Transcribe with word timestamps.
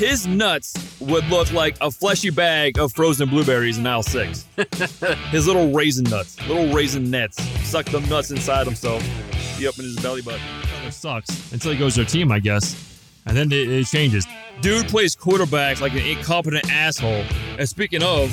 his 0.00 0.26
nuts 0.26 0.72
would 0.98 1.26
look 1.26 1.52
like 1.52 1.76
a 1.82 1.90
fleshy 1.90 2.30
bag 2.30 2.78
of 2.78 2.90
frozen 2.90 3.28
blueberries 3.28 3.76
in 3.76 3.86
aisle 3.86 4.02
six. 4.02 4.46
his 5.30 5.46
little 5.46 5.72
raisin 5.72 6.04
nuts, 6.04 6.40
little 6.48 6.72
raisin 6.72 7.10
nets, 7.10 7.36
suck 7.68 7.84
them 7.84 8.08
nuts 8.08 8.30
inside 8.30 8.66
himself, 8.66 9.02
be 9.58 9.68
up 9.68 9.78
in 9.78 9.84
his 9.84 10.00
belly 10.00 10.22
button. 10.22 10.40
It 10.86 10.92
sucks 10.92 11.52
until 11.52 11.72
he 11.72 11.78
goes 11.78 11.96
to 11.96 12.00
a 12.00 12.04
team, 12.06 12.32
I 12.32 12.38
guess. 12.38 12.98
And 13.26 13.36
then 13.36 13.52
it, 13.52 13.70
it 13.70 13.86
changes. 13.88 14.26
Dude 14.62 14.88
plays 14.88 15.14
quarterback 15.14 15.82
like 15.82 15.92
an 15.92 15.98
incompetent 15.98 16.72
asshole. 16.72 17.22
And 17.58 17.68
speaking 17.68 18.02
of, 18.02 18.32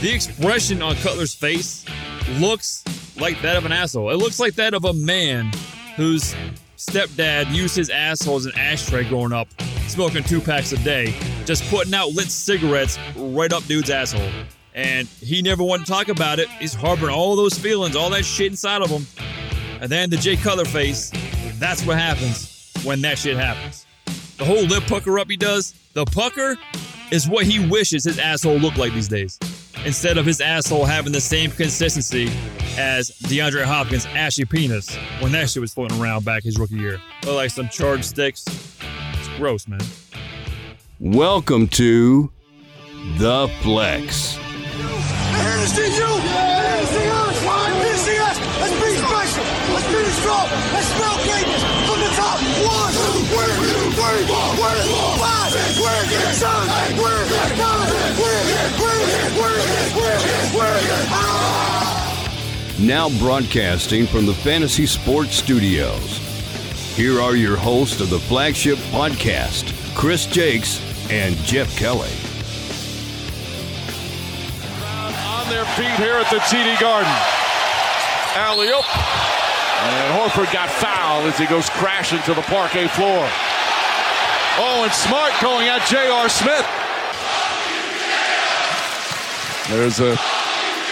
the 0.00 0.10
expression 0.14 0.80
on 0.80 0.96
Cutler's 0.96 1.34
face 1.34 1.84
looks 2.38 2.82
like 3.20 3.38
that 3.42 3.58
of 3.58 3.66
an 3.66 3.72
asshole. 3.72 4.08
It 4.08 4.16
looks 4.16 4.40
like 4.40 4.54
that 4.54 4.72
of 4.72 4.86
a 4.86 4.94
man 4.94 5.52
whose 5.96 6.34
stepdad 6.78 7.52
used 7.54 7.76
his 7.76 7.90
asshole 7.90 8.36
as 8.36 8.46
an 8.46 8.56
ashtray 8.56 9.04
growing 9.04 9.34
up, 9.34 9.48
smoking 9.88 10.22
two 10.24 10.40
packs 10.40 10.72
a 10.72 10.76
day, 10.78 11.14
just 11.44 11.64
putting 11.70 11.94
out 11.94 12.10
lit 12.10 12.30
cigarettes 12.30 12.98
right 13.16 13.52
up 13.52 13.64
dude's 13.64 13.90
asshole. 13.90 14.30
And 14.74 15.08
he 15.08 15.40
never 15.40 15.62
wanted 15.62 15.86
to 15.86 15.92
talk 15.92 16.08
about 16.08 16.38
it. 16.38 16.48
He's 16.50 16.74
harboring 16.74 17.14
all 17.14 17.34
those 17.34 17.58
feelings, 17.58 17.96
all 17.96 18.10
that 18.10 18.24
shit 18.24 18.48
inside 18.50 18.82
of 18.82 18.90
him. 18.90 19.06
And 19.80 19.90
then 19.90 20.10
the 20.10 20.16
Jay 20.16 20.36
Cutler 20.36 20.64
face, 20.64 21.10
that's 21.58 21.84
what 21.86 21.98
happens 21.98 22.72
when 22.84 23.00
that 23.02 23.18
shit 23.18 23.36
happens. 23.36 23.86
The 24.36 24.44
whole 24.44 24.64
lip 24.64 24.84
pucker 24.86 25.18
up 25.18 25.30
he 25.30 25.36
does, 25.36 25.74
the 25.94 26.04
pucker 26.04 26.56
is 27.10 27.28
what 27.28 27.46
he 27.46 27.66
wishes 27.68 28.04
his 28.04 28.18
asshole 28.18 28.56
looked 28.56 28.76
like 28.76 28.92
these 28.92 29.08
days. 29.08 29.38
Instead 29.84 30.18
of 30.18 30.26
his 30.26 30.40
asshole 30.40 30.84
having 30.84 31.12
the 31.12 31.20
same 31.20 31.50
consistency 31.50 32.28
as 32.78 33.10
DeAndre 33.24 33.64
Hopkins' 33.64 34.06
ashy 34.06 34.44
penis 34.44 34.94
when 35.20 35.32
that 35.32 35.48
shit 35.48 35.60
was 35.60 35.72
floating 35.72 36.00
around 36.00 36.24
back 36.24 36.42
his 36.42 36.58
rookie 36.58 36.76
year. 36.76 37.00
Look 37.24 37.36
like 37.36 37.50
some 37.50 37.68
charged 37.68 38.04
sticks. 38.04 38.44
It's 39.36 39.42
gross, 39.42 39.68
man. 39.68 39.84
Welcome 40.98 41.68
to 41.76 42.32
The 43.18 43.52
Flex. 43.60 44.32
Here 44.32 45.60
to 45.60 45.68
see 45.68 45.92
you. 45.92 46.08
Here 46.24 46.80
to 46.80 46.86
see 46.88 47.04
us. 47.04 47.36
Here 47.44 47.84
to 47.84 47.98
see 48.00 48.16
us. 48.16 48.40
Let's 48.64 48.72
be 48.80 48.96
special. 48.96 49.44
Let's 49.76 49.88
be 49.92 50.08
strong. 50.24 50.48
Let's 50.72 50.88
smell 50.88 51.20
greatness 51.28 51.62
from 51.84 52.00
the 52.00 52.08
top. 52.16 52.40
One, 52.64 52.96
word, 53.36 53.60
word, 54.00 54.24
word, 54.24 54.88
five, 55.20 55.52
word, 55.84 56.08
son, 56.32 56.96
word, 56.96 57.28
nine, 57.60 57.92
word, 58.16 58.40
word, 58.80 59.04
word, 59.36 59.60
word, 60.00 60.24
word. 60.56 60.80
Now 62.80 63.10
broadcasting 63.18 64.06
from 64.06 64.24
the 64.24 64.32
Fantasy 64.32 64.86
Sports 64.86 65.34
Studios. 65.34 66.25
Here 66.96 67.20
are 67.20 67.36
your 67.36 67.58
hosts 67.58 68.00
of 68.00 68.08
the 68.08 68.18
flagship 68.18 68.78
podcast, 68.88 69.74
Chris 69.94 70.24
Jakes 70.24 70.80
and 71.10 71.36
Jeff 71.44 71.76
Kelly. 71.76 72.08
on 75.28 75.46
their 75.50 75.66
feet 75.76 75.92
here 76.00 76.14
at 76.14 76.30
the 76.30 76.38
TD 76.48 76.80
Garden. 76.80 77.12
Alley 78.34 78.68
oop. 78.68 78.88
And 78.96 80.18
Horford 80.18 80.50
got 80.54 80.70
fouled 80.70 81.26
as 81.26 81.36
he 81.36 81.44
goes 81.44 81.68
crashing 81.68 82.22
to 82.22 82.32
the 82.32 82.40
parquet 82.40 82.88
floor. 82.88 83.28
Oh, 84.56 84.80
and 84.82 84.92
Smart 84.92 85.34
going 85.42 85.68
at 85.68 85.86
J.R. 85.86 86.30
Smith. 86.30 86.66
There's 89.68 90.00
a 90.00 90.16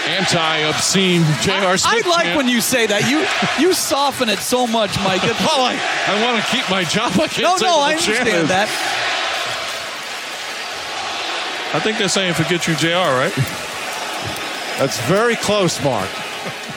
anti-obscene 0.07 1.23
J.R. 1.41 1.77
Smith. 1.79 2.07
I 2.07 2.09
like 2.09 2.25
chant. 2.25 2.37
when 2.37 2.49
you 2.49 2.61
say 2.61 2.87
that. 2.87 3.09
You 3.11 3.25
you 3.63 3.73
soften 3.73 4.29
it 4.29 4.39
so 4.41 4.67
much, 4.67 4.97
Mike. 5.01 5.25
It- 5.25 5.35
Oh, 5.41 5.65
I, 5.65 5.75
I 6.09 6.23
want 6.25 6.43
to 6.45 6.51
keep 6.51 6.69
my 6.71 6.85
job. 6.85 7.13
I 7.21 7.29
can't 7.29 7.61
no, 7.61 7.67
no, 7.69 7.79
I 7.81 7.95
the 7.95 8.01
understand 8.01 8.29
is. 8.29 8.49
that. 8.49 8.69
I 11.75 11.81
think 11.81 11.99
they're 11.99 12.09
saying 12.09 12.35
forget 12.35 12.67
you, 12.69 12.75
JR, 12.77 12.89
right? 13.19 13.33
That's 14.79 15.01
very 15.07 15.37
close, 15.37 15.83
Mark. 15.83 16.09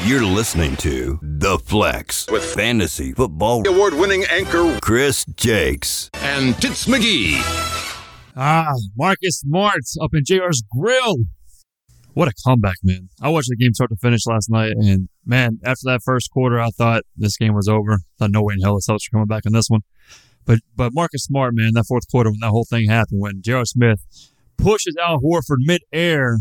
You're 0.03 0.23
listening 0.25 0.75
to 0.77 1.19
The 1.21 1.57
Flex 1.59 2.27
with 2.31 2.43
fantasy 2.45 3.13
football 3.13 3.67
award 3.67 3.93
winning 3.95 4.25
anchor 4.29 4.79
Chris 4.81 5.25
Jakes. 5.35 6.09
and 6.15 6.55
Tits 6.61 6.85
McGee. 6.85 7.37
Ah, 8.35 8.71
Marcus 8.95 9.39
Smart 9.39 9.81
up 10.01 10.11
in 10.13 10.23
JR's 10.23 10.63
grill. 10.71 11.15
What 12.17 12.27
a 12.27 12.33
comeback, 12.43 12.77
man. 12.81 13.09
I 13.21 13.29
watched 13.29 13.49
the 13.49 13.55
game 13.55 13.75
start 13.75 13.91
to 13.91 13.95
finish 13.95 14.25
last 14.25 14.49
night, 14.49 14.71
and 14.71 15.07
man, 15.23 15.59
after 15.63 15.81
that 15.83 16.01
first 16.03 16.31
quarter, 16.31 16.59
I 16.59 16.69
thought 16.69 17.03
this 17.15 17.37
game 17.37 17.53
was 17.53 17.67
over. 17.67 17.93
I 17.93 17.97
thought 18.17 18.31
no 18.31 18.41
way 18.41 18.55
in 18.57 18.61
hell 18.63 18.73
the 18.73 18.81
Celtics 18.81 19.01
were 19.11 19.19
coming 19.19 19.27
back 19.27 19.45
in 19.45 19.53
this 19.53 19.67
one. 19.69 19.81
But 20.43 20.61
but 20.75 20.95
Marcus 20.95 21.25
Smart, 21.25 21.53
man, 21.53 21.73
that 21.75 21.83
fourth 21.87 22.09
quarter 22.09 22.31
when 22.31 22.39
that 22.39 22.49
whole 22.49 22.65
thing 22.67 22.89
happened, 22.89 23.21
when 23.21 23.43
J.R. 23.43 23.65
Smith 23.65 23.99
pushes 24.57 24.95
Al 24.99 25.19
Horford 25.19 25.57
midair, 25.59 26.39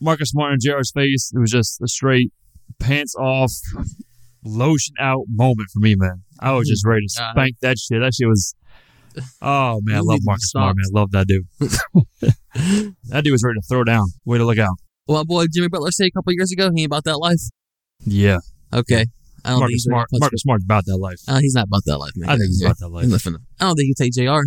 Marcus 0.00 0.30
Smart 0.30 0.54
in 0.54 0.58
J.R.'s 0.60 0.90
face, 0.92 1.30
it 1.32 1.38
was 1.38 1.52
just 1.52 1.80
a 1.80 1.86
straight 1.86 2.32
pants 2.80 3.14
off, 3.14 3.52
lotion 4.44 4.96
out 4.98 5.26
moment 5.28 5.68
for 5.72 5.78
me, 5.78 5.94
man. 5.96 6.24
I 6.40 6.50
was 6.50 6.68
just 6.68 6.84
ready 6.84 7.06
to 7.06 7.12
spank 7.30 7.58
that 7.60 7.78
shit. 7.78 8.00
That 8.00 8.12
shit 8.12 8.26
was. 8.26 8.56
Oh 9.40 9.80
man, 9.84 9.98
I 9.98 10.00
love 10.00 10.18
Marcus 10.24 10.50
Smart, 10.50 10.74
man. 10.76 10.86
I 10.92 10.98
love 10.98 11.12
that 11.12 11.28
dude. 11.28 11.46
that 13.04 13.22
dude 13.22 13.30
was 13.30 13.44
ready 13.44 13.60
to 13.60 13.66
throw 13.68 13.84
down. 13.84 14.08
Way 14.24 14.38
to 14.38 14.44
look 14.44 14.58
out. 14.58 14.74
Well, 15.08 15.24
boy, 15.24 15.46
Jimmy 15.52 15.68
Butler 15.68 15.90
said 15.92 16.06
a 16.06 16.10
couple 16.10 16.32
years 16.32 16.50
ago 16.52 16.70
he 16.74 16.82
ain't 16.82 16.86
about 16.88 17.04
that 17.04 17.18
life. 17.18 17.40
Yeah, 18.04 18.38
Okay, 18.72 19.06
I 19.44 19.50
don't 19.50 19.58
think 19.58 19.60
Marcus 19.60 19.72
he's 19.72 19.82
Smart. 19.84 20.08
Marcus 20.12 20.40
Smart's 20.42 20.64
about 20.64 20.84
that 20.86 20.96
life. 20.98 21.18
Uh, 21.28 21.38
he's 21.40 21.54
not 21.54 21.68
about 21.68 21.82
that 21.86 21.98
life, 21.98 22.12
man. 22.16 22.28
I 22.30 22.32
think 22.36 22.48
he's 22.48 22.62
about 22.62 22.78
that 22.78 22.88
life. 22.88 23.04
I 23.04 23.64
don't 23.64 23.76
think 23.76 23.86
he 23.86 23.94
take 23.94 24.12
Jr. 24.12 24.40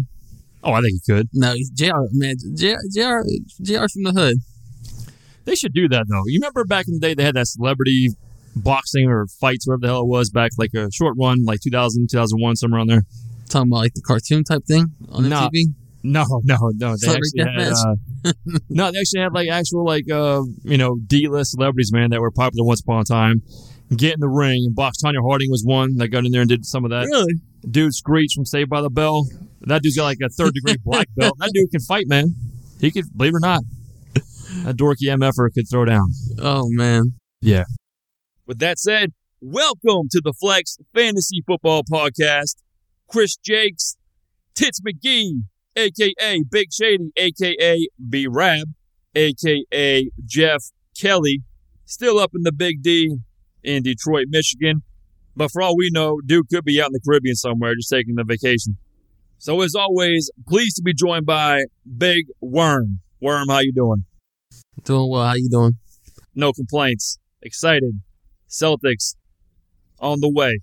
Oh, 0.64 0.74
I 0.74 0.82
think 0.82 0.94
he 1.06 1.14
could. 1.14 1.30
No, 1.34 1.56
Jr. 1.74 1.94
Man, 2.12 2.36
Jr. 2.56 2.76
Jr. 2.94 3.22
Jr. 3.64 3.86
from 3.94 4.04
the 4.04 4.14
hood. 4.16 4.38
They 5.46 5.56
should 5.56 5.74
do 5.74 5.88
that 5.90 6.06
though. 6.10 6.24
You 6.28 6.40
remember 6.40 6.66
back 6.66 6.86
in 6.88 6.96
the 6.96 7.00
day 7.00 7.14
they 7.14 7.24
had 7.24 7.36
that 7.36 7.48
celebrity 7.48 8.10
boxing 8.56 9.08
or 9.08 9.26
fights, 9.40 9.66
whatever 9.68 9.82
the 9.82 9.88
hell 9.88 10.02
it 10.02 10.08
was, 10.08 10.30
back 10.30 10.52
like 10.58 10.74
a 10.76 10.92
short 10.92 11.16
run, 11.20 11.46
like 11.46 11.62
2000, 11.62 12.08
2001, 12.12 12.56
somewhere 12.58 12.82
on 12.82 12.88
there. 12.88 13.04
Talking 13.48 13.72
about 13.72 13.78
like 13.78 13.94
the 13.96 14.02
cartoon 14.02 14.44
type 14.44 14.64
thing 14.68 14.94
on 15.10 15.28
Nah. 15.30 15.50
MTV. 15.50 15.74
No, 16.04 16.26
no, 16.44 16.58
no. 16.76 16.92
They 16.92 16.98
Celebrity 16.98 17.42
actually 17.42 17.64
had, 17.66 17.74
uh, 17.74 18.34
no, 18.70 18.92
they 18.92 19.00
actually 19.00 19.22
had 19.22 19.34
like 19.34 19.50
actual 19.50 19.86
like 19.86 20.10
uh 20.10 20.44
you 20.64 20.78
know 20.78 20.98
D 21.06 21.28
list 21.28 21.52
celebrities, 21.52 21.92
man, 21.92 22.12
that 22.12 22.22
were 22.22 22.32
popular 22.32 22.66
once 22.66 22.82
upon 22.82 23.02
a 23.02 23.04
time. 23.04 23.42
Get 23.96 24.14
in 24.14 24.20
the 24.20 24.30
ring 24.30 24.64
and 24.68 24.76
box. 24.76 25.02
Tonya 25.04 25.22
Harding 25.28 25.50
was 25.50 25.64
one 25.66 25.96
that 25.98 26.10
got 26.10 26.26
in 26.26 26.32
there 26.32 26.42
and 26.42 26.50
did 26.50 26.66
some 26.66 26.86
of 26.86 26.92
that. 26.92 27.06
Really? 27.06 27.34
Dude 27.70 27.94
Screech 27.94 28.34
from 28.36 28.46
Saved 28.46 28.70
by 28.70 28.82
the 28.82 28.90
Bell. 28.90 29.26
That 29.62 29.82
dude's 29.82 29.98
got 29.98 30.06
like 30.06 30.20
a 30.24 30.30
third 30.30 30.54
degree 30.54 30.78
black 30.84 31.08
belt. 31.16 31.36
That 31.40 31.52
dude 31.54 31.72
can 31.72 31.82
fight, 31.82 32.06
man. 32.08 32.36
He 32.80 32.92
could, 32.92 33.06
believe 33.18 33.34
it 33.34 33.38
or 33.38 33.40
not. 33.42 33.62
a 34.66 34.74
dorky 34.74 35.08
MFer 35.08 35.50
could 35.54 35.70
throw 35.70 35.86
down. 35.86 36.14
Oh 36.40 36.66
man. 36.70 37.14
Yeah. 37.42 37.66
With 38.46 38.60
that 38.60 38.80
said, 38.80 39.12
welcome 39.42 40.08
to 40.12 40.22
the 40.24 40.34
Flex 40.40 40.78
Fantasy 40.94 41.44
Football 41.46 41.84
Podcast. 41.84 42.56
Chris 43.08 43.36
Jakes, 43.38 43.98
Tits 44.54 44.80
McGee, 44.82 45.44
aka 45.80 46.44
Big 46.50 46.72
Shady, 46.72 47.12
aka 47.16 47.88
B 48.10 48.28
Rab, 48.30 48.68
aka 49.16 50.10
Jeff 50.26 50.64
Kelly, 51.00 51.42
still 51.86 52.20
up 52.20 52.32
in 52.36 52.44
the 52.44 52.52
Big 52.52 52.82
D 52.82 53.18
in 53.64 53.84
Detroit, 53.84 54.26
Michigan. 54.30 54.84
But 55.36 55.52
for 55.52 55.62
all 55.62 55.78
we 55.78 55.90
know, 55.92 56.20
dude 56.26 56.50
could 56.50 56.66
be 56.66 56.82
out 56.82 56.88
in 56.88 56.94
the 56.94 57.00
Caribbean 57.06 57.36
somewhere 57.36 57.74
just 57.76 57.90
taking 57.90 58.20
a 58.20 58.24
vacation. 58.24 58.78
So 59.38 59.62
as 59.62 59.74
always, 59.74 60.30
pleased 60.48 60.76
to 60.78 60.84
be 60.84 60.94
joined 60.94 61.26
by 61.26 61.64
Big 61.98 62.26
Worm. 62.42 63.00
Worm, 63.22 63.48
how 63.48 63.60
you 63.60 63.74
doing? 63.74 64.04
Doing 64.84 65.10
well. 65.10 65.26
How 65.26 65.36
you 65.36 65.50
doing? 65.50 65.78
No 66.36 66.52
complaints. 66.52 67.20
Excited. 67.42 68.02
Celtics 68.50 69.16
on 70.00 70.20
the 70.20 70.30
way. 70.30 70.60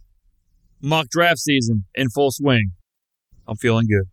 Mock 0.82 1.08
draft 1.08 1.38
season 1.38 1.84
in 1.94 2.10
full 2.10 2.30
swing. 2.30 2.72
I'm 3.48 3.56
feeling 3.56 3.86
good. 3.86 4.10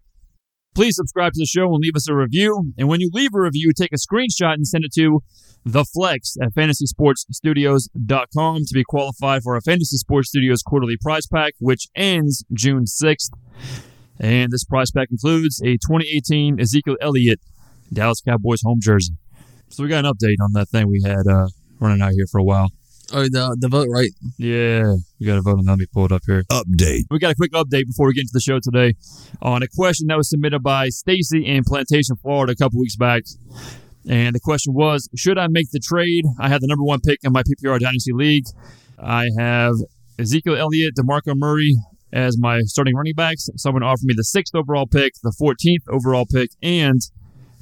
Please 0.75 0.95
subscribe 0.95 1.33
to 1.33 1.39
the 1.39 1.45
show 1.45 1.65
and 1.65 1.79
leave 1.81 1.95
us 1.95 2.09
a 2.09 2.15
review. 2.15 2.73
And 2.77 2.87
when 2.87 2.99
you 2.99 3.09
leave 3.13 3.29
a 3.35 3.41
review, 3.41 3.71
take 3.75 3.91
a 3.93 3.97
screenshot 3.97 4.55
and 4.55 4.67
send 4.67 4.85
it 4.85 4.93
to 4.93 5.21
the 5.65 5.85
flex 5.85 6.35
at 6.41 6.53
fantasysportsstudios.com 6.53 8.57
to 8.57 8.73
be 8.73 8.83
qualified 8.83 9.43
for 9.43 9.55
our 9.55 9.61
Fantasy 9.61 9.95
Sports 9.97 10.29
Studios 10.29 10.63
quarterly 10.63 10.95
prize 11.01 11.27
pack, 11.31 11.53
which 11.59 11.87
ends 11.95 12.43
June 12.53 12.85
6th. 12.85 13.29
And 14.19 14.51
this 14.51 14.63
prize 14.63 14.91
pack 14.91 15.09
includes 15.11 15.61
a 15.61 15.73
2018 15.73 16.59
Ezekiel 16.59 16.97
Elliott 17.01 17.39
Dallas 17.91 18.21
Cowboys 18.21 18.61
home 18.63 18.79
jersey. 18.81 19.13
So 19.69 19.83
we 19.83 19.89
got 19.89 20.05
an 20.05 20.11
update 20.11 20.37
on 20.41 20.53
that 20.53 20.69
thing 20.69 20.87
we 20.87 21.01
had 21.03 21.27
uh, 21.27 21.49
running 21.79 22.01
out 22.01 22.13
here 22.13 22.25
for 22.31 22.39
a 22.39 22.43
while. 22.43 22.71
Oh, 23.15 23.23
the 23.23 23.55
the 23.59 23.67
vote, 23.67 23.87
right? 23.91 24.09
Yeah, 24.39 24.95
we 25.19 25.27
got 25.27 25.37
a 25.37 25.41
vote 25.41 25.59
on 25.59 25.65
that. 25.65 25.71
Let 25.73 25.79
me 25.79 25.85
pull 25.93 26.05
it 26.05 26.11
up 26.11 26.23
here. 26.25 26.43
Update. 26.51 27.03
We 27.11 27.19
got 27.19 27.31
a 27.31 27.35
quick 27.35 27.51
update 27.51 27.85
before 27.85 28.07
we 28.07 28.13
get 28.13 28.21
into 28.21 28.33
the 28.33 28.41
show 28.41 28.59
today 28.59 28.95
on 29.41 29.61
a 29.61 29.67
question 29.67 30.07
that 30.07 30.17
was 30.17 30.29
submitted 30.29 30.63
by 30.63 30.89
Stacy 30.89 31.45
in 31.45 31.63
Plantation, 31.63 32.15
Florida, 32.15 32.53
a 32.53 32.55
couple 32.55 32.79
weeks 32.79 32.95
back. 32.95 33.23
And 34.09 34.35
the 34.35 34.39
question 34.39 34.73
was, 34.73 35.07
should 35.15 35.37
I 35.37 35.47
make 35.47 35.69
the 35.71 35.79
trade? 35.79 36.25
I 36.39 36.49
had 36.49 36.61
the 36.61 36.67
number 36.67 36.83
one 36.83 36.99
pick 37.01 37.19
in 37.23 37.31
my 37.31 37.43
PPR 37.43 37.79
Dynasty 37.79 38.13
League. 38.13 38.45
I 38.99 39.29
have 39.37 39.75
Ezekiel 40.17 40.57
Elliott, 40.57 40.95
DeMarco 40.95 41.35
Murray, 41.35 41.75
as 42.11 42.37
my 42.37 42.61
starting 42.61 42.95
running 42.95 43.13
backs. 43.15 43.47
Someone 43.57 43.83
offered 43.83 44.05
me 44.05 44.13
the 44.17 44.23
sixth 44.23 44.55
overall 44.55 44.87
pick, 44.87 45.13
the 45.21 45.33
14th 45.39 45.87
overall 45.87 46.25
pick, 46.25 46.49
and 46.61 46.99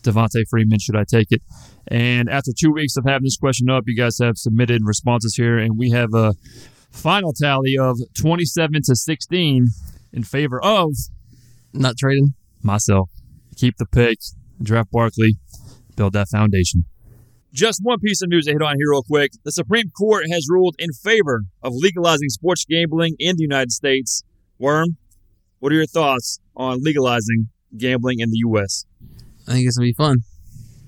Devonta 0.01 0.43
Freeman. 0.49 0.79
Should 0.79 0.95
I 0.95 1.03
take 1.03 1.27
it? 1.31 1.41
And 1.87 2.29
after 2.29 2.51
two 2.57 2.71
weeks 2.71 2.95
of 2.97 3.05
having 3.05 3.23
this 3.23 3.37
question 3.37 3.69
up, 3.69 3.83
you 3.87 3.95
guys 3.95 4.17
have 4.19 4.37
submitted 4.37 4.81
responses 4.85 5.35
here, 5.35 5.57
and 5.57 5.77
we 5.77 5.89
have 5.91 6.13
a 6.13 6.33
final 6.91 7.33
tally 7.33 7.77
of 7.77 7.97
27 8.15 8.81
to 8.85 8.95
16 8.95 9.67
in 10.13 10.23
favor 10.23 10.61
of 10.63 10.91
Not 11.73 11.97
trading. 11.97 12.33
myself. 12.61 13.09
Keep 13.55 13.77
the 13.77 13.85
pick, 13.85 14.19
draft 14.61 14.91
Barkley, 14.91 15.37
build 15.95 16.13
that 16.13 16.27
foundation. 16.29 16.85
Just 17.53 17.79
one 17.83 17.99
piece 17.99 18.21
of 18.21 18.29
news 18.29 18.45
to 18.45 18.53
hit 18.53 18.61
on 18.61 18.75
here, 18.77 18.91
real 18.91 19.03
quick. 19.03 19.31
The 19.43 19.51
Supreme 19.51 19.89
Court 19.89 20.23
has 20.31 20.47
ruled 20.49 20.75
in 20.79 20.93
favor 20.93 21.43
of 21.61 21.73
legalizing 21.75 22.29
sports 22.29 22.63
gambling 22.69 23.15
in 23.19 23.35
the 23.35 23.43
United 23.43 23.71
States. 23.71 24.23
Worm, 24.57 24.95
what 25.59 25.71
are 25.71 25.75
your 25.75 25.85
thoughts 25.85 26.39
on 26.55 26.79
legalizing 26.81 27.49
gambling 27.77 28.19
in 28.19 28.29
the 28.29 28.37
U.S.? 28.45 28.85
I 29.47 29.53
think 29.53 29.67
it's 29.67 29.77
gonna 29.77 29.87
be 29.87 29.93
fun. 29.93 30.17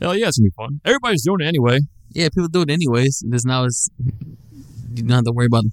Hell 0.03 0.17
yeah, 0.17 0.27
it's 0.27 0.37
gonna 0.37 0.49
be 0.49 0.53
fun. 0.55 0.81
Everybody's 0.83 1.23
doing 1.23 1.39
it 1.39 1.47
anyway. 1.47 1.79
Yeah, 2.11 2.27
people 2.27 2.49
do 2.49 2.61
it 2.61 2.69
anyways. 2.69 3.23
Just 3.31 3.45
now 3.45 3.63
it's 3.63 3.89
you 4.93 5.03
don't 5.03 5.09
have 5.09 5.23
to 5.23 5.31
worry 5.31 5.45
about 5.45 5.63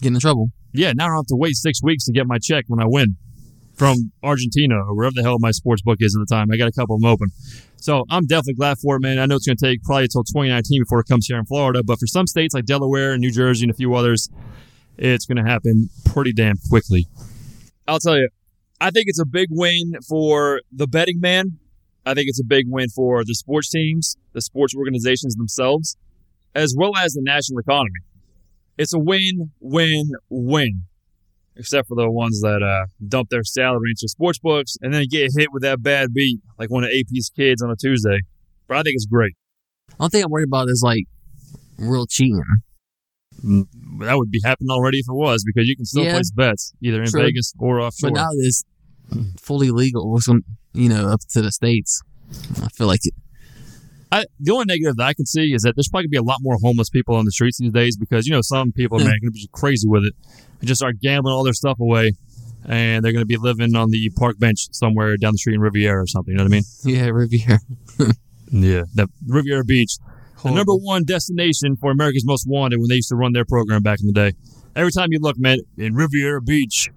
getting 0.00 0.14
in 0.14 0.20
trouble. 0.20 0.50
Yeah, 0.72 0.92
now 0.94 1.06
I 1.06 1.08
don't 1.08 1.16
have 1.16 1.26
to 1.26 1.36
wait 1.36 1.56
six 1.56 1.82
weeks 1.82 2.04
to 2.04 2.12
get 2.12 2.26
my 2.26 2.38
check 2.38 2.66
when 2.68 2.78
I 2.78 2.84
win 2.86 3.16
from 3.74 4.12
Argentina 4.22 4.76
or 4.76 4.94
wherever 4.94 5.14
the 5.14 5.22
hell 5.22 5.38
my 5.40 5.50
sports 5.50 5.80
book 5.82 5.98
is 6.00 6.14
at 6.14 6.20
the 6.20 6.32
time. 6.32 6.50
I 6.52 6.58
got 6.58 6.68
a 6.68 6.72
couple 6.72 6.96
of 6.96 7.00
them 7.00 7.10
open. 7.10 7.28
So 7.76 8.04
I'm 8.10 8.26
definitely 8.26 8.54
glad 8.54 8.76
for 8.78 8.96
it, 8.96 9.00
man. 9.00 9.18
I 9.18 9.26
know 9.26 9.36
it's 9.36 9.46
going 9.46 9.56
to 9.56 9.66
take 9.66 9.82
probably 9.82 10.04
until 10.04 10.22
2019 10.22 10.82
before 10.82 11.00
it 11.00 11.06
comes 11.08 11.26
here 11.26 11.38
in 11.38 11.46
Florida, 11.46 11.82
but 11.82 11.98
for 11.98 12.06
some 12.06 12.26
states 12.26 12.54
like 12.54 12.64
Delaware 12.64 13.12
and 13.12 13.20
New 13.20 13.32
Jersey 13.32 13.64
and 13.64 13.70
a 13.70 13.74
few 13.74 13.94
others, 13.94 14.28
it's 14.98 15.26
going 15.26 15.42
to 15.42 15.50
happen 15.50 15.88
pretty 16.04 16.32
damn 16.32 16.58
quickly. 16.68 17.08
I'll 17.88 17.98
tell 17.98 18.16
you, 18.18 18.28
I 18.80 18.90
think 18.90 19.06
it's 19.08 19.20
a 19.20 19.26
big 19.26 19.48
win 19.50 19.94
for 20.08 20.60
the 20.70 20.86
betting 20.86 21.18
man. 21.20 21.58
I 22.04 22.14
think 22.14 22.26
it's 22.28 22.40
a 22.40 22.44
big 22.44 22.66
win 22.68 22.88
for 22.88 23.24
the 23.24 23.34
sports 23.34 23.70
teams, 23.70 24.16
the 24.32 24.40
sports 24.40 24.74
organizations 24.76 25.34
themselves, 25.36 25.96
as 26.54 26.74
well 26.76 26.96
as 26.96 27.12
the 27.12 27.22
national 27.22 27.60
economy. 27.60 28.00
It's 28.78 28.92
a 28.92 28.98
win, 28.98 29.50
win, 29.60 30.12
win 30.28 30.82
except 31.54 31.86
for 31.86 31.94
the 31.96 32.10
ones 32.10 32.40
that 32.40 32.62
uh, 32.62 32.86
dump 33.06 33.28
their 33.28 33.44
salary 33.44 33.90
into 33.90 34.08
sports 34.08 34.38
books 34.38 34.76
and 34.80 34.94
then 34.94 35.04
get 35.10 35.30
hit 35.36 35.52
with 35.52 35.62
that 35.62 35.82
bad 35.82 36.12
beat 36.14 36.40
like 36.58 36.70
one 36.70 36.82
of 36.82 36.88
AP's 36.88 37.30
kids 37.36 37.62
on 37.62 37.70
a 37.70 37.76
Tuesday. 37.76 38.18
But 38.66 38.78
I 38.78 38.82
think 38.82 38.94
it's 38.94 39.04
great. 39.06 39.34
Only 40.00 40.08
thing 40.08 40.24
I'm 40.24 40.30
worried 40.30 40.48
about 40.48 40.68
is 40.70 40.80
like 40.82 41.04
real 41.78 42.06
cheating. 42.06 42.42
Mm, 43.44 43.66
That 44.00 44.16
would 44.16 44.30
be 44.30 44.40
happening 44.42 44.70
already 44.70 44.98
if 44.98 45.06
it 45.08 45.12
was 45.14 45.44
because 45.44 45.68
you 45.68 45.76
can 45.76 45.84
still 45.84 46.04
Yeah. 46.04 46.12
place 46.12 46.30
bets 46.30 46.72
either 46.82 47.02
in 47.02 47.10
True. 47.10 47.22
Vegas 47.22 47.52
or 47.58 47.80
offshore. 47.80 48.10
But 48.10 48.16
now 48.16 48.28
it's 48.32 48.64
fully 49.40 49.70
legal. 49.70 50.18
Gonna- 50.26 50.40
you 50.74 50.88
know, 50.88 51.08
up 51.08 51.20
to 51.32 51.42
the 51.42 51.52
states. 51.52 52.00
I 52.62 52.68
feel 52.68 52.86
like 52.86 53.00
it. 53.04 53.14
I, 54.10 54.24
the 54.40 54.52
only 54.52 54.66
negative 54.66 54.96
that 54.96 55.06
I 55.06 55.14
can 55.14 55.24
see 55.26 55.54
is 55.54 55.62
that 55.62 55.74
there's 55.76 55.88
probably 55.88 56.04
gonna 56.04 56.10
be 56.10 56.16
a 56.18 56.22
lot 56.22 56.38
more 56.42 56.56
homeless 56.62 56.90
people 56.90 57.14
on 57.14 57.24
the 57.24 57.30
streets 57.32 57.58
these 57.58 57.72
days 57.72 57.96
because 57.96 58.26
you 58.26 58.32
know 58.32 58.42
some 58.42 58.72
people 58.72 58.98
Yeah. 59.00 59.06
man 59.08 59.14
are 59.16 59.20
gonna 59.20 59.30
be 59.32 59.48
crazy 59.52 59.88
with 59.88 60.04
it 60.04 60.14
and 60.60 60.68
just 60.68 60.80
start 60.80 61.00
gambling 61.00 61.32
all 61.34 61.44
their 61.44 61.52
stuff 61.54 61.78
away, 61.80 62.12
and 62.66 63.02
they're 63.04 63.12
gonna 63.12 63.24
be 63.26 63.36
living 63.38 63.74
on 63.74 63.90
the 63.90 64.10
park 64.16 64.38
bench 64.38 64.68
somewhere 64.72 65.16
down 65.16 65.32
the 65.32 65.38
street 65.38 65.54
in 65.54 65.60
Riviera 65.60 66.02
or 66.02 66.06
something. 66.06 66.32
You 66.32 66.38
know 66.38 66.44
what 66.44 66.52
I 66.52 66.56
mean? 66.56 66.64
Yeah, 66.84 67.06
Riviera. 67.08 67.58
Yeah, 68.54 68.82
the 68.94 69.08
Riviera 69.26 69.64
Beach, 69.64 69.96
the 70.44 70.50
number 70.50 70.74
one 70.74 71.04
destination 71.04 71.74
for 71.76 71.90
America's 71.90 72.26
Most 72.26 72.44
Wanted 72.46 72.80
when 72.80 72.88
they 72.90 72.96
used 72.96 73.08
to 73.08 73.16
run 73.16 73.32
their 73.32 73.46
program 73.46 73.82
back 73.82 74.00
in 74.00 74.06
the 74.06 74.12
day. 74.12 74.32
Every 74.76 74.92
time 74.92 75.08
you 75.10 75.20
look, 75.20 75.38
man, 75.38 75.60
in 75.78 75.94
Riviera 75.94 76.42
Beach, 76.42 76.90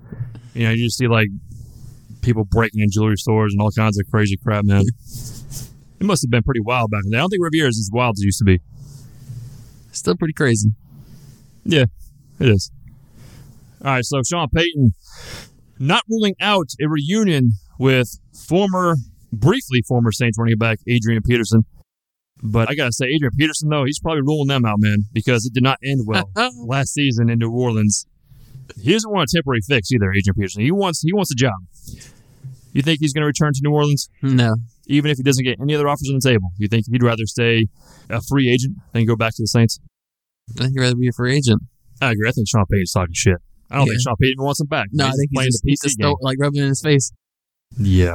you 0.54 0.64
know, 0.64 0.72
you 0.72 0.84
just 0.88 0.98
see 0.98 1.08
like 1.08 1.30
people 2.26 2.46
breaking 2.46 2.82
in 2.82 2.88
jewelry 2.92 3.18
stores 3.18 3.54
and 3.54 3.62
all 3.62 3.72
kinds 3.72 4.00
of 4.00 4.06
crazy 4.12 4.38
crap, 4.38 4.66
man. 4.66 4.84
It 5.98 6.06
must 6.06 6.24
have 6.24 6.30
been 6.30 6.44
pretty 6.44 6.60
wild 6.60 6.92
back 6.92 7.04
then. 7.06 7.18
I 7.18 7.22
don't 7.22 7.30
think 7.30 7.42
Riviera 7.42 7.70
is 7.70 7.80
as 7.80 7.90
wild 7.92 8.18
as 8.18 8.22
it 8.22 8.26
used 8.26 8.40
to 8.40 8.44
be. 8.44 8.60
Still 9.94 10.18
pretty 10.18 10.34
crazy. 10.34 10.72
Yeah, 11.64 11.86
it 12.38 12.50
is. 12.50 12.70
All 13.84 13.92
right, 13.92 14.04
so 14.04 14.22
Sean 14.22 14.50
Payton 14.54 14.92
not 15.80 16.04
ruling 16.10 16.36
out 16.42 16.68
a 16.82 16.90
reunion 16.90 17.54
with 17.80 18.20
former, 18.48 18.98
briefly 19.32 19.84
former 19.88 20.12
Saints 20.12 20.38
running 20.38 20.58
back 20.58 20.80
Adrian 20.88 21.22
Peterson. 21.24 21.64
But 22.44 22.70
I 22.70 22.76
gotta 22.76 22.92
say, 22.92 23.06
Adrian 23.06 23.32
Peterson 23.38 23.70
though, 23.70 23.86
he's 23.86 24.00
probably 24.00 24.22
ruling 24.22 24.48
them 24.48 24.66
out, 24.66 24.78
man, 24.80 25.06
because 25.14 25.46
it 25.46 25.54
did 25.54 25.64
not 25.64 25.80
end 25.84 26.02
well 26.06 26.30
last 26.66 26.94
season 26.94 27.30
in 27.30 27.40
New 27.40 27.52
Orleans. 27.52 28.06
He 28.82 28.92
doesn't 28.92 29.10
want 29.10 29.30
a 29.32 29.38
temporary 29.38 29.62
fix 29.68 29.92
either, 29.92 30.12
Adrian 30.12 30.36
Peterson. 30.36 30.62
He 30.62 30.72
wants 30.72 31.02
he 31.02 31.14
wants 31.14 31.32
a 31.32 31.36
job. 31.36 31.54
You 32.76 32.82
think 32.84 33.00
he's 33.00 33.14
going 33.14 33.22
to 33.24 33.28
return 33.28 33.54
to 33.54 33.62
New 33.64 33.72
Orleans, 33.74 34.10
No. 34.22 34.54
even 34.88 35.10
if 35.10 35.18
he 35.18 35.24
doesn't 35.24 35.44
get 35.46 35.60
any 35.62 35.74
other 35.74 35.88
offers 35.88 36.10
on 36.10 36.20
the 36.22 36.30
table? 36.30 36.52
You 36.58 36.68
think 36.68 36.86
he'd 36.92 37.02
rather 37.02 37.26
stay 37.26 37.68
a 38.10 38.22
free 38.22 38.50
agent 38.50 38.76
than 38.92 39.06
go 39.06 39.16
back 39.16 39.34
to 39.36 39.42
the 39.44 39.48
Saints? 39.48 39.80
I 40.50 40.62
think 40.64 40.74
you'd 40.76 40.82
rather 40.82 40.96
be 40.96 41.08
a 41.08 41.12
free 41.14 41.36
agent. 41.38 41.62
I 42.02 42.12
agree. 42.12 42.28
I 42.28 42.32
think 42.34 42.48
Sean 42.50 42.66
Payton's 42.72 42.92
talking 42.92 43.14
shit. 43.14 43.38
I 43.72 43.78
don't 43.78 43.88
think 43.88 44.02
Sean 44.02 44.16
Payton 44.22 44.44
wants 44.44 44.60
him 44.60 44.68
back. 44.68 44.90
No, 44.92 45.06
I 45.06 45.08
He's 45.08 45.16
think 45.18 45.30
he's 45.32 45.38
playing 45.38 45.48
just, 45.52 45.64
the 45.64 45.70
he's 45.72 45.80
PC 45.82 45.84
just 45.86 45.98
game. 46.00 46.16
like 46.22 46.38
rubbing 46.40 46.60
it 46.60 46.64
in 46.64 46.70
his 46.70 46.82
face. 46.82 47.12
Yeah. 47.78 48.14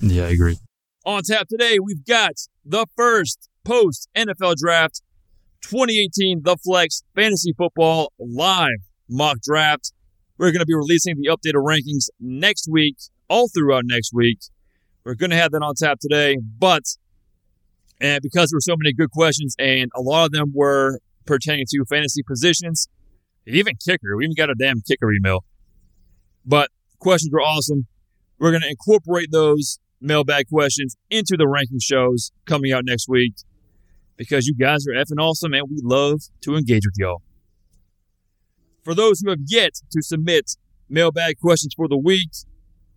Yeah, 0.00 0.24
I 0.24 0.28
agree. 0.30 0.56
On 1.04 1.22
tap 1.22 1.46
today, 1.48 1.78
we've 1.78 2.04
got 2.06 2.32
the 2.64 2.86
first 2.96 3.48
post 3.64 4.08
NFL 4.16 4.56
draft 4.56 5.02
2018 5.62 6.40
The 6.42 6.56
Flex 6.56 7.02
Fantasy 7.14 7.52
Football 7.56 8.12
Live 8.18 8.68
mock 9.08 9.38
draft. 9.42 9.92
We're 10.38 10.50
going 10.50 10.60
to 10.60 10.66
be 10.66 10.74
releasing 10.74 11.16
the 11.20 11.28
updated 11.28 11.62
rankings 11.62 12.08
next 12.18 12.66
week, 12.70 12.96
all 13.32 13.48
throughout 13.48 13.84
next 13.86 14.12
week. 14.12 14.38
We're 15.04 15.14
going 15.14 15.30
to 15.30 15.36
have 15.36 15.52
that 15.52 15.62
on 15.62 15.74
tap 15.74 15.98
today, 16.00 16.36
but 16.58 16.82
and 17.98 18.20
because 18.20 18.50
there 18.50 18.56
were 18.56 18.60
so 18.60 18.76
many 18.76 18.92
good 18.92 19.10
questions 19.10 19.56
and 19.58 19.90
a 19.96 20.02
lot 20.02 20.26
of 20.26 20.32
them 20.32 20.52
were 20.54 20.98
pertaining 21.24 21.64
to 21.70 21.84
fantasy 21.88 22.22
positions, 22.22 22.88
even 23.46 23.74
kicker, 23.82 24.16
we 24.16 24.24
even 24.24 24.34
got 24.34 24.50
a 24.50 24.54
damn 24.54 24.82
kicker 24.82 25.10
email. 25.12 25.44
But 26.44 26.68
questions 26.98 27.32
were 27.32 27.40
awesome. 27.40 27.86
We're 28.38 28.50
going 28.50 28.62
to 28.62 28.68
incorporate 28.68 29.28
those 29.32 29.78
mailbag 30.00 30.48
questions 30.48 30.96
into 31.08 31.36
the 31.38 31.48
ranking 31.48 31.78
shows 31.80 32.32
coming 32.44 32.72
out 32.72 32.84
next 32.84 33.08
week 33.08 33.34
because 34.16 34.46
you 34.46 34.54
guys 34.54 34.86
are 34.86 34.92
effing 34.92 35.20
awesome 35.20 35.54
and 35.54 35.68
we 35.70 35.80
love 35.82 36.20
to 36.42 36.54
engage 36.54 36.82
with 36.84 36.94
y'all. 36.98 37.22
For 38.84 38.94
those 38.94 39.20
who 39.20 39.30
have 39.30 39.38
yet 39.46 39.72
to 39.92 40.02
submit 40.02 40.56
mailbag 40.88 41.38
questions 41.38 41.72
for 41.74 41.88
the 41.88 41.96
week, 41.96 42.30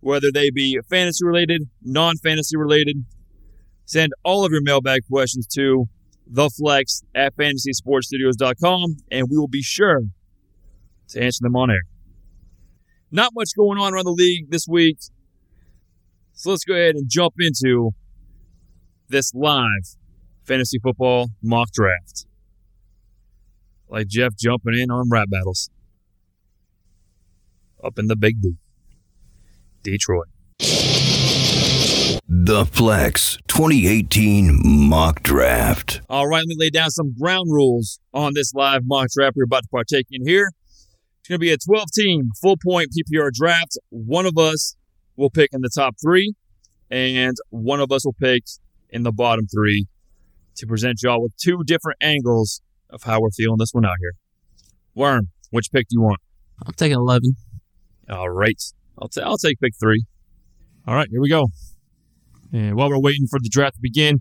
whether 0.00 0.30
they 0.32 0.50
be 0.50 0.78
fantasy 0.88 1.24
related, 1.24 1.62
non 1.82 2.16
fantasy 2.16 2.56
related, 2.56 3.04
send 3.84 4.12
all 4.24 4.44
of 4.44 4.52
your 4.52 4.62
mailbag 4.62 5.02
questions 5.10 5.46
to 5.54 5.86
theflex 6.32 7.02
at 7.14 7.36
fantasysportstudios.com 7.36 8.96
and 9.10 9.28
we 9.30 9.36
will 9.36 9.48
be 9.48 9.62
sure 9.62 10.00
to 11.08 11.22
answer 11.22 11.42
them 11.42 11.56
on 11.56 11.70
air. 11.70 11.82
Not 13.10 13.32
much 13.34 13.50
going 13.56 13.78
on 13.78 13.94
around 13.94 14.04
the 14.04 14.10
league 14.10 14.50
this 14.50 14.66
week. 14.68 14.98
So 16.32 16.50
let's 16.50 16.64
go 16.64 16.74
ahead 16.74 16.96
and 16.96 17.08
jump 17.08 17.34
into 17.38 17.92
this 19.08 19.32
live 19.34 19.96
fantasy 20.44 20.78
football 20.78 21.28
mock 21.42 21.70
draft. 21.72 22.26
Like 23.88 24.08
Jeff 24.08 24.36
jumping 24.36 24.74
in 24.78 24.90
on 24.90 25.08
rap 25.08 25.30
battles. 25.30 25.70
Up 27.82 27.98
in 27.98 28.08
the 28.08 28.16
big 28.16 28.40
D. 28.42 28.56
Detroit. 29.86 30.26
The 32.28 32.66
Flex 32.66 33.38
2018 33.46 34.60
Mock 34.64 35.22
Draft. 35.22 36.00
All 36.10 36.26
right, 36.26 36.40
let 36.40 36.46
me 36.48 36.56
lay 36.58 36.70
down 36.70 36.90
some 36.90 37.14
ground 37.16 37.46
rules 37.50 38.00
on 38.12 38.32
this 38.34 38.52
live 38.52 38.82
mock 38.84 39.08
draft 39.14 39.36
we're 39.36 39.44
about 39.44 39.62
to 39.62 39.68
partake 39.68 40.06
in 40.10 40.26
here. 40.26 40.50
It's 41.20 41.28
going 41.28 41.36
to 41.36 41.38
be 41.38 41.52
a 41.52 41.56
12 41.56 41.86
team 41.94 42.30
full 42.40 42.56
point 42.56 42.88
PPR 42.90 43.30
draft. 43.32 43.78
One 43.90 44.26
of 44.26 44.36
us 44.36 44.74
will 45.16 45.30
pick 45.30 45.50
in 45.52 45.60
the 45.60 45.70
top 45.72 45.94
three, 46.02 46.34
and 46.90 47.36
one 47.50 47.80
of 47.80 47.92
us 47.92 48.04
will 48.04 48.16
pick 48.20 48.42
in 48.90 49.04
the 49.04 49.12
bottom 49.12 49.46
three 49.46 49.86
to 50.56 50.66
present 50.66 51.00
y'all 51.02 51.22
with 51.22 51.36
two 51.36 51.62
different 51.64 51.98
angles 52.02 52.60
of 52.90 53.04
how 53.04 53.20
we're 53.20 53.30
feeling 53.30 53.58
this 53.58 53.70
one 53.72 53.84
out 53.84 53.96
here. 54.00 54.14
Worm, 54.94 55.28
which 55.50 55.70
pick 55.70 55.88
do 55.88 55.94
you 55.94 56.02
want? 56.02 56.20
I'm 56.66 56.72
taking 56.72 56.96
11. 56.96 57.36
All 58.10 58.30
right. 58.30 58.60
I'll, 59.00 59.08
ta- 59.08 59.22
I'll 59.22 59.38
take 59.38 59.60
pick 59.60 59.74
three. 59.78 60.04
All 60.86 60.94
right, 60.94 61.08
here 61.10 61.20
we 61.20 61.28
go. 61.28 61.46
And 62.52 62.76
while 62.76 62.88
we're 62.88 63.00
waiting 63.00 63.26
for 63.28 63.38
the 63.40 63.48
draft 63.50 63.74
to 63.74 63.80
begin, 63.82 64.20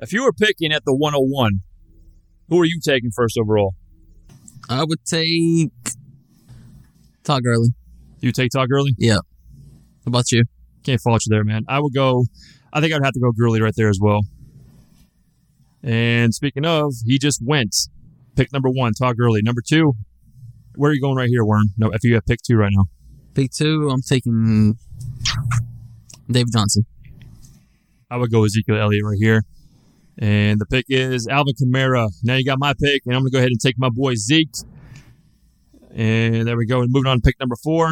if 0.00 0.12
you 0.12 0.24
were 0.24 0.32
picking 0.32 0.72
at 0.72 0.84
the 0.84 0.94
101, 0.94 1.60
who 2.48 2.60
are 2.60 2.64
you 2.64 2.80
taking 2.82 3.10
first 3.10 3.38
overall? 3.38 3.74
I 4.68 4.84
would 4.84 5.04
take 5.04 5.70
Todd 7.22 7.42
Gurley. 7.42 7.68
You 8.20 8.32
take 8.32 8.50
Todd 8.50 8.68
Gurley? 8.70 8.94
Yeah. 8.98 9.14
How 9.14 10.08
about 10.08 10.32
you? 10.32 10.44
Can't 10.82 11.00
fault 11.00 11.22
you 11.26 11.30
there, 11.30 11.44
man. 11.44 11.64
I 11.68 11.80
would 11.80 11.94
go, 11.94 12.24
I 12.72 12.80
think 12.80 12.92
I'd 12.92 13.04
have 13.04 13.12
to 13.12 13.20
go 13.20 13.32
Gurley 13.32 13.60
right 13.60 13.74
there 13.76 13.88
as 13.88 13.98
well. 14.00 14.20
And 15.82 16.34
speaking 16.34 16.64
of, 16.64 16.92
he 17.06 17.18
just 17.18 17.40
went. 17.44 17.74
Pick 18.36 18.52
number 18.52 18.68
one, 18.70 18.94
Todd 18.94 19.16
Gurley. 19.16 19.42
Number 19.42 19.60
two, 19.66 19.92
where 20.76 20.90
are 20.90 20.94
you 20.94 21.00
going 21.00 21.16
right 21.16 21.28
here, 21.28 21.44
Worm? 21.44 21.68
No, 21.78 21.90
if 21.90 22.02
you 22.02 22.14
have 22.14 22.26
pick 22.26 22.40
two 22.42 22.56
right 22.56 22.72
now. 22.74 22.86
Pick 23.34 23.50
two, 23.50 23.88
I'm 23.90 24.00
taking 24.00 24.78
Dave 26.30 26.52
Johnson. 26.52 26.86
I 28.10 28.16
would 28.16 28.30
go 28.30 28.44
Ezekiel 28.44 28.76
Elliott 28.76 29.04
right 29.04 29.18
here. 29.18 29.42
And 30.16 30.60
the 30.60 30.66
pick 30.66 30.86
is 30.88 31.26
Alvin 31.26 31.54
Kamara. 31.60 32.08
Now 32.22 32.36
you 32.36 32.44
got 32.44 32.60
my 32.60 32.74
pick, 32.74 33.02
and 33.04 33.14
I'm 33.16 33.22
going 33.22 33.32
to 33.32 33.32
go 33.32 33.38
ahead 33.38 33.50
and 33.50 33.60
take 33.60 33.76
my 33.76 33.88
boy 33.88 34.14
Zeke. 34.14 34.54
And 35.92 36.46
there 36.46 36.56
we 36.56 36.66
go. 36.66 36.82
And 36.82 36.92
moving 36.92 37.10
on 37.10 37.16
to 37.16 37.22
pick 37.22 37.40
number 37.40 37.56
four. 37.62 37.90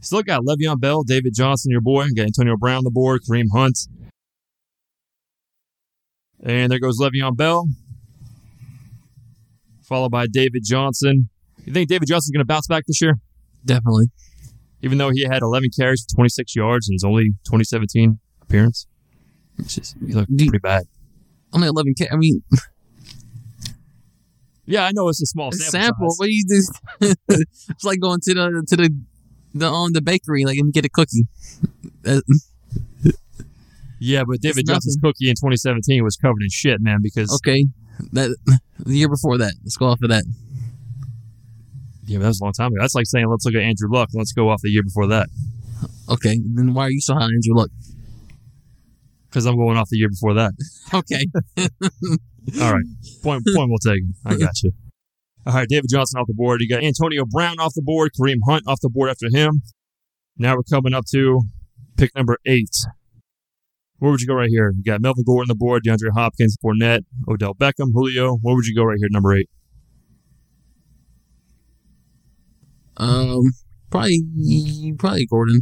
Still 0.00 0.22
got 0.22 0.42
Le'Veon 0.42 0.80
Bell, 0.80 1.02
David 1.02 1.34
Johnson, 1.34 1.72
your 1.72 1.80
boy. 1.80 2.06
Got 2.16 2.26
Antonio 2.26 2.56
Brown 2.56 2.78
on 2.78 2.84
the 2.84 2.90
board, 2.92 3.22
Kareem 3.28 3.46
Hunt. 3.52 3.76
And 6.44 6.70
there 6.70 6.78
goes 6.78 7.00
Le'Veon 7.00 7.36
Bell. 7.36 7.66
Followed 9.82 10.10
by 10.12 10.26
David 10.28 10.62
Johnson. 10.64 11.30
You 11.64 11.72
think 11.72 11.88
David 11.88 12.06
Johnson's 12.06 12.30
going 12.30 12.44
to 12.44 12.46
bounce 12.46 12.68
back 12.68 12.84
this 12.86 13.00
year? 13.02 13.18
Definitely. 13.64 14.06
Even 14.82 14.98
though 14.98 15.10
he 15.10 15.24
had 15.24 15.42
11 15.42 15.70
carries 15.76 16.04
for 16.08 16.16
26 16.16 16.54
yards 16.54 16.88
in 16.88 16.94
his 16.94 17.04
only 17.04 17.30
2017 17.44 18.18
appearance. 18.42 18.86
It's 19.58 19.74
just, 19.74 19.96
he 20.06 20.12
looked 20.12 20.36
pretty 20.36 20.58
bad. 20.58 20.84
Only 21.52 21.68
11 21.68 21.94
I 22.12 22.16
mean, 22.16 22.42
Yeah, 24.66 24.84
I 24.84 24.90
know 24.92 25.08
it's 25.08 25.22
a 25.22 25.26
small 25.26 25.52
sample. 25.52 25.70
sample. 25.80 26.14
What 26.16 26.26
do 26.26 26.32
you 26.34 26.44
do? 26.46 27.14
it's 27.68 27.84
like 27.84 28.00
going 28.00 28.20
to 28.24 28.34
the 28.34 28.64
to 28.68 28.76
the 28.76 29.00
the 29.54 29.68
um 29.70 29.92
the 29.92 30.02
bakery, 30.02 30.44
like 30.44 30.58
and 30.58 30.72
get 30.72 30.84
a 30.84 30.88
cookie. 30.88 31.26
Yeah, 33.98 34.24
but 34.28 34.42
David 34.42 34.66
Johnson's 34.66 34.98
cookie 35.02 35.30
in 35.30 35.36
2017 35.36 36.04
was 36.04 36.18
covered 36.18 36.42
in 36.42 36.50
shit, 36.50 36.82
man, 36.82 36.98
because 37.02 37.32
okay, 37.36 37.64
that 38.12 38.36
the 38.78 38.94
year 38.94 39.08
before 39.08 39.38
that. 39.38 39.54
Let's 39.64 39.78
go 39.78 39.86
off 39.86 40.02
of 40.02 40.10
that. 40.10 40.24
Yeah, 42.06 42.18
that 42.18 42.26
was 42.26 42.40
a 42.40 42.44
long 42.44 42.52
time 42.52 42.68
ago. 42.72 42.80
That's 42.80 42.94
like 42.94 43.06
saying 43.06 43.26
let's 43.28 43.44
look 43.44 43.54
at 43.54 43.62
Andrew 43.62 43.88
Luck. 43.90 44.10
Let's 44.14 44.32
go 44.32 44.48
off 44.50 44.60
the 44.62 44.70
year 44.70 44.82
before 44.82 45.06
that 45.08 45.28
Okay, 46.08 46.40
then 46.54 46.72
why 46.72 46.84
are 46.84 46.90
you 46.90 47.00
so 47.00 47.14
high 47.14 47.24
on 47.24 47.34
Andrew 47.34 47.54
Luck? 47.54 47.70
because 49.28 49.44
I'm 49.44 49.56
going 49.56 49.76
off 49.76 49.90
the 49.90 49.98
year 49.98 50.08
before 50.08 50.34
that. 50.34 50.52
Okay, 50.94 51.26
All 52.62 52.72
right, 52.72 52.84
point 53.22 53.42
point 53.54 53.70
well 53.70 53.78
taken. 53.84 54.14
I 54.24 54.36
got 54.36 54.62
you. 54.62 54.72
All 55.46 55.52
right, 55.52 55.68
David 55.68 55.86
Johnson 55.90 56.20
off 56.20 56.26
the 56.28 56.34
board. 56.34 56.60
You 56.60 56.68
got 56.68 56.82
Antonio 56.82 57.24
Brown 57.28 57.58
off 57.58 57.74
the 57.74 57.82
board. 57.82 58.12
Kareem 58.18 58.38
Hunt 58.48 58.64
off 58.66 58.80
the 58.80 58.88
board 58.88 59.10
after 59.10 59.26
him. 59.30 59.62
Now 60.38 60.54
we're 60.54 60.62
coming 60.62 60.94
up 60.94 61.04
to 61.12 61.42
pick 61.96 62.14
number 62.14 62.38
eight. 62.46 62.70
Where 63.98 64.10
would 64.10 64.20
you 64.20 64.26
go 64.26 64.34
right 64.34 64.48
here? 64.48 64.72
You 64.76 64.82
got 64.84 65.00
Melvin 65.00 65.24
Gordon 65.26 65.50
on 65.50 65.54
the 65.54 65.58
board, 65.58 65.82
DeAndre 65.84 66.12
Hopkins, 66.14 66.56
Fournette, 66.64 67.02
Odell 67.28 67.54
Beckham, 67.54 67.92
Julio. 67.92 68.36
Where 68.36 68.54
would 68.54 68.66
you 68.66 68.76
go 68.76 68.84
right 68.84 68.98
here, 68.98 69.08
number 69.10 69.36
eight? 69.36 69.50
Um, 72.96 73.42
probably 73.90 74.94
probably 74.98 75.26
Gordon. 75.26 75.60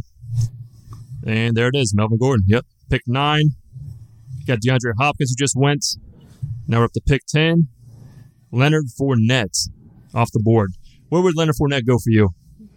And 1.25 1.55
there 1.57 1.67
it 1.67 1.75
is, 1.75 1.93
Melvin 1.95 2.17
Gordon. 2.19 2.45
Yep. 2.47 2.65
Pick 2.89 3.01
nine. 3.07 3.49
You 4.39 4.45
got 4.45 4.59
DeAndre 4.59 4.93
Hopkins 4.99 5.31
who 5.31 5.43
just 5.43 5.55
went. 5.57 5.83
Now 6.67 6.79
we're 6.79 6.85
up 6.85 6.93
to 6.93 7.01
pick 7.05 7.23
10. 7.27 7.67
Leonard 8.51 8.85
Fournette 8.99 9.69
off 10.13 10.29
the 10.31 10.39
board. 10.39 10.71
Where 11.09 11.21
would 11.21 11.35
Leonard 11.35 11.55
Fournette 11.59 11.85
go 11.85 11.97
for 11.97 12.09
you? 12.11 12.29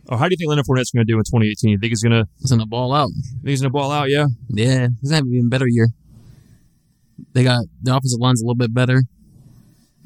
Or 0.08 0.16
how 0.16 0.24
do 0.28 0.32
you 0.32 0.36
think 0.38 0.48
Leonard 0.48 0.64
Fournette's 0.64 0.90
going 0.90 1.06
to 1.06 1.12
do 1.12 1.18
in 1.18 1.24
2018? 1.24 1.70
You 1.70 1.78
think 1.78 1.90
he's 1.90 2.02
going 2.02 2.12
to 2.12 2.26
He's 2.40 2.50
gonna 2.50 2.66
ball 2.66 2.94
out. 2.94 3.10
think 3.10 3.48
he's 3.48 3.60
going 3.60 3.70
to 3.70 3.72
ball 3.72 3.92
out? 3.92 4.08
Yeah. 4.08 4.26
Yeah, 4.48 4.88
he's 5.00 5.10
having 5.10 5.28
an 5.30 5.34
even 5.36 5.48
better 5.50 5.66
year. 5.68 5.88
They 7.34 7.44
got 7.44 7.64
the 7.82 7.94
offensive 7.94 8.18
line's 8.20 8.40
a 8.40 8.44
little 8.44 8.56
bit 8.56 8.72
better, 8.72 9.02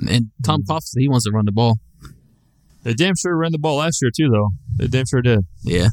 and 0.09 0.31
Tom 0.45 0.63
Coughlin 0.69 0.99
he 0.99 1.09
wants 1.09 1.25
to 1.27 1.31
run 1.31 1.45
the 1.45 1.53
ball. 1.53 1.79
They 2.83 2.95
damn 2.95 3.15
sure 3.17 3.37
ran 3.37 3.53
the 3.53 3.59
ball 3.59 3.77
last 3.77 4.01
year 4.03 4.11
too, 4.15 4.29
though. 4.31 4.51
They 4.77 4.87
damn 4.89 5.07
sure 5.07 5.23
did. 5.23 5.41
Yeah, 5.63 5.89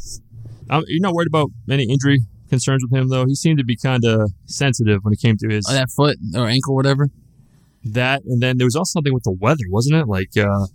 Um, 0.70 0.84
you're 0.88 1.02
not 1.02 1.14
worried 1.14 1.28
about 1.28 1.50
any 1.70 1.84
injury 1.84 2.22
concerns 2.50 2.84
with 2.84 3.00
him, 3.00 3.10
though. 3.10 3.26
He 3.26 3.36
seemed 3.36 3.60
to 3.60 3.64
be 3.64 3.76
kind 3.78 4.04
of 4.06 4.32
sensitive 4.46 5.04
when 5.04 5.14
it 5.14 5.20
came 5.20 5.38
to 5.38 5.50
his 5.50 5.66
oh, 5.70 5.74
that 5.74 5.90
foot 5.96 6.18
or 6.36 6.48
ankle, 6.48 6.76
whatever. 6.76 7.10
that, 7.84 8.24
and 8.26 8.42
then 8.42 8.58
there 8.58 8.66
was 8.66 8.76
also 8.76 8.92
something 9.00 9.14
with 9.14 9.24
the 9.24 9.32
weather, 9.32 9.64
wasn't 9.70 9.96
it? 10.02 10.08
Like, 10.08 10.36
uh, 10.38 10.66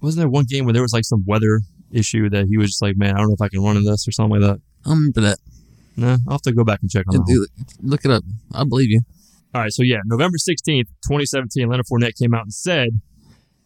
wasn't 0.00 0.20
there 0.22 0.28
one 0.28 0.44
game 0.48 0.64
where 0.64 0.72
there 0.72 0.82
was 0.82 0.92
like 0.92 1.04
some 1.04 1.24
weather 1.26 1.60
issue 1.92 2.28
that 2.30 2.46
he 2.48 2.56
was 2.58 2.70
just 2.70 2.82
like, 2.82 2.96
man, 2.96 3.14
I 3.14 3.18
don't 3.18 3.28
know 3.28 3.34
if 3.34 3.42
I 3.42 3.48
can 3.48 3.62
run 3.62 3.76
in 3.76 3.84
this 3.84 4.06
or 4.06 4.12
something 4.12 4.40
like 4.40 4.50
that. 4.50 4.60
I 4.86 4.90
remember 4.90 5.20
that. 5.22 5.38
Nah, 5.96 6.16
I'll 6.26 6.34
have 6.34 6.42
to 6.42 6.52
go 6.52 6.62
back 6.64 6.80
and 6.82 6.90
check 6.90 7.06
on 7.08 7.14
that. 7.24 7.48
Look 7.82 8.04
it 8.04 8.10
up. 8.10 8.22
I 8.54 8.64
believe 8.64 8.90
you. 8.90 9.00
All 9.54 9.62
right, 9.62 9.72
so 9.72 9.82
yeah, 9.82 9.98
November 10.04 10.36
16th, 10.36 10.86
2017, 11.08 11.68
Leonard 11.68 11.86
Fournette 11.90 12.16
came 12.18 12.34
out 12.34 12.42
and 12.42 12.52
said 12.52 12.90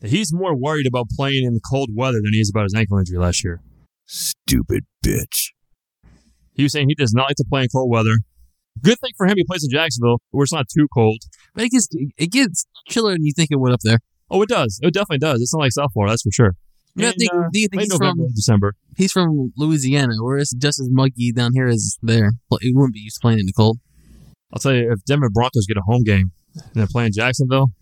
he's 0.05 0.33
more 0.33 0.55
worried 0.57 0.87
about 0.87 1.07
playing 1.17 1.45
in 1.45 1.55
the 1.55 1.61
cold 1.71 1.91
weather 1.95 2.19
than 2.23 2.33
he 2.33 2.41
is 2.41 2.51
about 2.51 2.65
his 2.65 2.75
ankle 2.75 2.99
injury 2.99 3.19
last 3.19 3.43
year. 3.45 3.61
Stupid 4.07 4.85
bitch. 5.05 5.51
He 6.55 6.63
was 6.65 6.73
saying 6.73 6.89
he 6.89 6.95
does 6.95 7.15
not 7.15 7.25
like 7.29 7.37
to 7.37 7.45
play 7.49 7.63
in 7.63 7.69
cold 7.73 7.91
weather. 7.91 8.17
Good 8.83 8.99
thing 9.01 9.13
for 9.17 9.27
him, 9.27 9.35
he 9.37 9.45
plays 9.45 9.65
in 9.65 9.71
Jacksonville, 9.71 10.19
where 10.31 10.45
it's 10.45 10.53
not 10.53 10.67
too 10.73 10.87
cold. 10.95 11.19
But 11.55 11.65
it 11.65 11.71
gets 11.71 11.89
it 12.17 12.31
gets 12.31 12.67
chiller 12.89 13.13
than 13.13 13.25
you 13.25 13.33
think 13.35 13.51
it 13.51 13.57
would 13.61 13.73
up 13.73 13.81
there. 13.83 13.99
Oh, 14.31 14.41
it 14.43 14.49
does. 14.49 14.79
It 14.83 14.95
definitely 14.95 15.19
does. 15.19 15.41
It's 15.43 15.53
not 15.55 15.61
like 15.61 15.73
South 15.73 15.93
Florida, 15.93 16.13
that's 16.13 16.23
for 16.23 16.33
sure. 16.33 16.55
You 16.95 17.07
And, 17.07 17.15
think, 17.19 17.33
uh, 17.33 17.49
do 17.53 17.61
you 17.61 17.69
think 17.69 17.83
he's 17.83 17.91
November, 17.91 18.25
from 18.25 18.33
December? 18.35 18.75
he's 18.97 19.13
from 19.13 19.53
Louisiana, 19.57 20.15
where 20.21 20.39
it's 20.39 20.53
just 20.55 20.81
as 20.81 20.89
muggy 20.91 21.33
down 21.33 21.53
here 21.55 21.67
as 21.67 21.97
there? 22.03 22.33
Well, 22.51 22.59
He 22.63 22.73
wouldn't 22.75 22.95
be 22.95 23.01
used 23.01 23.17
to 23.17 23.21
playing 23.21 23.39
in 23.41 23.47
the 23.47 23.53
cold. 23.53 23.79
I'll 24.53 24.59
tell 24.59 24.75
you, 24.75 24.91
if 24.93 25.03
Denver 25.05 25.31
Broncos 25.31 25.67
get 25.67 25.77
a 25.79 25.83
home 25.87 26.03
game 26.03 26.33
and 26.55 26.65
they're 26.75 26.87
playing 26.87 27.13
Jacksonville, 27.15 27.73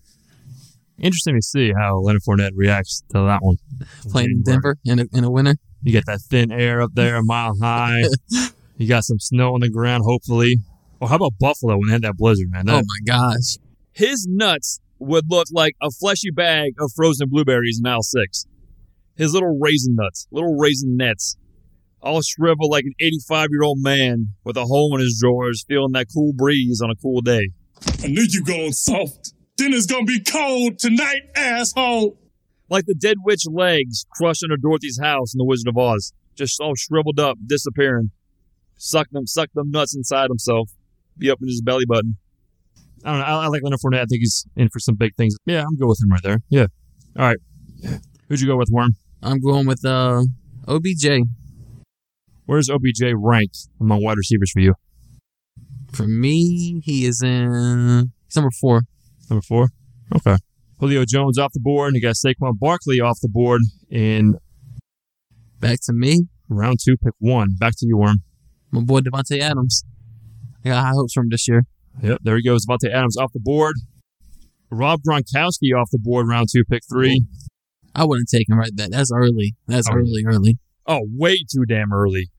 interesting 1.01 1.35
to 1.35 1.41
see 1.41 1.73
how 1.77 1.99
Leonard 1.99 2.21
Fournette 2.27 2.51
reacts 2.55 3.03
to 3.11 3.19
that 3.19 3.39
one. 3.41 3.57
Playing 4.09 4.31
in 4.31 4.43
Denver 4.43 4.77
in 4.85 4.99
a, 4.99 5.05
in 5.13 5.23
a 5.23 5.31
winter. 5.31 5.55
You 5.83 5.91
get 5.91 6.05
that 6.05 6.21
thin 6.21 6.51
air 6.51 6.81
up 6.81 6.91
there, 6.93 7.15
a 7.15 7.23
mile 7.23 7.55
high. 7.59 8.03
you 8.77 8.87
got 8.87 9.03
some 9.03 9.19
snow 9.19 9.53
on 9.53 9.61
the 9.61 9.69
ground, 9.69 10.03
hopefully. 10.05 10.57
Or 10.99 11.09
how 11.09 11.15
about 11.15 11.33
Buffalo 11.39 11.77
when 11.77 11.87
they 11.87 11.93
had 11.93 12.03
that 12.03 12.17
blizzard, 12.17 12.47
man? 12.51 12.67
That, 12.67 12.75
Oh 12.75 12.85
my 12.85 12.99
gosh! 13.05 13.57
His 13.91 14.27
nuts 14.29 14.79
would 14.99 15.25
look 15.29 15.47
like 15.51 15.73
a 15.81 15.89
fleshy 15.89 16.29
bag 16.29 16.73
of 16.79 16.91
frozen 16.95 17.27
blueberries 17.29 17.81
in 17.83 17.89
aisle 17.89 18.03
six. 18.03 18.45
His 19.15 19.33
little 19.33 19.57
raisin 19.59 19.95
nuts, 19.95 20.27
little 20.31 20.55
raisin 20.57 20.95
nets, 20.95 21.35
all 22.01 22.21
shriveled 22.21 22.71
like 22.71 22.85
an 22.85 22.93
85 22.99 23.47
year 23.51 23.63
old 23.63 23.79
man 23.81 24.27
with 24.43 24.57
a 24.57 24.65
hole 24.65 24.95
in 24.95 25.01
his 25.01 25.19
drawers, 25.21 25.65
feeling 25.67 25.91
that 25.93 26.07
cool 26.13 26.33
breeze 26.33 26.81
on 26.83 26.91
a 26.91 26.95
cool 26.95 27.21
day. 27.21 27.49
I 28.03 28.07
knew 28.07 28.25
you 28.27 28.43
going 28.43 28.73
soft. 28.73 29.33
Dinner's 29.57 29.85
gonna 29.85 30.05
be 30.05 30.19
cold 30.19 30.79
tonight, 30.79 31.23
asshole. 31.35 32.17
Like 32.69 32.85
the 32.85 32.95
dead 32.95 33.17
witch 33.23 33.43
legs 33.47 34.05
crushed 34.15 34.43
under 34.43 34.57
Dorothy's 34.57 34.99
house 35.01 35.33
in 35.33 35.37
The 35.37 35.45
Wizard 35.45 35.67
of 35.67 35.77
Oz, 35.77 36.13
just 36.35 36.59
all 36.61 36.75
shriveled 36.75 37.19
up, 37.19 37.37
disappearing. 37.45 38.11
Suck 38.77 39.09
them, 39.11 39.27
suck 39.27 39.49
them 39.53 39.71
nuts 39.71 39.95
inside 39.95 40.29
himself, 40.29 40.71
be 41.17 41.29
up 41.29 41.39
in 41.41 41.47
his 41.47 41.61
belly 41.61 41.85
button. 41.85 42.17
I 43.03 43.11
don't 43.11 43.19
know. 43.19 43.25
I, 43.25 43.43
I 43.43 43.47
like 43.47 43.61
Leonard 43.63 43.79
Fournette. 43.79 44.01
I 44.01 44.05
think 44.05 44.21
he's 44.21 44.45
in 44.55 44.69
for 44.69 44.79
some 44.79 44.95
big 44.95 45.15
things. 45.15 45.35
Yeah, 45.45 45.63
I'm 45.63 45.75
good 45.75 45.87
with 45.87 46.01
him 46.01 46.09
right 46.09 46.23
there. 46.23 46.39
Yeah. 46.49 46.67
All 47.17 47.25
right. 47.25 47.37
Who'd 48.29 48.39
you 48.39 48.47
go 48.47 48.57
with, 48.57 48.69
Worm? 48.71 48.91
I'm 49.21 49.39
going 49.39 49.67
with 49.67 49.83
uh 49.85 50.23
OBJ. 50.67 51.27
Where's 52.45 52.69
OBJ 52.69 53.13
ranked 53.15 53.67
among 53.79 54.03
wide 54.03 54.17
receivers 54.17 54.51
for 54.51 54.59
you? 54.59 54.75
For 55.91 56.07
me, 56.07 56.81
he 56.83 57.05
is 57.05 57.21
in 57.21 58.11
he's 58.27 58.35
number 58.35 58.51
four. 58.59 58.83
Number 59.31 59.41
four? 59.41 59.69
Okay. 60.15 60.35
Julio 60.79 61.05
Jones 61.05 61.37
off 61.39 61.53
the 61.53 61.59
board, 61.61 61.87
and 61.89 61.95
you 61.95 62.01
got 62.01 62.15
Saquon 62.15 62.59
Barkley 62.59 62.99
off 62.99 63.17
the 63.21 63.29
board 63.29 63.61
And 63.89 64.35
Back 65.59 65.79
to 65.85 65.93
me, 65.93 66.27
round 66.49 66.79
two, 66.83 66.97
pick 66.97 67.13
one. 67.19 67.55
Back 67.57 67.73
to 67.77 67.85
you, 67.87 67.97
Worm. 67.97 68.17
my 68.71 68.81
boy 68.81 68.99
Davante 68.99 69.39
Adams. 69.39 69.83
I 70.65 70.69
got 70.69 70.83
high 70.83 70.91
hopes 70.91 71.13
for 71.13 71.21
him 71.21 71.29
this 71.29 71.47
year. 71.47 71.63
Yep, 72.03 72.19
there 72.23 72.35
he 72.35 72.43
goes. 72.43 72.65
Davante 72.65 72.91
Adams 72.91 73.15
off 73.17 73.31
the 73.33 73.39
board. 73.39 73.75
Rob 74.69 75.01
Gronkowski 75.07 75.73
off 75.77 75.89
the 75.91 75.99
board, 75.99 76.27
round 76.27 76.47
two, 76.51 76.63
pick 76.65 76.81
three. 76.91 77.25
I 77.93 78.05
wouldn't 78.05 78.29
take 78.29 78.49
him 78.49 78.57
right 78.57 78.75
back. 78.75 78.89
That's 78.91 79.11
early. 79.13 79.55
That's 79.67 79.87
Oh, 79.89 79.93
early, 79.95 80.23
early. 80.25 80.57
Oh, 80.87 81.01
way 81.13 81.37
too 81.49 81.65
damn 81.67 81.93
early. 81.93 82.29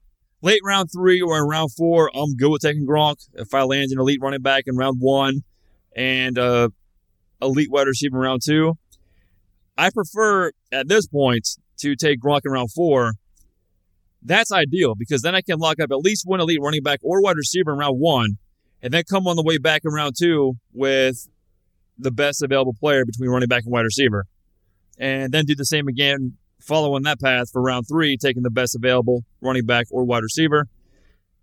Late 0.43 0.61
round 0.65 0.89
three 0.93 1.21
or 1.21 1.39
in 1.39 1.45
round 1.49 1.71
four, 1.77 2.11
I'm 2.15 2.35
good 2.37 2.51
with 2.51 2.63
taking 2.63 2.87
Gronk. 2.87 3.17
If 3.35 3.55
I 3.55 3.63
land 3.63 3.93
an 3.93 4.01
elite 4.01 4.19
running 4.21 4.43
back 4.43 4.65
in 4.67 4.77
round 4.77 4.97
one 5.01 5.43
and 5.95 6.39
uh, 6.39 6.71
elite 7.43 7.71
wide 7.71 7.87
receiver 7.87 8.17
in 8.17 8.23
round 8.23 8.43
two, 8.47 8.79
I 9.77 9.91
prefer 9.91 10.53
at 10.71 10.89
this 10.89 11.07
point 11.07 11.49
to 11.81 11.97
take 11.97 12.21
Gronk 12.21 12.43
in 12.45 12.53
round 12.53 12.73
four. 12.73 13.15
That's 14.23 14.53
ideal 14.53 14.95
because 14.95 15.23
then 15.23 15.35
I 15.35 15.41
can 15.43 15.59
lock 15.59 15.81
up 15.81 15.91
at 15.91 15.99
least 15.99 16.23
one 16.25 16.41
elite 16.41 16.61
running 16.63 16.83
back 16.83 17.01
or 17.03 17.21
wide 17.21 17.37
receiver 17.37 17.73
in 17.73 17.79
round 17.79 17.99
one, 17.99 18.39
and 18.81 18.93
then 18.93 19.03
come 19.11 19.27
on 19.27 19.37
the 19.37 19.43
way 19.43 19.59
back 19.59 19.83
in 19.85 19.93
round 19.93 20.15
two 20.19 20.55
with 20.73 21.29
the 21.99 22.13
best 22.13 22.43
available 22.43 22.75
player 22.79 23.05
between 23.05 23.31
running 23.31 23.49
back 23.49 23.65
and 23.65 23.73
wide 23.73 23.83
receiver, 23.83 24.27
and 24.99 25.33
then 25.33 25.45
do 25.45 25.55
the 25.55 25.65
same 25.65 25.89
again 25.89 26.37
following 26.61 27.03
that 27.03 27.21
path 27.21 27.51
for 27.53 27.61
round 27.61 27.87
three, 27.89 28.17
taking 28.17 28.43
the 28.43 28.51
best 28.51 28.77
available 28.77 29.25
running 29.41 29.67
back 29.67 29.87
or 29.91 30.05
wide 30.05 30.23
receiver. 30.23 30.69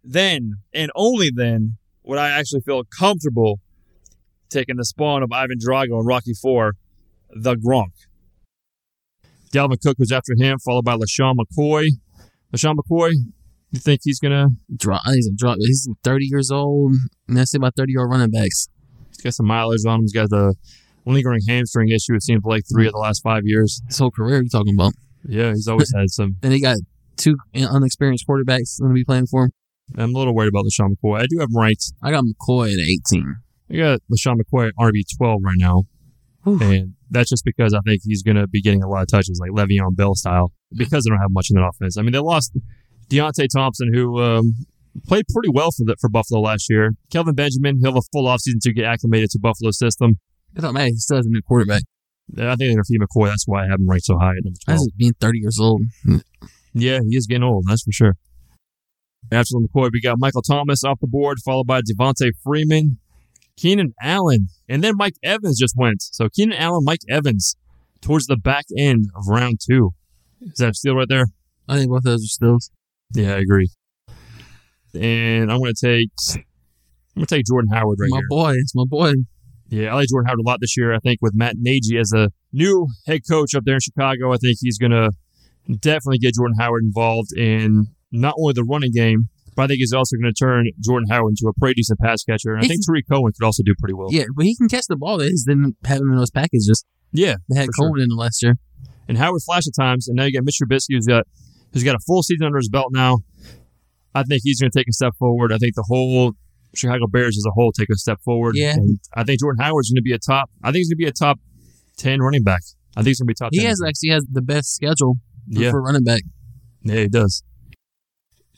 Then, 0.03 0.53
and 0.74 0.91
only 0.96 1.29
then, 1.34 1.77
would 2.03 2.18
I 2.18 2.29
actually 2.29 2.62
feel 2.62 2.84
comfortable 2.86 3.60
taking 4.50 4.77
the 4.77 4.86
spawn 4.86 5.24
of 5.24 5.32
Ivan 5.32 5.58
Drago 5.58 6.00
in 6.00 6.06
Rocky 6.06 6.34
Four, 6.34 6.74
the 7.29 7.56
Gronk. 7.56 7.91
Dalvin 9.51 9.82
Cook 9.82 9.98
was 9.98 10.12
after 10.12 10.34
him, 10.38 10.60
followed 10.60 10.86
by 10.86 10.96
LeSean 10.96 11.36
McCoy. 11.36 11.88
LeSean 12.53 12.75
McCoy, 12.75 13.12
you 13.72 13.79
think 13.79 14.01
he's 14.03 14.20
going 14.20 14.32
to 14.32 14.50
Drop. 14.75 15.01
He's 15.06 15.27
a 15.27 15.36
drop. 15.36 15.58
He's 15.60 15.88
30 16.03 16.25
years 16.25 16.51
old. 16.51 16.94
And 17.27 17.38
that's 17.38 17.53
about 17.53 17.75
30 17.75 17.91
year 17.91 18.01
old 18.01 18.12
running 18.12 18.32
backs. 18.32 18.68
he's 19.10 19.18
got 19.18 19.34
some 19.34 19.48
mileage 19.48 19.86
on 19.88 19.96
him? 19.96 20.01
He's 20.01 20.13
got 20.13 20.29
the 20.29 20.56
lingering 21.06 21.41
hamstring 21.48 21.89
issue, 21.89 22.13
it 22.13 22.24
seems 22.24 22.44
like 22.46 22.63
three 22.72 22.86
of 22.86 22.94
the 22.94 23.00
last 23.00 23.22
five 23.22 23.44
years. 23.46 23.82
His 23.88 23.98
whole 23.98 24.12
career, 24.12 24.41
you 24.41 24.50
talking 24.50 24.75
about. 24.75 24.94
Yeah, 25.27 25.50
he's 25.50 25.68
always 25.68 25.91
had 25.96 26.10
some. 26.10 26.38
and 26.44 26.53
he 26.53 26.62
got 26.62 26.77
two 27.18 27.38
unexperienced 27.56 28.25
quarterbacks 28.27 28.79
going 28.79 28.91
to 28.91 28.96
be 28.96 29.03
playing 29.03 29.27
for 29.27 29.46
him. 29.46 29.51
I'm 29.98 30.13
a 30.13 30.18
little 30.18 30.36
worried 30.36 30.50
about 30.50 30.65
LeSean 30.65 30.96
McCoy. 30.96 31.22
I 31.22 31.25
do 31.27 31.39
have 31.39 31.50
him 31.50 31.58
ranked. 31.58 31.91
I 32.03 32.12
got 32.12 32.24
McCoy 32.24 32.74
at 32.74 32.79
18. 32.79 33.36
I 33.72 33.76
got 33.76 34.00
LeSean 34.12 34.36
McCoy 34.36 34.68
at 34.70 34.74
RB 34.80 35.02
12 35.18 35.42
right 35.44 35.56
now. 35.58 35.84
And 36.62 36.94
that's 37.12 37.30
just 37.30 37.44
because 37.46 37.74
I 37.74 37.80
think 37.86 38.02
he's 38.04 38.24
going 38.24 38.38
to 38.38 38.48
be 38.48 38.62
getting 38.62 38.82
a 38.82 38.88
lot 38.88 39.02
of 39.02 39.08
touches, 39.08 39.40
like 39.42 39.52
Le'Veon 39.52 39.96
Bell 39.96 40.16
style, 40.16 40.52
because 40.76 41.04
they 41.04 41.10
don't 41.10 41.20
have 41.20 41.32
much 41.32 41.48
in 41.52 41.60
that 41.60 41.68
offense. 41.68 41.98
I 41.98 42.02
mean, 42.02 42.14
they 42.14 42.20
lost 42.20 42.58
Deonte 43.10 43.48
Thompson, 43.54 43.92
who 43.94 44.20
um, 44.22 44.56
played 45.06 45.26
pretty 45.32 45.50
well 45.54 45.72
for 45.72 45.84
the, 45.86 45.96
for 46.00 46.10
Buffalo 46.10 46.42
last 46.42 46.70
year. 46.70 46.92
Kelvin 47.12 47.36
Benjamin, 47.36 47.80
he'll 47.82 47.94
have 47.94 47.98
a 47.98 48.08
full 48.14 48.26
offseason 48.26 48.62
to 48.62 48.74
get 48.74 48.86
acclimated 48.86 49.30
to 49.32 49.40
Buffalo's 49.40 49.78
system. 49.78 50.20
I 50.58 50.62
don't 50.62 50.74
matter. 50.74 50.86
He 50.88 50.96
still 50.96 51.18
has 51.18 51.26
a 51.26 51.30
new 51.30 51.42
quarterback. 51.42 51.84
I 52.38 52.56
think 52.56 52.76
they're 52.76 52.84
feed 52.84 53.02
McCoy. 53.02 53.28
That's 53.28 53.48
why 53.48 53.66
I 53.66 53.68
have 53.68 53.80
him 53.80 53.90
ranked 53.90 54.06
so 54.06 54.18
high 54.18 54.32
at 54.32 54.44
number 54.44 54.60
12. 54.66 54.80
That's 54.80 54.88
being 54.98 55.14
30 55.20 55.40
years 55.40 55.58
old. 55.60 55.82
Yeah, 56.74 57.00
he 57.08 57.18
is 57.18 57.26
getting 57.26 57.44
old, 57.44 57.66
that's 57.68 57.84
for 57.84 57.92
sure. 57.92 58.16
After 59.32 59.56
McCoy, 59.56 59.90
we 59.92 60.02
got 60.02 60.18
Michael 60.20 60.42
Thomas 60.42 60.84
off 60.84 61.00
the 61.02 61.08
board, 61.08 61.40
followed 61.44 61.68
by 61.68 61.82
Devonta 61.82 62.32
Freeman, 62.44 63.00
Keenan 63.60 63.94
Allen, 64.01 64.48
and 64.70 64.84
then 64.84 64.94
Mike 64.96 65.16
Evans 65.22 65.60
just 65.60 65.75
went. 65.78 66.01
So 66.01 66.30
Keenan 66.30 66.58
Allen, 66.58 66.84
Mike 66.86 67.01
Evans, 67.10 67.58
towards 68.01 68.25
the 68.28 68.38
back 68.38 68.66
end 68.78 69.08
of 69.16 69.28
round 69.28 69.60
two. 69.66 69.92
Is 70.42 70.58
that 70.60 70.70
a 70.70 70.74
steal 70.74 70.96
right 70.96 71.10
there? 71.10 71.25
I 71.68 71.78
think 71.78 71.89
both 71.89 71.98
of 72.00 72.04
those 72.04 72.24
are 72.24 72.28
steals. 72.28 72.72
Yeah, 73.13 73.36
I 73.36 73.39
agree. 73.39 73.70
And 74.94 75.51
I'm 75.51 75.60
going 75.60 75.74
to 75.74 75.88
take 75.88 76.10
I'm 76.36 76.44
going 77.16 77.25
to 77.28 77.36
take 77.36 77.46
Jordan 77.46 77.70
Howard 77.74 77.98
right 78.00 78.10
my 78.10 78.18
here. 78.20 78.28
boy. 78.30 78.54
It's 78.54 78.74
my 78.74 78.86
boy. 78.88 79.12
Yeah, 79.70 79.92
I 79.92 79.96
like 79.96 80.08
Jordan 80.10 80.28
Howard 80.28 80.39
a 80.39 80.48
lot 80.48 80.60
this 80.62 80.78
year. 80.78 80.94
I 80.94 81.00
think 81.00 81.20
with 81.22 81.34
Matt 81.36 81.56
Nagy 81.58 81.98
as 81.98 82.13
a 82.13 82.30
new 82.54 82.88
head 83.06 83.22
coach 83.30 83.54
up 83.54 83.66
there 83.66 83.75
in 83.75 83.82
Chicago, 83.82 84.32
I 84.32 84.38
think 84.38 84.58
he's 84.62 84.78
going 84.78 84.92
to 84.92 85.12
definitely 85.80 86.18
get 86.20 86.36
Jordan 86.36 86.56
Howard 86.60 86.84
involved 86.84 87.34
in 87.38 87.88
not 88.12 88.36
only 88.39 88.54
the 88.54 88.63
running 88.63 88.92
game, 88.94 89.28
but 89.60 89.63
I 89.63 89.68
think 89.68 89.80
he's 89.80 89.92
also 89.92 90.16
going 90.16 90.34
to 90.34 90.38
turn 90.39 90.70
Jordan 90.80 91.10
Howard 91.10 91.32
into 91.32 91.50
a 91.50 91.54
pretty 91.60 91.74
decent 91.75 92.00
pass 92.00 92.24
catcher. 92.24 92.54
And 92.54 92.60
I 92.60 92.63
He 92.63 92.70
think 92.70 92.86
Tarik 92.86 93.06
Cohen 93.12 93.34
could 93.38 93.46
also 93.46 93.62
do 93.63 93.74
pretty 93.78 93.94
well. 93.94 94.08
Yeah, 94.10 94.24
but 94.34 94.46
he 94.46 94.56
can 94.56 94.70
catch 94.70 94.86
the 94.88 94.96
ball. 94.96 95.18
They 95.18 95.28
just 95.30 95.46
didn't 95.48 95.75
have 95.84 96.00
him 96.00 96.12
in 96.12 96.18
those 96.18 96.32
packages. 96.32 96.86
Yeah, 97.12 97.36
They 97.50 97.58
had 97.60 97.66
for 97.68 97.72
sure. 97.78 97.89
Cohen 97.89 98.01
in 98.01 98.08
the 98.10 98.16
last 98.16 98.42
year. 98.42 98.56
And 99.10 99.18
Howard 99.18 99.42
flash 99.46 99.63
at 99.68 99.74
times, 99.78 100.08
and 100.08 100.16
now 100.16 100.24
you 100.24 100.32
got 100.32 100.46
Mitch 100.46 100.60
Trubisky 100.63 100.94
who's 100.96 101.08
got 101.08 101.25
who's 101.74 101.84
got 101.84 101.96
a 101.96 102.00
full 102.08 102.24
season 102.24 102.46
under 102.46 102.58
his 102.60 102.70
belt 102.70 102.88
now. 102.92 103.18
I 104.16 104.24
think 104.24 104.42
he's 104.44 104.60
going 104.62 104.72
to 104.72 104.78
take 104.80 104.88
a 104.88 104.94
step 104.94 105.13
forward. 105.20 105.51
I 105.51 105.58
think 105.58 105.75
the 105.75 105.86
whole 105.88 106.34
Chicago 106.75 107.08
Bears 107.08 107.36
as 107.38 107.44
a 107.48 107.51
whole 107.51 107.72
take 107.72 107.89
a 107.89 107.96
step 107.96 108.20
forward. 108.24 108.56
Yeah. 108.56 108.74
And 108.74 109.00
I 109.16 109.24
think 109.24 109.39
Jordan 109.39 109.62
Howard's 109.63 109.89
going 109.89 109.98
to 109.98 110.01
be 110.04 110.13
a 110.13 110.20
top. 110.20 110.50
I 110.63 110.68
think 110.68 110.78
he's 110.78 110.89
going 110.89 110.98
to 111.00 111.04
be 111.04 111.08
a 111.08 111.12
top 111.12 111.39
ten 111.98 112.22
running 112.22 112.44
back. 112.44 112.62
I 112.96 113.01
think 113.01 113.08
he's 113.10 113.20
going 113.20 113.28
to 113.28 113.32
be 113.32 113.36
top. 113.36 113.50
He 113.51 113.60
10. 113.60 113.68
has 113.68 113.82
actually 113.88 114.10
has 114.10 114.25
the 114.32 114.42
best 114.42 114.74
schedule 114.74 115.16
for, 115.54 115.60
Yeah. 115.62 115.72
for 115.72 115.82
running 115.82 116.04
back. 116.04 116.22
Yeah, 116.84 117.01
he 117.01 117.08
does. 117.08 117.44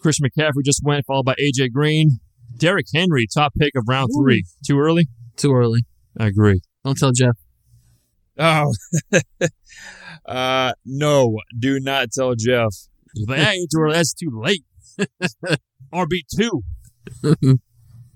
Christian 0.01 0.27
McCaffrey 0.27 0.63
just 0.65 0.81
went, 0.84 1.05
followed 1.05 1.25
by 1.25 1.36
AJ 1.36 1.72
Green. 1.72 2.20
Derrick 2.58 2.88
Henry, 2.93 3.27
top 3.34 3.53
pick 3.58 3.75
of 3.75 3.86
round 3.88 4.10
three. 4.17 4.43
Too 4.65 4.79
early? 4.79 5.08
Too 5.38 5.53
early. 5.53 5.86
I 6.20 6.27
agree. 6.27 6.62
Don't 6.84 6.98
tell 6.98 7.12
Jeff. 7.12 7.38
Oh, 8.38 8.74
uh, 10.25 10.74
no, 10.86 11.39
do 11.58 11.79
not 11.79 12.12
tell 12.12 12.36
Jeff. 12.36 12.70
He's 13.13 13.27
like, 13.27 13.39
hey, 13.39 13.67
too 13.72 13.79
early. 13.79 13.93
That's 13.93 14.13
too 14.13 14.31
late. 14.34 14.63
RB 15.93 16.22
two. 16.36 16.63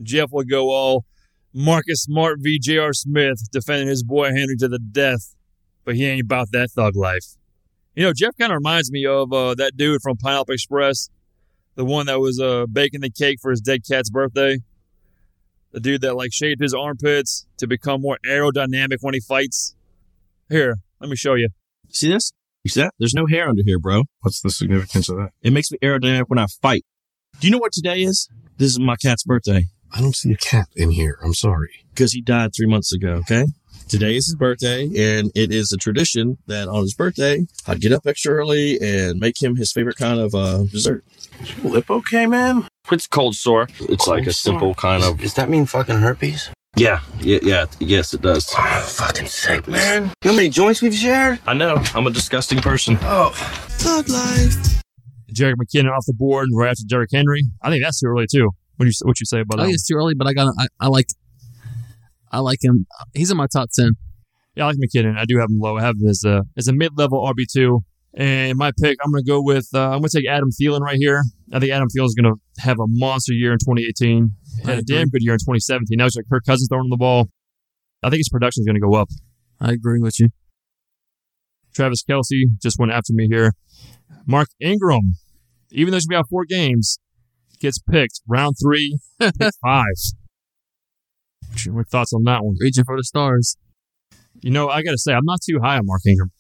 Jeff 0.04 0.30
will 0.32 0.44
go 0.44 0.72
all 0.72 1.06
Marcus 1.54 2.04
Smart 2.04 2.40
v. 2.42 2.60
J.R. 2.60 2.94
Smith 2.94 3.50
defending 3.52 3.88
his 3.88 4.04
boy 4.04 4.28
Henry 4.28 4.56
to 4.58 4.68
the 4.68 4.80
death, 4.80 5.36
but 5.84 5.96
he 5.96 6.06
ain't 6.06 6.22
about 6.22 6.48
that 6.52 6.72
thug 6.72 6.96
life. 6.96 7.36
You 7.96 8.04
know, 8.04 8.14
Jeff 8.14 8.36
kind 8.38 8.52
of 8.52 8.58
reminds 8.58 8.92
me 8.92 9.06
of 9.06 9.32
uh, 9.32 9.56
that 9.56 9.78
dude 9.78 10.02
from 10.02 10.18
Pineapple 10.18 10.54
Express, 10.54 11.10
the 11.76 11.86
one 11.86 12.08
that 12.08 12.20
was 12.20 12.40
uh, 12.40 12.66
baking 12.72 13.02
the 13.02 13.10
cake 13.10 13.40
for 13.42 13.52
his 13.52 13.62
dead 13.62 13.82
cat's 13.88 14.10
birthday. 14.10 14.60
The 15.72 15.80
dude 15.80 16.02
that 16.02 16.16
like 16.16 16.32
shaved 16.32 16.62
his 16.62 16.74
armpits 16.74 17.46
to 17.58 17.68
become 17.68 18.02
more 18.02 18.18
aerodynamic 18.26 18.98
when 19.02 19.14
he 19.14 19.20
fights. 19.20 19.76
Here, 20.50 20.78
let 21.02 21.10
me 21.10 21.16
show 21.16 21.34
you. 21.34 21.50
See 21.90 22.10
this? 22.10 22.32
You 22.64 22.70
see 22.70 22.82
that? 22.82 22.94
There's 22.98 23.14
no 23.14 23.26
hair 23.26 23.50
under 23.50 23.62
here, 23.66 23.78
bro. 23.78 24.04
What's 24.22 24.42
the 24.42 24.50
significance 24.50 25.10
of 25.10 25.18
that? 25.18 25.32
It 25.42 25.52
makes 25.52 25.72
me 25.72 25.78
aerodynamic 25.84 26.26
when 26.28 26.40
I 26.40 26.48
fight. 26.62 26.86
Do 27.40 27.48
you 27.48 27.52
know 27.52 27.58
what 27.58 27.74
today 27.74 28.04
is? 28.04 28.30
This 28.58 28.72
is 28.72 28.80
my 28.80 28.96
cat's 28.96 29.24
birthday. 29.24 29.66
I 29.94 30.02
don't 30.02 30.16
see 30.16 30.32
a 30.32 30.38
cat 30.38 30.68
in 30.76 30.92
here. 30.92 31.20
I'm 31.24 31.34
sorry. 31.34 31.70
Because 31.90 32.14
he 32.14 32.22
died 32.22 32.52
three 32.56 32.68
months 32.68 32.94
ago, 32.94 33.16
okay? 33.16 33.46
Today 33.88 34.16
is 34.16 34.26
his 34.26 34.36
birthday, 34.36 34.84
and 34.84 35.32
it 35.36 35.52
is 35.52 35.72
a 35.72 35.78
tradition 35.78 36.40
that 36.48 36.68
on 36.68 36.82
his 36.82 36.96
birthday, 36.96 37.46
I'd 37.68 37.82
get 37.82 37.92
up 37.92 38.08
extra 38.08 38.34
early 38.34 38.80
and 38.82 39.20
make 39.20 39.42
him 39.42 39.56
his 39.56 39.72
favorite 39.72 39.98
kind 39.98 40.20
of 40.20 40.34
uh, 40.34 40.64
dessert. 40.64 41.06
Lip 41.64 41.90
okay, 41.92 42.26
man? 42.26 42.68
It's 42.92 43.06
cold 43.06 43.36
sore. 43.36 43.68
It's 43.82 44.08
like 44.08 44.26
a 44.26 44.34
simple 44.34 44.74
kind 44.74 45.04
of. 45.04 45.20
Does 45.20 45.36
that 45.36 45.50
mean 45.50 45.68
fucking 45.68 45.98
herpes? 45.98 46.50
Yeah, 46.76 47.02
yeah, 47.20 47.40
yeah, 47.44 47.66
yes, 47.80 48.14
it 48.14 48.22
does. 48.22 48.52
Oh, 48.58 48.82
fucking 48.82 49.28
sick, 49.28 49.68
man. 49.68 50.04
You 50.04 50.08
know 50.08 50.32
how 50.32 50.36
many 50.36 50.50
joints 50.50 50.82
we've 50.82 50.94
shared? 50.94 51.40
I 51.46 51.54
know. 51.54 51.82
I'm 51.94 52.08
a 52.08 52.12
disgusting 52.12 52.60
person. 52.60 52.98
Oh, 53.04 53.32
thug 53.78 54.10
life. 54.10 54.82
Jerick 55.32 55.56
McKinnon 55.56 55.96
off 55.96 56.06
the 56.08 56.14
board 56.14 56.50
right 56.54 56.72
after 56.72 56.84
Derrick 56.88 57.12
Henry. 57.14 57.44
I 57.62 57.70
think 57.70 57.84
that's 57.84 58.00
too 58.00 58.08
early 58.08 58.26
too. 58.30 58.50
What 58.78 58.86
do 58.86 58.88
you 58.88 58.94
what 59.04 59.20
you 59.20 59.26
say 59.26 59.42
about 59.42 59.60
I 59.60 59.62
that? 59.62 59.66
think 59.68 59.76
it's 59.76 59.88
too 59.88 59.96
early, 59.96 60.16
but 60.16 60.28
I 60.28 60.34
got 60.34 60.54
I, 60.58 60.68
I 60.80 60.88
like 60.88 61.08
I 62.32 62.40
like 62.40 62.64
him. 62.64 62.86
He's 63.14 63.32
in 63.32 63.38
my 63.38 63.48
top 63.52 63.70
ten. 63.74 63.94
Yeah, 64.56 64.66
I 64.66 64.68
like 64.68 64.78
McKinnon. 64.78 65.18
I 65.18 65.26
do 65.26 65.38
have 65.40 65.50
him 65.50 65.60
low. 65.60 65.78
I 65.78 65.82
have 65.82 65.96
him 65.96 66.08
as 66.08 66.24
a 66.26 66.44
as 66.58 66.68
a 66.68 66.74
mid 66.74 66.98
level 66.98 67.22
RB 67.26 67.46
two. 67.52 67.82
And 68.18 68.58
my 68.58 68.72
pick, 68.82 68.98
I'm 69.04 69.12
going 69.12 69.26
to 69.26 69.30
go 69.30 69.42
with 69.42 69.68
uh, 69.74 69.88
I'm 69.88 70.00
going 70.00 70.04
to 70.04 70.18
take 70.22 70.30
Adam 70.30 70.50
Thielen 70.50 70.80
right 70.80 70.96
here. 70.98 71.22
I 71.52 71.60
think 71.60 71.72
Adam 71.74 71.90
Thielen 71.90 72.06
is 72.06 72.16
going 72.16 72.34
to 72.34 72.62
have 72.62 72.78
a 72.80 72.86
monster 72.88 73.34
year 73.34 73.52
in 73.52 73.60
2018. 73.60 74.32
Had 74.64 74.80
a 74.80 74.82
damn 74.84 75.10
good 75.10 75.22
year 75.22 75.34
in 75.34 75.40
2017. 75.40 75.98
Now 75.98 76.06
he's 76.06 76.16
got 76.16 76.24
Kirk 76.32 76.44
Cousins 76.46 76.70
throwing 76.72 76.90
the 76.90 76.98
ball. 76.98 77.28
I 78.02 78.10
think 78.10 78.20
his 78.20 78.30
production 78.30 78.62
is 78.62 78.66
going 78.66 78.76
to 78.76 78.82
go 78.82 78.96
up. 78.96 79.10
I 79.60 79.72
agree 79.72 80.00
with 80.00 80.18
you. 80.20 80.30
Travis 81.74 82.04
Kelce 82.10 82.46
just 82.62 82.80
went 82.80 82.94
after 82.94 83.12
me 83.12 83.28
here. 83.30 83.54
Mark 84.26 84.48
Ingram, 84.62 85.16
even 85.72 85.92
though 85.92 85.98
he's 85.98 86.08
been 86.08 86.18
out 86.18 86.30
four 86.30 86.46
games, 86.46 87.00
gets 87.60 87.80
picked 87.80 88.22
round 88.28 88.56
three, 88.64 88.98
pick 89.20 89.52
five. 89.62 89.94
Your 91.66 91.84
thoughts 91.84 92.14
on 92.14 92.24
that 92.24 92.44
one? 92.44 92.56
Reaching 92.60 92.84
for 92.84 92.98
the 92.98 93.04
stars. 93.04 93.58
You 94.42 94.52
know, 94.52 94.70
I 94.70 94.84
got 94.84 94.92
to 94.92 94.98
say, 94.98 95.14
I'm 95.14 95.26
not 95.26 95.40
too 95.48 95.60
high 95.64 95.78
on 95.78 95.86
Mark 95.86 96.02
Ingram. 96.06 96.32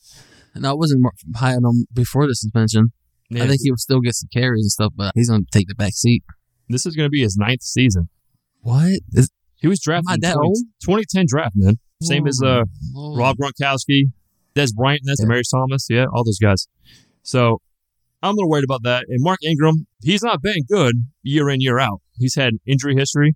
And 0.53 0.65
I 0.65 0.73
wasn't 0.73 1.03
high 1.35 1.53
on 1.53 1.63
him 1.63 1.85
before 1.93 2.27
the 2.27 2.35
suspension. 2.35 2.91
Yeah, 3.29 3.43
I 3.43 3.47
think 3.47 3.61
he 3.63 3.71
will 3.71 3.77
still 3.77 4.01
get 4.01 4.15
some 4.15 4.29
carries 4.31 4.63
and 4.63 4.71
stuff, 4.71 4.93
but 4.95 5.11
he's 5.15 5.29
going 5.29 5.45
to 5.45 5.47
take 5.51 5.67
the 5.67 5.75
back 5.75 5.93
seat. 5.93 6.23
this 6.69 6.85
is 6.85 6.95
going 6.95 7.05
to 7.05 7.11
be 7.11 7.21
his 7.21 7.37
ninth 7.37 7.63
season. 7.63 8.09
What? 8.61 8.99
Is, 9.13 9.29
He 9.57 9.67
was 9.67 9.79
drafted 9.79 10.23
in 10.23 10.31
20 10.31 10.53
2010 10.83 11.25
draft, 11.27 11.55
man. 11.55 11.79
Same 12.01 12.27
as 12.27 12.41
uh, 12.43 12.63
oh. 12.95 13.15
Rob 13.17 13.37
Gronkowski, 13.37 14.11
Dez 14.55 14.73
Bryant, 14.73 15.01
that's 15.05 15.21
Yeah. 15.21 15.27
Mary 15.27 15.41
Thomas. 15.51 15.87
Yeah, 15.89 16.05
all 16.13 16.23
those 16.23 16.39
guys. 16.39 16.67
So 17.23 17.61
I'm 18.21 18.33
a 18.33 18.35
little 18.35 18.49
worried 18.49 18.63
about 18.63 18.83
that. 18.83 19.05
And 19.07 19.19
Mark 19.21 19.39
Ingram, 19.43 19.87
he's 20.01 20.21
not 20.23 20.41
been 20.41 20.63
good 20.69 20.95
year 21.23 21.49
in, 21.49 21.61
year 21.61 21.79
out. 21.79 22.01
He's 22.17 22.35
had 22.35 22.53
injury 22.65 22.95
history. 22.95 23.35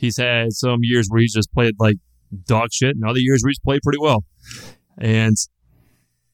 He's 0.00 0.16
had 0.16 0.52
some 0.52 0.78
years 0.82 1.08
where 1.10 1.20
he's 1.20 1.34
just 1.34 1.52
played 1.52 1.74
like 1.78 1.96
dog 2.46 2.68
shit, 2.72 2.96
and 2.96 3.04
other 3.04 3.18
years 3.18 3.42
where 3.42 3.50
he's 3.50 3.58
played 3.58 3.82
pretty 3.82 3.98
well. 4.00 4.24
And 4.96 5.36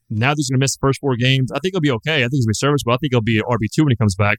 now 0.08 0.30
that 0.30 0.36
he's 0.36 0.48
going 0.48 0.60
to 0.60 0.64
miss 0.64 0.76
the 0.76 0.80
first 0.80 1.00
four 1.00 1.16
games, 1.16 1.50
I 1.50 1.58
think 1.58 1.74
he'll 1.74 1.80
be 1.80 1.90
okay. 1.90 2.18
I 2.18 2.28
think 2.28 2.34
he's 2.34 2.46
going 2.46 2.54
to 2.54 2.58
be 2.58 2.66
serviceable. 2.66 2.92
But 2.92 2.94
I 2.94 2.98
think 2.98 3.12
he'll 3.12 3.20
be 3.22 3.38
an 3.38 3.44
RB2 3.44 3.84
when 3.84 3.90
he 3.90 3.96
comes 3.96 4.14
back. 4.14 4.38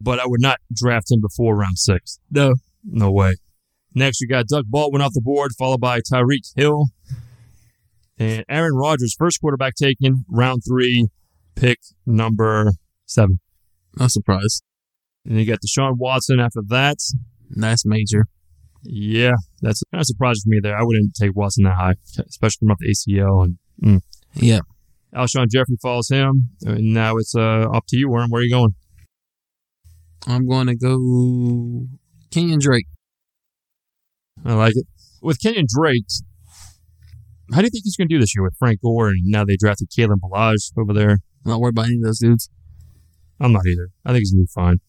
But 0.00 0.18
I 0.18 0.26
would 0.26 0.40
not 0.40 0.58
draft 0.74 1.12
him 1.12 1.20
before 1.20 1.56
round 1.56 1.78
six. 1.78 2.18
No. 2.30 2.54
No 2.84 3.12
way. 3.12 3.36
Next, 3.94 4.20
we 4.20 4.26
got 4.26 4.46
Doug 4.48 4.64
Baldwin 4.68 5.02
off 5.02 5.12
the 5.12 5.20
board, 5.20 5.52
followed 5.56 5.80
by 5.80 6.00
Tyreek 6.00 6.52
Hill. 6.56 6.86
And 8.18 8.44
Aaron 8.48 8.74
Rodgers, 8.74 9.14
first 9.16 9.40
quarterback 9.40 9.74
taken, 9.74 10.24
round 10.28 10.62
three, 10.68 11.08
pick 11.54 11.78
number 12.06 12.72
seven. 13.06 13.40
No 13.98 14.08
surprise. 14.08 14.62
And 15.24 15.38
you 15.38 15.46
got 15.46 15.60
Deshaun 15.60 15.96
Watson 15.96 16.40
after 16.40 16.62
that. 16.68 16.98
That's 17.50 17.84
major. 17.84 18.26
Yeah, 18.82 19.34
that's 19.60 19.82
kind 19.92 20.00
of 20.00 20.06
surprising 20.06 20.42
for 20.44 20.48
me 20.48 20.60
there. 20.62 20.76
I 20.76 20.82
wouldn't 20.82 21.14
take 21.14 21.34
Watson 21.34 21.64
that 21.64 21.76
high, 21.76 21.94
especially 22.18 22.58
from 22.60 22.70
off 22.70 22.78
the 22.80 22.88
ACL. 22.88 23.44
And 23.44 23.58
mm. 23.82 24.00
Yeah. 24.34 24.60
Alshon 25.14 25.48
Jeffery 25.50 25.76
follows 25.82 26.08
him. 26.08 26.50
And 26.64 26.94
now 26.94 27.16
it's 27.16 27.34
uh, 27.34 27.66
up 27.72 27.84
to 27.88 27.96
you, 27.96 28.08
Warren. 28.08 28.30
Where 28.30 28.40
are 28.40 28.44
you 28.44 28.50
going? 28.50 28.74
I'm 30.26 30.46
going 30.46 30.68
to 30.68 30.76
go 30.76 31.86
Kenyan 32.30 32.60
Drake. 32.60 32.86
I 34.44 34.54
like 34.54 34.76
it. 34.76 34.86
With 35.20 35.40
Kenyan 35.40 35.66
Drake, 35.66 36.06
how 37.52 37.58
do 37.58 37.64
you 37.64 37.70
think 37.70 37.84
he's 37.84 37.96
going 37.96 38.08
to 38.08 38.14
do 38.14 38.20
this 38.20 38.34
year 38.34 38.44
with 38.44 38.54
Frank 38.58 38.80
Gore? 38.80 39.08
And 39.08 39.24
now 39.24 39.44
they 39.44 39.56
drafted 39.56 39.90
Kalen 39.90 40.20
Ballage 40.22 40.72
over 40.78 40.92
there. 40.92 41.18
I'm 41.44 41.50
not 41.50 41.60
worried 41.60 41.74
about 41.74 41.86
any 41.86 41.96
of 41.96 42.02
those 42.02 42.20
dudes. 42.20 42.48
I'm 43.40 43.52
not 43.52 43.66
either. 43.66 43.88
I 44.04 44.10
think 44.10 44.20
he's 44.20 44.32
gonna 44.32 44.42
be 44.42 44.50
fine. 44.54 44.80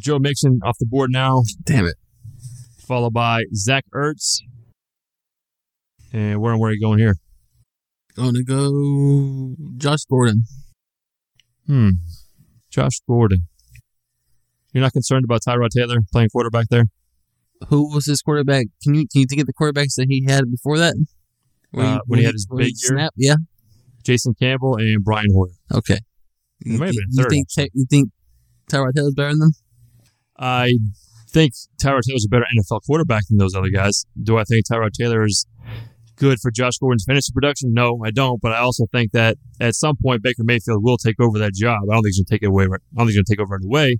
Joe 0.00 0.18
Mixon 0.18 0.60
off 0.64 0.76
the 0.78 0.86
board 0.86 1.10
now. 1.10 1.42
Damn 1.64 1.86
it. 1.86 1.96
Followed 2.86 3.12
by 3.12 3.42
Zach 3.54 3.84
Ertz. 3.94 4.38
And 6.12 6.40
where 6.40 6.52
and 6.52 6.60
where 6.60 6.70
are 6.70 6.74
you 6.74 6.80
going 6.80 6.98
here? 6.98 7.16
Going 8.16 8.34
to 8.34 8.42
go 8.44 9.54
Josh 9.76 10.04
Gordon. 10.08 10.44
Hmm. 11.66 11.90
Josh 12.70 13.00
Gordon. 13.06 13.48
You're 14.72 14.82
not 14.82 14.92
concerned 14.92 15.24
about 15.24 15.42
Tyrod 15.46 15.70
Taylor 15.70 15.98
playing 16.12 16.28
quarterback 16.30 16.66
there? 16.70 16.84
Who 17.68 17.92
was 17.92 18.06
his 18.06 18.22
quarterback? 18.22 18.66
Can 18.82 18.94
you 18.94 19.06
can 19.10 19.20
you 19.20 19.26
think 19.26 19.40
of 19.40 19.46
the 19.46 19.52
quarterbacks 19.52 19.94
that 19.96 20.06
he 20.08 20.24
had 20.26 20.50
before 20.50 20.78
that? 20.78 20.94
Uh, 21.76 21.98
when 22.06 22.20
he 22.20 22.24
had 22.24 22.34
his 22.34 22.46
big 22.46 22.68
year? 22.68 22.72
snap? 22.98 23.12
Yeah. 23.16 23.34
Jason 24.04 24.34
Campbell 24.40 24.76
and 24.76 25.04
Brian 25.04 25.26
Hoyer. 25.34 25.50
Okay. 25.74 25.98
It 26.64 26.78
may 26.78 26.86
have 26.86 26.94
been 26.94 27.04
you 27.10 27.22
third. 27.22 27.30
think 27.30 27.48
Ta- 27.54 27.66
you 27.74 27.86
think 27.90 28.10
Tyrod 28.70 28.94
Taylor's 28.94 29.14
better 29.14 29.30
than 29.30 29.38
them? 29.40 29.50
I 30.38 30.72
think 31.30 31.52
Tyrod 31.52 31.78
Taylor 31.82 32.00
Taylor's 32.06 32.26
a 32.26 32.28
better 32.30 32.44
NFL 32.56 32.80
quarterback 32.86 33.22
than 33.28 33.38
those 33.38 33.54
other 33.54 33.68
guys. 33.70 34.04
Do 34.22 34.38
I 34.38 34.44
think 34.44 34.64
Tyrod 34.70 34.92
Taylor 34.98 35.24
is 35.24 35.46
good 36.16 36.38
for 36.40 36.50
Josh 36.50 36.78
Gordon's 36.78 37.04
fantasy 37.06 37.32
production? 37.32 37.72
No, 37.72 38.00
I 38.04 38.10
don't. 38.10 38.40
But 38.40 38.52
I 38.52 38.58
also 38.58 38.86
think 38.92 39.12
that 39.12 39.36
at 39.60 39.74
some 39.74 39.96
point 40.02 40.22
Baker 40.22 40.42
Mayfield 40.44 40.82
will 40.82 40.96
take 40.96 41.20
over 41.20 41.38
that 41.38 41.54
job. 41.54 41.78
I 41.90 41.94
don't 41.94 42.02
think 42.02 42.14
he's 42.14 42.18
going 42.20 42.26
to 42.26 42.34
take 42.34 42.42
it 42.42 42.46
away. 42.46 42.66
Right, 42.66 42.80
I 42.94 42.98
don't 42.98 43.06
think 43.06 43.10
he's 43.10 43.16
going 43.16 43.24
to 43.26 43.32
take 43.34 43.40
over 43.40 43.54
right 43.56 43.64
away. 43.64 43.96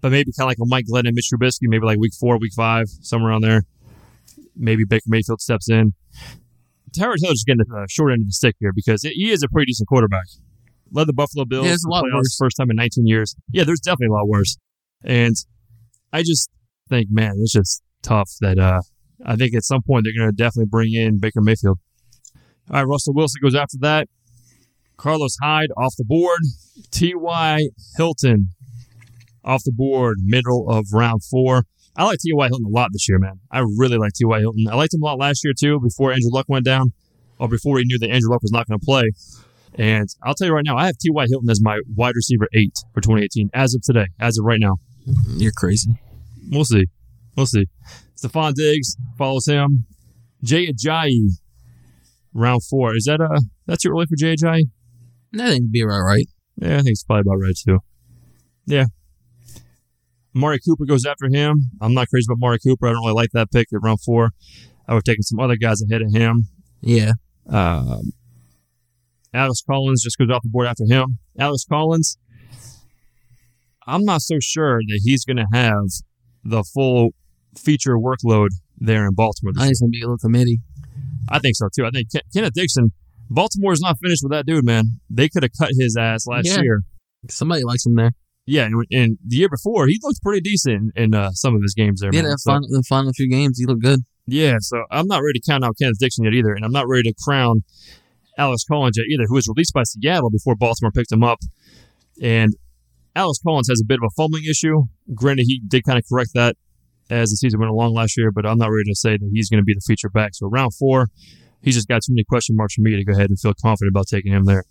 But 0.00 0.12
maybe 0.12 0.30
kind 0.38 0.46
of 0.46 0.50
like 0.50 0.58
a 0.58 0.66
Mike 0.66 0.86
Glenn 0.86 1.06
and 1.06 1.14
Mitch 1.14 1.28
Trubisky, 1.32 1.62
maybe 1.68 1.84
like 1.84 1.98
week 1.98 2.12
four, 2.20 2.38
week 2.38 2.52
five, 2.54 2.86
somewhere 3.00 3.30
around 3.32 3.42
there. 3.42 3.64
Maybe 4.56 4.84
Baker 4.84 5.04
Mayfield 5.08 5.40
steps 5.40 5.68
in. 5.68 5.94
Tyrod 6.96 7.16
Taylor's 7.22 7.44
getting 7.46 7.64
the 7.66 7.86
short 7.90 8.12
end 8.12 8.22
of 8.22 8.28
the 8.28 8.32
stick 8.32 8.56
here 8.60 8.72
because 8.74 9.02
he 9.02 9.30
is 9.30 9.42
a 9.42 9.48
pretty 9.48 9.66
decent 9.66 9.88
quarterback. 9.88 10.24
Led 10.90 11.06
the 11.06 11.12
Buffalo 11.12 11.44
Bills 11.44 11.66
Yeah, 11.66 11.74
a 11.86 11.90
lot 11.90 12.04
worse. 12.14 12.36
first 12.38 12.56
time 12.56 12.70
in 12.70 12.76
19 12.76 13.06
years. 13.06 13.34
Yeah, 13.52 13.64
there's 13.64 13.80
definitely 13.80 14.06
a 14.08 14.12
lot 14.12 14.26
worse. 14.28 14.56
And 15.04 15.34
I 16.12 16.22
just 16.22 16.50
think, 16.88 17.08
man, 17.10 17.34
it's 17.40 17.52
just 17.52 17.82
tough 18.02 18.30
that 18.40 18.58
uh, 18.58 18.82
I 19.24 19.36
think 19.36 19.54
at 19.54 19.64
some 19.64 19.82
point 19.82 20.04
they're 20.04 20.18
going 20.18 20.30
to 20.30 20.36
definitely 20.36 20.68
bring 20.70 20.92
in 20.94 21.18
Baker 21.18 21.40
Mayfield. 21.40 21.78
All 22.70 22.76
right, 22.76 22.86
Russell 22.86 23.14
Wilson 23.14 23.40
goes 23.42 23.54
after 23.54 23.78
that. 23.80 24.08
Carlos 24.96 25.36
Hyde 25.40 25.70
off 25.76 25.94
the 25.96 26.04
board. 26.04 26.40
T.Y. 26.90 27.68
Hilton 27.96 28.50
off 29.44 29.62
the 29.64 29.72
board, 29.72 30.18
middle 30.22 30.68
of 30.68 30.86
round 30.92 31.22
four. 31.24 31.64
I 31.96 32.04
like 32.04 32.18
T.Y. 32.20 32.46
Hilton 32.46 32.66
a 32.66 32.68
lot 32.68 32.90
this 32.92 33.08
year, 33.08 33.18
man. 33.18 33.40
I 33.50 33.60
really 33.60 33.96
like 33.96 34.12
T.Y. 34.12 34.38
Hilton. 34.40 34.66
I 34.70 34.74
liked 34.74 34.94
him 34.94 35.02
a 35.02 35.06
lot 35.06 35.18
last 35.18 35.42
year, 35.44 35.54
too, 35.58 35.80
before 35.80 36.12
Andrew 36.12 36.30
Luck 36.32 36.46
went 36.48 36.64
down, 36.64 36.92
or 37.38 37.48
before 37.48 37.78
he 37.78 37.84
knew 37.84 37.98
that 37.98 38.10
Andrew 38.10 38.30
Luck 38.30 38.42
was 38.42 38.52
not 38.52 38.68
going 38.68 38.78
to 38.78 38.84
play. 38.84 39.10
And 39.74 40.08
I'll 40.22 40.34
tell 40.34 40.48
you 40.48 40.54
right 40.54 40.64
now, 40.64 40.76
I 40.76 40.86
have 40.86 40.98
T.Y. 40.98 41.26
Hilton 41.28 41.48
as 41.50 41.60
my 41.62 41.78
wide 41.94 42.14
receiver 42.14 42.48
eight 42.52 42.76
for 42.92 43.00
2018 43.00 43.50
as 43.54 43.74
of 43.74 43.82
today, 43.82 44.06
as 44.20 44.38
of 44.38 44.44
right 44.44 44.60
now. 44.60 44.76
You're 45.36 45.52
crazy. 45.52 45.92
We'll 46.50 46.64
see. 46.64 46.86
We'll 47.36 47.46
see. 47.46 47.66
Stefon 48.16 48.54
Diggs 48.54 48.96
follows 49.16 49.46
him. 49.46 49.84
Jay 50.42 50.66
Ajayi, 50.72 51.30
round 52.32 52.62
four. 52.64 52.94
Is 52.96 53.04
that 53.04 53.20
uh 53.20 53.40
that's 53.66 53.82
too 53.82 53.90
early 53.90 54.06
for 54.06 54.16
Jay 54.16 54.34
Ajayi? 54.34 54.64
That 55.32 55.50
ain't 55.50 55.72
be 55.72 55.84
right, 55.84 56.00
right? 56.00 56.26
Yeah, 56.56 56.74
I 56.74 56.78
think 56.78 56.90
it's 56.90 57.04
probably 57.04 57.20
about 57.20 57.40
right 57.40 57.56
too. 57.56 57.80
Yeah. 58.66 58.84
Amari 60.34 60.58
Cooper 60.60 60.84
goes 60.84 61.04
after 61.04 61.28
him. 61.28 61.70
I'm 61.80 61.94
not 61.94 62.08
crazy 62.08 62.26
about 62.28 62.42
Amari 62.42 62.58
Cooper. 62.58 62.86
I 62.86 62.92
don't 62.92 63.02
really 63.02 63.14
like 63.14 63.30
that 63.32 63.50
pick 63.50 63.68
at 63.72 63.82
round 63.82 64.00
four. 64.02 64.30
I 64.86 64.92
would 64.92 64.98
have 64.98 65.04
taken 65.04 65.22
some 65.22 65.40
other 65.40 65.56
guys 65.56 65.82
ahead 65.82 66.02
of 66.02 66.12
him. 66.12 66.48
Yeah. 66.80 67.12
Um, 67.48 68.12
Alex 69.34 69.62
Collins 69.68 70.02
just 70.02 70.18
goes 70.18 70.30
off 70.30 70.42
the 70.42 70.48
board 70.48 70.66
after 70.66 70.84
him. 70.88 71.18
Alex 71.38 71.64
Collins, 71.68 72.18
I'm 73.88 74.04
not 74.04 74.20
so 74.22 74.36
sure 74.40 74.80
that 74.86 75.00
he's 75.02 75.24
going 75.24 75.38
to 75.38 75.46
have 75.52 75.84
the 76.44 76.62
full 76.74 77.10
feature 77.56 77.96
workload 77.96 78.48
there 78.78 79.06
in 79.06 79.14
Baltimore. 79.14 79.52
This 79.54 79.60
I 79.62 79.64
think 79.64 79.70
it's 79.72 79.80
gonna 79.80 79.90
be 79.90 80.02
a 80.02 80.04
little 80.04 80.18
committee. 80.18 80.58
I 81.28 81.38
think 81.40 81.56
so 81.56 81.68
too. 81.74 81.84
I 81.86 81.90
think 81.90 82.12
Ken- 82.12 82.22
Kenneth 82.32 82.52
Dixon, 82.54 82.92
Baltimore's 83.30 83.80
not 83.80 83.96
finished 84.02 84.20
with 84.22 84.30
that 84.32 84.46
dude, 84.46 84.64
man. 84.64 85.00
They 85.10 85.28
could 85.28 85.42
have 85.42 85.52
cut 85.58 85.70
his 85.78 85.96
ass 85.96 86.26
last 86.26 86.46
Yeah. 86.46 86.60
year. 86.62 86.82
Somebody 87.28 87.64
likes 87.64 87.84
him 87.84 87.96
there. 87.96 88.12
Yeah, 88.46 88.64
and, 88.66 88.84
and 88.92 89.18
the 89.26 89.36
year 89.36 89.48
before, 89.48 89.86
he 89.88 89.98
looked 90.02 90.22
pretty 90.22 90.40
decent 90.40 90.92
in 90.96 91.14
uh, 91.14 91.30
some 91.32 91.54
of 91.56 91.62
his 91.62 91.74
games 91.74 92.00
there. 92.00 92.10
Yeah, 92.12 92.22
man. 92.22 92.30
that 92.30 92.38
So- 92.38 92.52
final, 92.52 92.68
the 92.70 92.82
final 92.88 93.12
few 93.12 93.28
games, 93.28 93.58
he 93.58 93.66
looked 93.66 93.82
good. 93.82 94.00
yeah, 94.26 94.56
so 94.60 94.84
I'm 94.90 95.06
not 95.06 95.22
ready 95.22 95.40
to 95.40 95.50
count 95.50 95.64
out 95.64 95.74
Kenneth 95.80 95.98
Dixon 95.98 96.24
yet 96.24 96.34
either, 96.34 96.52
and 96.54 96.64
I'm 96.64 96.72
not 96.72 96.86
ready 96.88 97.10
to 97.10 97.14
crown 97.24 97.64
Alex 98.38 98.62
Collins 98.70 98.96
yet 98.96 99.06
either, 99.10 99.24
who 99.26 99.34
was 99.34 99.48
released 99.48 99.74
by 99.74 99.82
Seattle 99.82 100.30
before 100.30 100.54
Baltimore 100.54 100.92
picked 100.92 101.10
him 101.12 101.24
up. 101.24 101.40
And 102.22 102.54
Alex 103.18 103.40
Collins 103.44 103.68
has 103.68 103.80
a 103.80 103.84
bit 103.84 103.98
of 104.00 104.06
a 104.06 104.14
fumbling 104.16 104.44
issue. 104.48 104.84
Granted, 105.12 105.46
he 105.48 105.60
did 105.66 105.82
kind 105.84 105.98
of 105.98 106.04
correct 106.08 106.30
that 106.34 106.54
as 107.10 107.30
the 107.30 107.36
season 107.36 107.58
went 107.58 107.72
along 107.72 107.92
last 107.92 108.16
year, 108.16 108.30
but 108.30 108.46
I'm 108.46 108.58
not 108.58 108.70
ready 108.70 108.84
to 108.88 108.94
say 108.94 109.16
that 109.16 109.30
he's 109.32 109.50
going 109.50 109.60
to 109.60 109.64
be 109.64 109.74
the 109.74 109.80
feature 109.80 110.08
back. 110.08 110.34
So 110.34 110.46
round 110.46 110.72
four, 110.74 111.08
he's 111.60 111.74
just 111.74 111.88
got 111.88 112.02
too 112.02 112.12
many 112.12 112.22
question 112.22 112.54
marks 112.54 112.74
for 112.74 112.82
me 112.82 112.94
to 112.94 113.04
go 113.04 113.12
ahead 113.12 113.28
and 113.28 113.38
feel 113.40 113.54
confident 113.60 113.92
about 113.92 114.06
taking 114.06 114.32
him 114.32 114.44
there. 114.44 114.62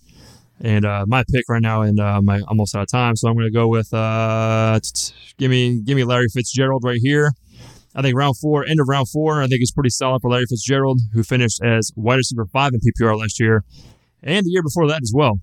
And 0.62 0.86
uh, 0.86 1.04
my 1.08 1.26
pick 1.30 1.44
right 1.50 1.62
now, 1.62 1.82
and 1.82 2.00
uh, 2.00 2.22
my 2.24 2.40
almost 2.48 2.74
out 2.74 2.84
of 2.84 2.88
time, 2.88 3.18
so 3.18 3.28
I'm 3.28 3.36
going 3.36 3.48
to 3.48 3.54
go 3.54 3.68
with 3.68 3.94
uh, 3.94 4.80
give 5.38 5.52
me 5.52 5.82
give 5.82 5.98
me 5.98 6.06
Larry 6.06 6.28
Fitzgerald 6.34 6.84
right 6.86 7.00
here. 7.02 7.32
I 7.96 8.02
think 8.02 8.16
round 8.16 8.38
four, 8.38 8.66
end 8.66 8.80
of 8.80 8.88
round 8.88 9.10
four, 9.10 9.42
I 9.42 9.48
think 9.48 9.62
it's 9.62 9.72
pretty 9.72 9.90
solid 9.90 10.22
for 10.22 10.32
Larry 10.32 10.46
Fitzgerald, 10.50 11.02
who 11.14 11.22
finished 11.22 11.62
as 11.62 11.92
wide 11.96 12.16
receiver 12.16 12.46
five 12.54 12.72
in 12.74 12.80
PPR 12.80 13.20
last 13.20 13.40
year, 13.40 13.66
and 14.24 14.46
the 14.46 14.52
year 14.52 14.64
before 14.64 14.88
that 14.88 15.02
as 15.02 15.12
well. 15.14 15.40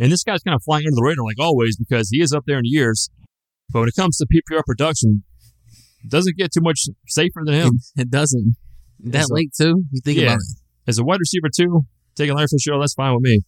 And 0.00 0.10
this 0.10 0.24
guy's 0.24 0.42
kind 0.42 0.54
of 0.56 0.62
flying 0.64 0.86
under 0.86 0.96
the 0.96 1.02
radar 1.04 1.24
like 1.24 1.38
always 1.38 1.76
because 1.76 2.08
he 2.10 2.20
is 2.22 2.32
up 2.32 2.44
there 2.46 2.58
in 2.58 2.64
years. 2.64 3.10
But 3.72 3.80
when 3.80 3.88
it 3.88 3.94
comes 3.94 4.16
to 4.16 4.26
PPR 4.26 4.62
production, 4.66 5.22
doesn't 6.08 6.36
get 6.38 6.52
too 6.52 6.62
much 6.62 6.84
safer 7.06 7.42
than 7.44 7.54
him. 7.54 7.78
It, 7.96 8.02
it 8.02 8.10
doesn't. 8.10 8.56
That 9.00 9.26
so- 9.26 9.34
late 9.34 9.52
too. 9.56 9.84
You 9.92 10.00
think 10.04 10.18
Yeah. 10.18 10.24
about 10.28 10.38
it. 10.38 10.56
As 10.88 10.98
a 10.98 11.04
wide 11.04 11.20
receiver 11.20 11.48
too, 11.54 11.82
taking 12.16 12.34
Larry 12.34 12.48
Fitzgerald, 12.50 12.82
that's 12.82 12.94
fine 12.94 13.12
with 13.14 13.22
me. 13.22 13.40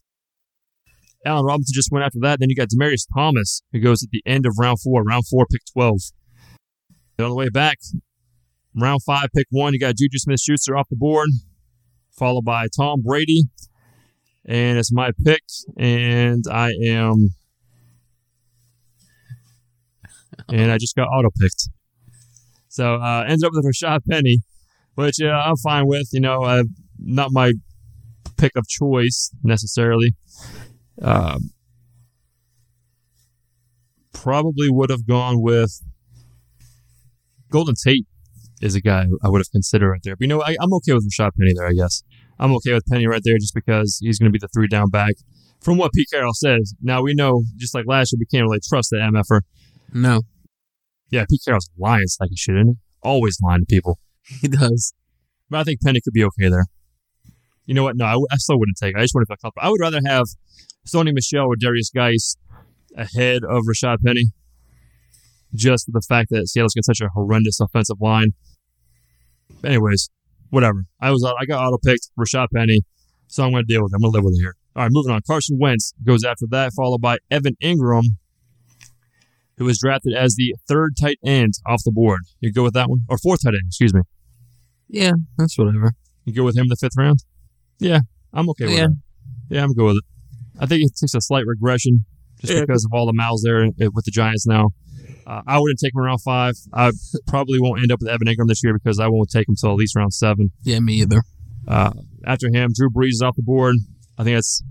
Allen 1.25 1.45
Robinson 1.45 1.73
just 1.75 1.89
went 1.91 2.05
after 2.05 2.19
that. 2.23 2.39
Then 2.41 2.51
you 2.51 2.57
got 2.57 2.69
Demaryius 2.69 3.07
Thomas, 3.17 3.63
who 3.73 3.81
goes 3.81 4.03
at 4.03 4.11
the 4.11 4.23
end 4.27 4.45
of 4.45 4.55
round 4.59 4.79
four, 4.81 5.03
round 5.03 5.25
four, 5.29 5.47
pick 5.51 5.63
12. 5.73 5.99
Then 7.17 7.25
on 7.25 7.31
the 7.31 7.37
way 7.37 7.49
back, 7.49 7.79
round 8.79 9.01
five, 9.07 9.29
pick 9.35 9.47
one, 9.51 9.73
you 9.73 9.79
got 9.79 9.97
Juju 9.97 10.19
Smith 10.19 10.41
Schuster 10.41 10.77
off 10.77 10.89
the 10.91 10.97
board, 10.97 11.29
followed 12.19 12.45
by 12.45 12.67
Tom 12.77 13.03
Brady. 13.03 13.45
And 14.45 14.79
it's 14.79 14.93
my 14.93 15.13
pick, 15.25 15.43
and 15.77 16.45
I 16.51 16.73
am. 16.85 17.35
And 20.49 20.73
I 20.73 20.79
just 20.79 20.97
got 20.97 21.05
auto 21.05 21.31
picked. 21.41 21.69
So 22.69 22.97
uh, 22.97 23.25
ends 23.29 23.45
up 23.45 23.53
with 23.55 23.65
Rashad 23.65 24.01
Penny, 24.11 24.39
which 24.95 25.21
uh, 25.23 25.29
I'm 25.29 25.57
fine 25.57 25.87
with. 25.87 26.09
You 26.13 26.21
know, 26.21 26.43
uh, 26.43 26.65
not 26.99 27.31
my 27.31 27.53
pick 28.37 28.53
of 28.57 28.67
choice 28.67 29.31
necessarily. 29.45 30.15
Um, 31.01 31.51
probably 34.13 34.69
would 34.69 34.91
have 34.91 35.07
gone 35.07 35.41
with 35.41 35.81
Golden 37.51 37.75
Tate 37.75 38.07
is 38.61 38.75
a 38.75 38.81
guy 38.81 39.07
I 39.23 39.29
would 39.29 39.41
have 39.41 39.51
considered 39.51 39.91
right 39.91 40.01
there. 40.03 40.17
But 40.17 40.23
you 40.23 40.29
know, 40.29 40.43
I, 40.43 40.57
I'm 40.61 40.73
okay 40.75 40.93
with 40.95 41.09
Rashad 41.09 41.33
Penny 41.39 41.53
there. 41.55 41.67
I 41.67 41.73
guess 41.73 42.03
I'm 42.43 42.53
okay 42.57 42.73
with 42.73 42.85
Penny 42.91 43.07
right 43.07 43.23
there 43.25 43.39
just 43.39 43.55
because 43.55 44.01
he's 44.03 44.19
going 44.19 44.29
to 44.29 44.33
be 44.33 44.41
the 44.41 44.49
three 44.49 44.67
down 44.67 44.91
back. 44.91 45.15
From 45.61 45.79
what 45.79 45.93
Pete 45.93 46.09
Carroll 46.13 46.35
says, 46.35 46.75
now 46.83 47.01
we 47.01 47.15
know 47.15 47.45
just 47.57 47.73
like 47.73 47.87
last 47.87 48.13
year, 48.13 48.19
we 48.19 48.27
can't 48.27 48.43
really 48.43 48.59
trust 48.69 48.91
the 48.91 48.97
MFer. 48.97 49.43
No, 49.95 50.23
Yeah, 51.11 51.25
Pete 51.31 51.43
Carroll's 51.45 51.71
lying 51.79 52.05
like 52.19 52.31
he 52.31 52.37
should, 52.37 52.57
isn't? 52.57 52.79
Always 53.01 53.39
lying 53.41 53.61
to 53.61 53.67
people. 53.67 54.01
he 54.41 54.49
does. 54.49 54.93
But 55.49 55.61
I 55.61 55.65
think 55.65 55.83
Penny 55.83 56.01
could 56.03 56.13
be 56.13 56.25
okay 56.25 56.49
there. 56.49 56.67
You 57.65 57.75
know 57.75 57.85
what? 57.85 57.97
No, 57.97 58.07
I, 58.07 58.17
I 58.33 58.37
still 58.39 58.59
wouldn't 58.59 58.77
take 58.77 58.97
it. 58.97 58.99
I 58.99 59.03
just 59.03 59.15
want 59.15 59.25
to 59.29 59.31
feel 59.31 59.37
comfortable. 59.41 59.65
I 59.65 59.71
would 59.71 59.81
rather 59.81 60.01
have 60.05 60.25
Sony 60.85 61.15
Michel 61.15 61.47
or 61.47 61.55
Derrius 61.55 61.95
Guice 61.95 62.37
ahead 62.97 63.43
of 63.45 63.63
Rashad 63.71 63.99
Penny 64.05 64.33
just 65.55 65.87
for 65.87 65.93
the 65.93 66.05
fact 66.09 66.31
that 66.31 66.49
Seattle's 66.49 66.75
got 66.75 66.85
such 66.85 67.01
a 67.01 67.09
horrendous 67.15 67.61
offensive 67.61 68.01
line. 68.01 68.33
Anyways, 69.63 70.11
whatever. 70.53 70.85
I 71.01 71.11
was 71.11 71.25
I 71.25 71.45
got 71.47 71.67
auto 71.67 71.79
picked 71.85 72.11
Rashad 72.19 72.49
Penny, 72.55 72.83
so 73.27 73.43
I'm 73.45 73.51
going 73.53 73.65
to 73.67 73.73
deal 73.73 73.83
with 73.83 73.93
it. 73.93 73.97
I'm 73.97 74.03
going 74.03 74.13
to 74.13 74.17
live 74.19 74.25
with 74.25 74.35
it 74.35 74.41
here. 74.43 74.55
All 74.77 74.83
right, 74.85 74.93
moving 74.93 75.11
on. 75.13 75.21
Carson 75.27 75.59
Wentz 75.59 75.93
goes 76.05 76.25
after 76.25 76.47
that, 76.51 76.73
followed 76.75 77.01
by 77.01 77.19
Evan 77.31 77.57
Engram, 77.63 78.03
who 79.57 79.65
was 79.65 79.79
drafted 79.79 80.15
as 80.15 80.35
the 80.37 80.55
third 80.69 80.93
tight 81.01 81.19
end 81.25 81.55
off 81.67 81.83
the 81.85 81.93
board. 81.93 82.21
You 82.41 82.53
go 82.53 82.63
with 82.63 82.75
that 82.75 82.89
one? 82.89 83.01
Or 83.09 83.19
fourth 83.19 83.43
tight 83.45 83.55
end, 83.55 83.63
excuse 83.67 83.93
me. 83.95 84.01
Yeah, 84.89 85.13
that's 85.39 85.59
whatever. 85.59 85.93
You 86.25 86.33
go 86.33 86.45
with 86.45 86.57
him 86.57 86.63
in 86.65 86.69
the 86.69 86.77
fifth 86.77 86.97
round? 86.97 87.19
Yeah, 87.79 88.01
I'm 88.33 88.49
okay 88.51 88.67
with 88.67 88.75
Yeah. 88.75 88.87
that. 88.89 88.97
Yeah, 89.51 89.63
I'm 89.65 89.73
good 89.75 89.85
with 89.87 89.97
it. 89.97 90.05
I 90.61 90.67
think 90.67 90.83
it 90.85 90.93
takes 90.99 91.15
a 91.15 91.21
slight 91.21 91.47
regression 91.47 92.05
just 92.41 92.53
Yeah. 92.53 92.61
because 92.61 92.85
of 92.85 92.93
all 92.93 93.07
the 93.07 93.13
mouths 93.13 93.43
there 93.43 93.65
eh, 93.65 93.89
with 93.93 94.05
the 94.05 94.11
Giants 94.11 94.47
now. 94.47 94.71
Uh, 95.27 95.43
I 95.47 95.59
wouldn't 95.59 95.79
take 95.79 95.95
him 95.95 96.01
around 96.01 96.19
five. 96.19 96.55
I 96.73 96.93
probably 97.27 97.61
won't 97.61 97.81
end 97.81 97.93
up 97.93 98.01
with 98.01 98.09
Evan 98.09 98.27
Engram 98.27 98.49
this 98.49 98.63
year 98.63 98.75
because 98.75 98.99
I 98.99 99.09
won't 99.09 99.31
take 99.31 99.49
him 99.49 99.55
till 99.57 99.71
at 99.71 99.77
least 99.77 99.97
round 99.97 100.13
seven. 100.15 100.51
Yeah, 100.63 100.81
me 100.81 100.95
either. 100.95 101.23
Uh, 101.67 101.93
after 102.27 102.49
him, 102.53 102.71
Drew 102.75 102.91
Brees 102.91 103.11
is 103.11 103.23
off 103.23 103.37
the 103.37 103.43
board. 103.43 103.77
I 104.19 104.25
think 104.25 104.37
that's 104.37 104.63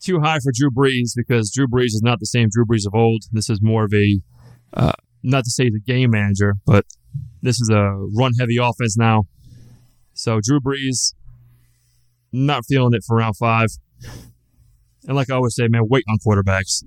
too 0.00 0.20
high 0.20 0.38
for 0.40 0.52
Drew 0.54 0.70
Brees 0.70 1.12
because 1.14 1.50
Drew 1.50 1.66
Brees 1.66 1.86
is 1.86 2.02
not 2.02 2.18
the 2.20 2.26
same 2.26 2.48
Drew 2.50 2.64
Brees 2.64 2.86
of 2.86 2.94
old. 2.94 3.24
This 3.32 3.48
is 3.48 3.60
more 3.62 3.84
of 3.84 3.92
a, 3.94 4.20
uh, 4.74 4.92
not 5.22 5.44
to 5.44 5.50
say 5.50 5.64
he's 5.64 5.74
a 5.74 5.78
game 5.80 6.10
manager, 6.10 6.54
but 6.66 6.84
this 7.42 7.60
is 7.60 7.70
a 7.70 7.94
run 8.16 8.32
heavy 8.38 8.56
offense 8.56 8.96
now. 8.96 9.24
So 10.14 10.40
Drew 10.42 10.60
Brees, 10.60 11.14
not 12.32 12.64
feeling 12.66 12.94
it 12.94 13.02
for 13.06 13.16
round 13.16 13.36
five. 13.36 13.68
And 15.06 15.16
like 15.16 15.30
I 15.30 15.34
always 15.34 15.54
say, 15.54 15.68
man, 15.68 15.82
wait 15.88 16.04
on 16.08 16.18
quarterbacks 16.18 16.82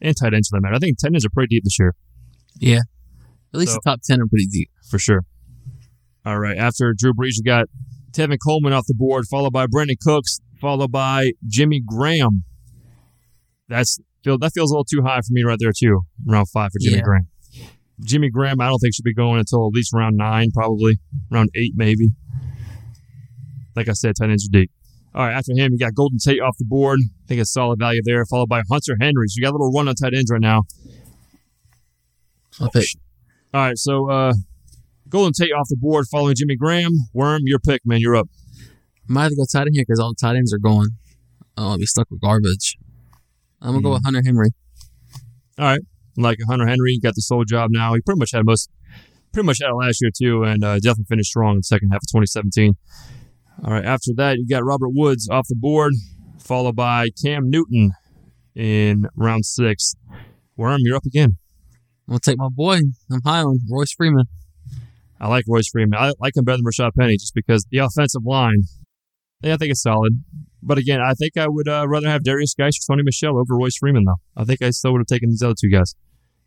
and 0.00 0.16
tight 0.16 0.34
ends 0.34 0.48
for 0.48 0.56
that 0.58 0.62
matter. 0.62 0.74
I 0.74 0.78
think 0.78 0.98
tight 0.98 1.08
ends 1.12 1.24
are 1.26 1.30
pretty 1.30 1.54
deep 1.56 1.64
this 1.64 1.78
year. 1.78 1.94
Yeah. 2.58 2.80
At 3.54 3.60
least 3.60 3.72
So- 3.72 3.78
the 3.84 3.90
top 3.90 4.00
10 4.04 4.20
are 4.20 4.26
pretty 4.26 4.46
deep. 4.46 4.70
for 4.90 4.98
sure. 4.98 5.22
All 6.24 6.38
right. 6.38 6.56
After 6.56 6.94
Drew 6.96 7.12
Brees, 7.12 7.32
you 7.36 7.42
got 7.44 7.66
Tevin 8.12 8.38
Coleman 8.44 8.72
off 8.72 8.86
the 8.86 8.94
board, 8.94 9.26
followed 9.30 9.52
by 9.52 9.66
Brandin 9.66 9.98
Cooks, 10.00 10.40
followed 10.60 10.90
by 10.90 11.32
Jimmy 11.46 11.82
Graham. 11.86 12.44
That's 13.68 13.98
feel 14.24 14.38
that 14.38 14.52
feels 14.54 14.70
a 14.70 14.74
little 14.74 14.84
too 14.84 15.02
high 15.06 15.18
for 15.20 15.30
me 15.30 15.42
right 15.44 15.58
there 15.60 15.72
too. 15.78 16.00
Round 16.26 16.48
five 16.48 16.70
for 16.72 16.78
Jimmy 16.80 16.96
Yeah. 16.96 17.02
Graham. 17.02 17.28
Jimmy 18.02 18.30
Graham, 18.30 18.60
I 18.60 18.66
don't 18.68 18.78
think 18.78 18.94
should 18.94 19.04
be 19.04 19.12
going 19.14 19.40
until 19.40 19.66
at 19.66 19.72
least 19.74 19.92
round 19.92 20.16
nine, 20.16 20.50
probably 20.52 20.98
round 21.30 21.50
eight, 21.54 21.72
maybe. 21.76 22.10
Like 23.76 23.88
I 23.88 23.92
said, 23.92 24.14
tight 24.16 24.30
ends 24.30 24.48
are 24.48 24.52
deep. 24.52 24.70
All 25.18 25.26
right, 25.26 25.34
after 25.34 25.50
him, 25.52 25.72
you 25.72 25.78
got 25.78 25.96
Golden 25.96 26.18
Tate 26.18 26.40
off 26.40 26.56
the 26.58 26.64
board. 26.64 27.00
I 27.02 27.26
think 27.26 27.40
it's 27.40 27.52
solid 27.52 27.80
value 27.80 28.00
there, 28.04 28.24
followed 28.24 28.48
by 28.48 28.62
Hunter 28.70 28.96
Henry. 29.00 29.26
So 29.26 29.34
you 29.38 29.42
got 29.42 29.50
a 29.50 29.58
little 29.58 29.72
run 29.72 29.88
on 29.88 29.96
tight 29.96 30.14
ends 30.14 30.30
right 30.30 30.40
now. 30.40 30.62
I'll 32.60 32.70
pick. 32.70 32.86
All 33.52 33.62
right, 33.62 33.76
so 33.76 34.08
uh, 34.08 34.32
Golden 35.08 35.32
Tate 35.32 35.50
off 35.52 35.66
the 35.68 35.76
board, 35.76 36.06
following 36.08 36.36
Jimmy 36.36 36.54
Graham. 36.54 36.92
Worm, 37.12 37.42
your 37.46 37.58
pick, 37.58 37.82
man. 37.84 37.98
You're 37.98 38.14
up. 38.14 38.28
I 39.08 39.12
Might 39.12 39.22
have 39.24 39.30
to 39.32 39.36
go 39.38 39.44
tight 39.52 39.62
end 39.62 39.70
here 39.72 39.84
because 39.84 39.98
all 39.98 40.10
the 40.10 40.16
tight 40.20 40.36
ends 40.36 40.54
are 40.54 40.58
going. 40.58 40.90
Oh, 41.56 41.70
I'll 41.70 41.78
be 41.78 41.86
stuck 41.86 42.08
with 42.12 42.20
garbage. 42.20 42.76
I'm 43.60 43.70
going 43.70 43.82
to 43.82 43.88
go 43.88 43.92
with 43.94 44.04
Hunter 44.04 44.22
Henry. 44.24 44.50
All 45.58 45.64
right, 45.64 45.80
like 46.16 46.38
Hunter 46.48 46.68
Henry 46.68 46.96
got 47.02 47.16
the 47.16 47.22
sole 47.22 47.44
job 47.44 47.70
now. 47.72 47.92
He 47.94 48.00
pretty 48.02 48.20
much 48.20 48.30
had 48.32 48.44
most, 48.44 48.70
pretty 49.32 49.46
much 49.46 49.58
had 49.60 49.70
it 49.70 49.74
last 49.74 50.00
year 50.00 50.12
too, 50.16 50.44
and 50.44 50.62
uh, 50.62 50.76
definitely 50.76 51.06
finished 51.08 51.30
strong 51.30 51.54
in 51.54 51.56
the 51.56 51.62
second 51.64 51.90
half 51.90 52.02
of 52.04 52.08
2017. 52.08 52.76
All 53.64 53.72
right, 53.72 53.84
after 53.84 54.12
that, 54.16 54.38
you 54.38 54.46
got 54.46 54.64
Robert 54.64 54.90
Woods 54.92 55.28
off 55.28 55.48
the 55.48 55.56
board, 55.56 55.92
followed 56.38 56.76
by 56.76 57.08
Cam 57.22 57.50
Newton 57.50 57.90
in 58.54 59.08
round 59.16 59.44
six. 59.44 59.94
Worm, 60.56 60.80
you're 60.84 60.96
up 60.96 61.04
again. 61.04 61.36
I'm 62.08 62.14
to 62.14 62.20
take 62.20 62.38
my 62.38 62.48
boy. 62.48 62.78
I'm 63.10 63.20
high 63.24 63.40
on 63.40 63.58
Royce 63.70 63.92
Freeman. 63.92 64.26
I 65.20 65.28
like 65.28 65.44
Royce 65.48 65.68
Freeman. 65.68 65.98
I 65.98 66.12
like 66.20 66.36
him 66.36 66.44
better 66.44 66.58
than 66.58 66.64
Rashad 66.64 66.92
Penny 66.98 67.16
just 67.16 67.34
because 67.34 67.66
the 67.70 67.78
offensive 67.78 68.22
line, 68.24 68.62
yeah, 69.42 69.54
I 69.54 69.56
think 69.56 69.72
it's 69.72 69.82
solid. 69.82 70.22
But 70.62 70.78
again, 70.78 71.00
I 71.00 71.14
think 71.14 71.36
I 71.36 71.48
would 71.48 71.68
uh, 71.68 71.86
rather 71.88 72.08
have 72.08 72.22
Derrius 72.22 72.56
Guice 72.56 72.78
or 72.78 72.96
Sony 72.96 73.02
Michel 73.04 73.38
over 73.38 73.56
Royce 73.56 73.76
Freeman, 73.76 74.04
though. 74.04 74.20
I 74.36 74.44
think 74.44 74.62
I 74.62 74.70
still 74.70 74.92
would 74.92 75.00
have 75.00 75.06
taken 75.06 75.30
these 75.30 75.42
other 75.42 75.54
two 75.60 75.70
guys. 75.70 75.94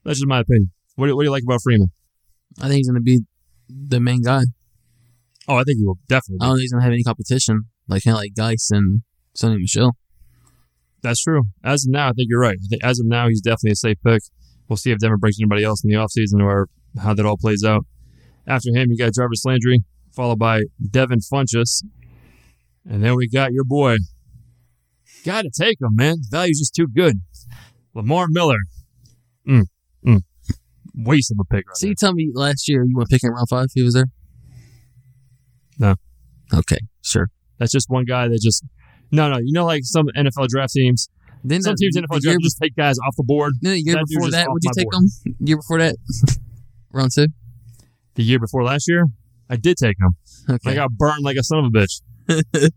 That's 0.03 0.19
just 0.19 0.27
my 0.27 0.39
opinion. 0.39 0.71
What 0.95 1.07
do, 1.07 1.15
what 1.15 1.23
do 1.23 1.25
you 1.25 1.31
like 1.31 1.43
about 1.43 1.61
Freeman? 1.61 1.91
I 2.59 2.63
think 2.63 2.75
he's 2.75 2.89
going 2.89 2.95
to 2.95 3.01
be 3.01 3.21
the 3.69 3.99
main 3.99 4.21
guy. 4.21 4.43
Oh, 5.51 5.57
I 5.57 5.63
think 5.63 5.79
he 5.79 5.85
will 5.85 5.99
definitely. 6.07 6.37
I 6.41 6.45
don't 6.45 6.55
think 6.55 6.61
he's 6.61 6.71
going 6.71 6.79
to 6.79 6.85
have 6.85 6.93
any 6.93 7.03
competition 7.03 7.65
like 7.89 8.03
kind 8.03 8.15
of 8.15 8.21
like 8.21 8.33
Guice 8.35 8.69
and 8.71 9.01
Sony 9.37 9.57
Michel. 9.59 9.97
That's 11.03 11.21
true. 11.21 11.43
As 11.61 11.85
of 11.85 11.91
now, 11.91 12.07
I 12.07 12.11
think 12.13 12.27
you're 12.29 12.39
right. 12.39 12.57
I 12.57 12.67
think 12.69 12.83
as 12.85 12.99
of 12.99 13.05
now, 13.05 13.27
he's 13.27 13.41
definitely 13.41 13.71
a 13.71 13.75
safe 13.75 13.97
pick. 14.05 14.21
We'll 14.69 14.77
see 14.77 14.91
if 14.91 14.99
Denver 14.99 15.17
brings 15.17 15.37
anybody 15.41 15.65
else 15.65 15.83
in 15.83 15.89
the 15.89 15.97
offseason 15.97 16.41
or 16.41 16.69
how 17.01 17.13
that 17.13 17.25
all 17.25 17.35
plays 17.35 17.65
out. 17.65 17.85
After 18.47 18.69
him, 18.73 18.91
you 18.91 18.97
got 18.97 19.13
Jarvis 19.13 19.43
Landry, 19.43 19.83
followed 20.15 20.39
by 20.39 20.61
Devin 20.89 21.19
Funchess. 21.19 21.83
And 22.89 23.03
then 23.03 23.15
we 23.15 23.27
got 23.27 23.51
your 23.51 23.65
boy. 23.65 23.97
Got 25.25 25.41
to 25.41 25.51
take 25.53 25.81
him, 25.81 25.95
man. 25.95 26.17
Value's 26.29 26.59
just 26.59 26.73
too 26.73 26.87
good. 26.87 27.17
Lamar 27.93 28.27
Miller. 28.29 28.57
Mm, 29.47 29.65
mm. 30.07 30.19
Waste 30.95 31.31
of 31.31 31.37
a 31.41 31.45
pick 31.45 31.67
right 31.67 31.77
So 31.77 31.87
you 31.87 31.95
tell 31.95 32.13
me 32.13 32.31
last 32.33 32.69
year 32.69 32.83
you 32.83 32.95
went 32.95 33.09
picking 33.09 33.31
round 33.31 33.49
five? 33.49 33.67
He 33.73 33.83
was 33.83 33.95
there. 33.95 34.07
No. 35.81 35.95
Okay, 36.53 36.77
sure. 37.01 37.29
That's 37.57 37.71
just 37.71 37.89
one 37.89 38.05
guy 38.05 38.27
that 38.27 38.39
just. 38.41 38.63
No, 39.11 39.29
no. 39.29 39.37
You 39.39 39.51
know, 39.51 39.65
like 39.65 39.81
some 39.83 40.07
NFL 40.15 40.47
draft 40.47 40.73
teams. 40.73 41.09
Then 41.43 41.61
some 41.61 41.73
the- 41.75 41.77
teams 41.81 41.95
the 41.95 42.01
NFL 42.01 42.23
year 42.23 42.33
draft 42.33 42.43
just 42.43 42.57
take 42.61 42.75
guys 42.75 42.97
off 43.05 43.15
the 43.17 43.23
board. 43.23 43.53
No, 43.61 43.71
the 43.71 43.81
year 43.81 43.95
That 43.95 44.05
before 44.07 44.29
that, 44.31 44.47
would 44.49 44.61
you 44.63 44.71
take 44.77 44.89
board. 44.91 45.03
him? 45.25 45.35
Year 45.47 45.57
before 45.57 45.79
that, 45.79 45.95
round 46.93 47.11
two. 47.13 47.27
The 48.15 48.23
year 48.23 48.39
before 48.39 48.63
last 48.63 48.87
year, 48.87 49.05
I 49.49 49.55
did 49.55 49.75
take 49.77 49.97
him. 49.99 50.11
Okay. 50.49 50.71
I 50.71 50.75
got 50.75 50.91
burned 50.91 51.23
like 51.23 51.37
a 51.37 51.43
son 51.43 51.65
of 51.65 51.65
a 51.65 51.77
bitch. 51.77 52.01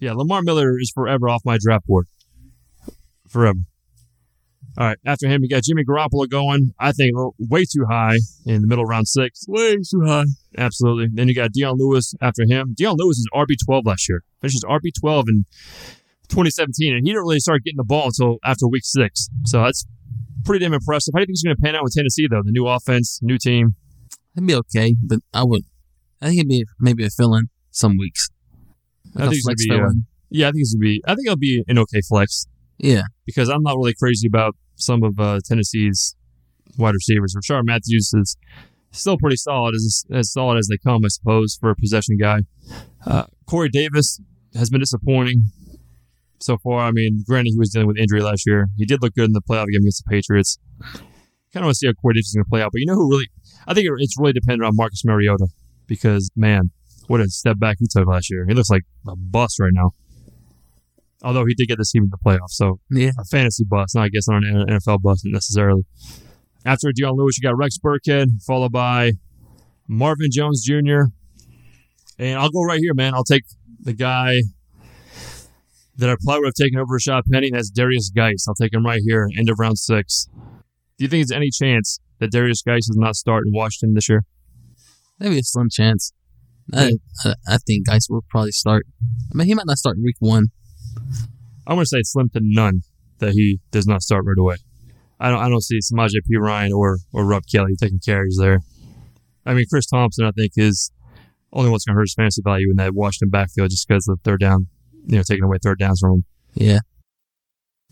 yeah, 0.00 0.12
Lamar 0.12 0.42
Miller 0.42 0.78
is 0.78 0.90
forever 0.94 1.28
off 1.28 1.42
my 1.44 1.56
draft 1.60 1.86
board. 1.86 2.06
Forever. 3.28 3.60
All 4.76 4.86
right. 4.88 4.98
After 5.06 5.28
him, 5.28 5.42
you 5.42 5.48
got 5.48 5.62
Jimmy 5.62 5.84
Garoppolo 5.84 6.28
going. 6.28 6.74
I 6.80 6.92
think 6.92 7.12
way 7.38 7.64
too 7.64 7.84
high 7.88 8.16
in 8.44 8.60
the 8.60 8.66
middle 8.66 8.84
of 8.84 8.90
round 8.90 9.06
six. 9.06 9.44
Way 9.46 9.76
too 9.76 10.02
high. 10.04 10.24
Absolutely. 10.58 11.08
Then 11.12 11.28
you 11.28 11.34
got 11.34 11.52
Dion 11.52 11.76
Lewis 11.78 12.12
after 12.20 12.42
him. 12.48 12.74
Dion 12.76 12.96
Lewis 12.98 13.18
is 13.18 13.28
RB 13.32 13.54
twelve 13.64 13.86
last 13.86 14.08
year. 14.08 14.22
Finishes 14.40 14.64
RB 14.64 14.90
twelve 14.98 15.26
in 15.28 15.44
2017, 16.28 16.94
and 16.94 17.06
he 17.06 17.10
didn't 17.12 17.22
really 17.22 17.38
start 17.38 17.62
getting 17.64 17.76
the 17.76 17.84
ball 17.84 18.06
until 18.06 18.38
after 18.44 18.66
week 18.66 18.84
six. 18.84 19.28
So 19.44 19.62
that's 19.62 19.84
pretty 20.44 20.64
damn 20.64 20.72
impressive. 20.74 21.12
How 21.14 21.18
do 21.18 21.22
you 21.22 21.26
think 21.26 21.32
he's 21.36 21.42
going 21.42 21.56
to 21.56 21.62
pan 21.62 21.76
out 21.76 21.84
with 21.84 21.92
Tennessee 21.94 22.26
though? 22.28 22.42
The 22.42 22.50
new 22.50 22.66
offense, 22.66 23.20
new 23.22 23.38
team. 23.38 23.74
It'd 24.36 24.46
be 24.46 24.54
okay, 24.56 24.96
but 25.02 25.20
I 25.32 25.44
would. 25.44 25.62
I 26.20 26.26
think 26.26 26.38
it'd 26.40 26.48
be 26.48 26.64
maybe 26.80 27.04
a 27.04 27.10
fill-in 27.10 27.48
some 27.70 27.96
weeks. 27.96 28.28
I 29.16 29.20
Like 29.20 29.26
a 29.26 29.30
think 29.30 29.34
he's 29.34 29.66
gonna 29.66 29.78
be. 29.78 29.84
Uh, 29.84 29.90
yeah, 30.30 30.48
I 30.48 30.50
think 30.50 30.64
going 30.64 30.70
to 30.72 30.78
be. 30.78 31.02
I 31.06 31.14
think 31.14 31.28
he'll 31.28 31.36
be 31.36 31.62
an 31.68 31.78
okay 31.78 32.00
flex. 32.08 32.46
Yeah. 32.78 33.02
because 33.24 33.48
I'm 33.48 33.62
not 33.62 33.76
really 33.76 33.94
crazy 33.94 34.26
about 34.26 34.56
some 34.76 35.02
of 35.02 35.18
uh, 35.18 35.40
Tennessee's 35.44 36.16
wide 36.78 36.94
receivers. 36.94 37.34
Rishard 37.36 37.64
Matthews 37.64 38.12
is 38.14 38.36
still 38.90 39.16
pretty 39.18 39.36
solid, 39.36 39.74
as 39.74 40.04
as 40.12 40.32
solid 40.32 40.58
as 40.58 40.68
they 40.68 40.78
come, 40.78 41.04
I 41.04 41.08
suppose, 41.08 41.56
for 41.60 41.70
a 41.70 41.76
possession 41.76 42.16
guy. 42.18 42.40
Uh, 43.06 43.24
Corey 43.46 43.68
Davis 43.68 44.20
has 44.54 44.70
been 44.70 44.80
disappointing 44.80 45.44
so 46.40 46.58
far. 46.58 46.80
I 46.80 46.92
mean, 46.92 47.24
granted, 47.26 47.52
he 47.52 47.58
was 47.58 47.70
dealing 47.70 47.88
with 47.88 47.98
injury 47.98 48.22
last 48.22 48.46
year. 48.46 48.68
He 48.76 48.84
did 48.84 49.02
look 49.02 49.14
good 49.14 49.26
in 49.26 49.32
the 49.32 49.42
playoff 49.42 49.66
game 49.66 49.82
against 49.82 50.04
the 50.04 50.10
Patriots. 50.10 50.58
Kind 51.52 51.62
of 51.62 51.66
want 51.66 51.74
to 51.74 51.78
see 51.78 51.86
how 51.86 51.92
Corey 51.94 52.14
Davis 52.14 52.28
is 52.28 52.34
going 52.34 52.44
to 52.44 52.50
play 52.50 52.62
out, 52.62 52.70
but 52.72 52.80
you 52.80 52.86
know 52.86 52.94
who 52.94 53.10
really? 53.10 53.28
I 53.66 53.74
think 53.74 53.88
it's 53.98 54.18
really 54.18 54.32
dependent 54.32 54.66
on 54.66 54.76
Marcus 54.76 55.04
Mariota 55.04 55.46
because 55.86 56.30
man, 56.36 56.70
what 57.06 57.20
a 57.20 57.28
step 57.28 57.58
back 57.58 57.76
he 57.78 57.86
took 57.88 58.06
last 58.06 58.30
year. 58.30 58.44
He 58.46 58.54
looks 58.54 58.70
like 58.70 58.82
a 59.06 59.16
bust 59.16 59.60
right 59.60 59.72
now. 59.72 59.92
Although 61.24 61.46
he 61.46 61.54
did 61.54 61.68
get 61.68 61.78
this 61.78 61.90
team 61.90 62.04
in 62.04 62.10
the 62.10 62.18
playoffs, 62.18 62.50
so 62.50 62.80
Yeah. 62.90 63.12
a 63.18 63.24
fantasy 63.24 63.64
bust, 63.64 63.94
not 63.94 64.04
I 64.04 64.08
guess 64.10 64.28
not 64.28 64.44
an 64.44 64.66
NFL 64.68 64.98
bust 65.00 65.22
necessarily. 65.24 65.84
After 66.66 66.92
Dion 66.92 67.16
Lewis, 67.16 67.38
you 67.38 67.42
got 67.42 67.56
Rex 67.56 67.78
Burkhead, 67.78 68.42
followed 68.46 68.72
by 68.72 69.12
Marvin 69.88 70.28
Jones 70.30 70.62
Jr. 70.64 71.04
And 72.18 72.38
I'll 72.38 72.50
go 72.50 72.62
right 72.62 72.78
here, 72.78 72.94
man. 72.94 73.14
I'll 73.14 73.24
take 73.24 73.44
the 73.80 73.94
guy 73.94 74.42
that 75.96 76.10
I 76.10 76.16
probably 76.24 76.40
would 76.40 76.46
have 76.48 76.54
taken 76.54 76.78
over 76.78 76.96
Rashad 76.98 77.22
Penny. 77.30 77.50
That's 77.50 77.70
Derrius 77.70 78.14
Guice. 78.14 78.46
I'll 78.48 78.54
take 78.54 78.72
him 78.72 78.84
right 78.84 79.00
here, 79.04 79.28
end 79.36 79.48
of 79.48 79.58
round 79.58 79.78
six. 79.78 80.28
Do 80.98 81.04
you 81.04 81.08
think 81.08 81.26
there's 81.26 81.36
any 81.36 81.50
chance 81.50 82.00
that 82.18 82.30
Derrius 82.30 82.64
Guice 82.64 82.86
does 82.86 82.96
not 82.96 83.16
start 83.16 83.44
in 83.46 83.52
Washington 83.52 83.94
this 83.94 84.08
year? 84.08 84.24
Maybe 85.18 85.38
a 85.38 85.42
slim 85.42 85.68
chance. 85.70 86.12
I, 86.72 86.92
I, 87.46 87.58
think 87.58 87.86
Guice 87.86 88.08
will 88.08 88.24
probably 88.30 88.52
start. 88.52 88.86
I 89.32 89.36
mean, 89.36 89.46
he 89.46 89.54
might 89.54 89.66
not 89.66 89.76
start 89.76 89.98
week 90.02 90.16
one. 90.18 90.46
I'm 91.66 91.76
going 91.76 91.84
to 91.84 91.88
say 91.88 91.98
it's 91.98 92.12
slim 92.12 92.28
to 92.30 92.40
none 92.42 92.82
that 93.18 93.32
he 93.32 93.60
does 93.70 93.86
not 93.86 94.02
start 94.02 94.24
right 94.26 94.38
away. 94.38 94.56
I 95.20 95.30
don't. 95.30 95.40
I 95.40 95.48
don't 95.48 95.62
see 95.62 95.78
Samaje 95.78 96.20
Perine 96.30 96.72
or 96.72 96.98
or 97.12 97.24
Rob 97.24 97.44
Kelly 97.50 97.74
taking 97.80 98.00
carries 98.04 98.36
there. 98.38 98.60
I 99.46 99.54
mean, 99.54 99.64
Chris 99.70 99.86
Thompson, 99.86 100.24
I 100.24 100.32
think, 100.32 100.52
is 100.56 100.90
only 101.52 101.70
what's 101.70 101.84
going 101.84 101.94
to 101.94 101.98
hurt 101.98 102.04
his 102.04 102.14
fantasy 102.14 102.42
value 102.44 102.70
in 102.70 102.76
that 102.76 102.94
Washington 102.94 103.30
backfield 103.30 103.70
just 103.70 103.86
because 103.86 104.08
of 104.08 104.18
the 104.18 104.30
third 104.30 104.40
down, 104.40 104.66
you 105.06 105.16
know, 105.16 105.22
taking 105.22 105.44
away 105.44 105.58
third 105.62 105.78
downs 105.78 106.00
from 106.00 106.12
him. 106.12 106.24
Yeah. 106.54 106.80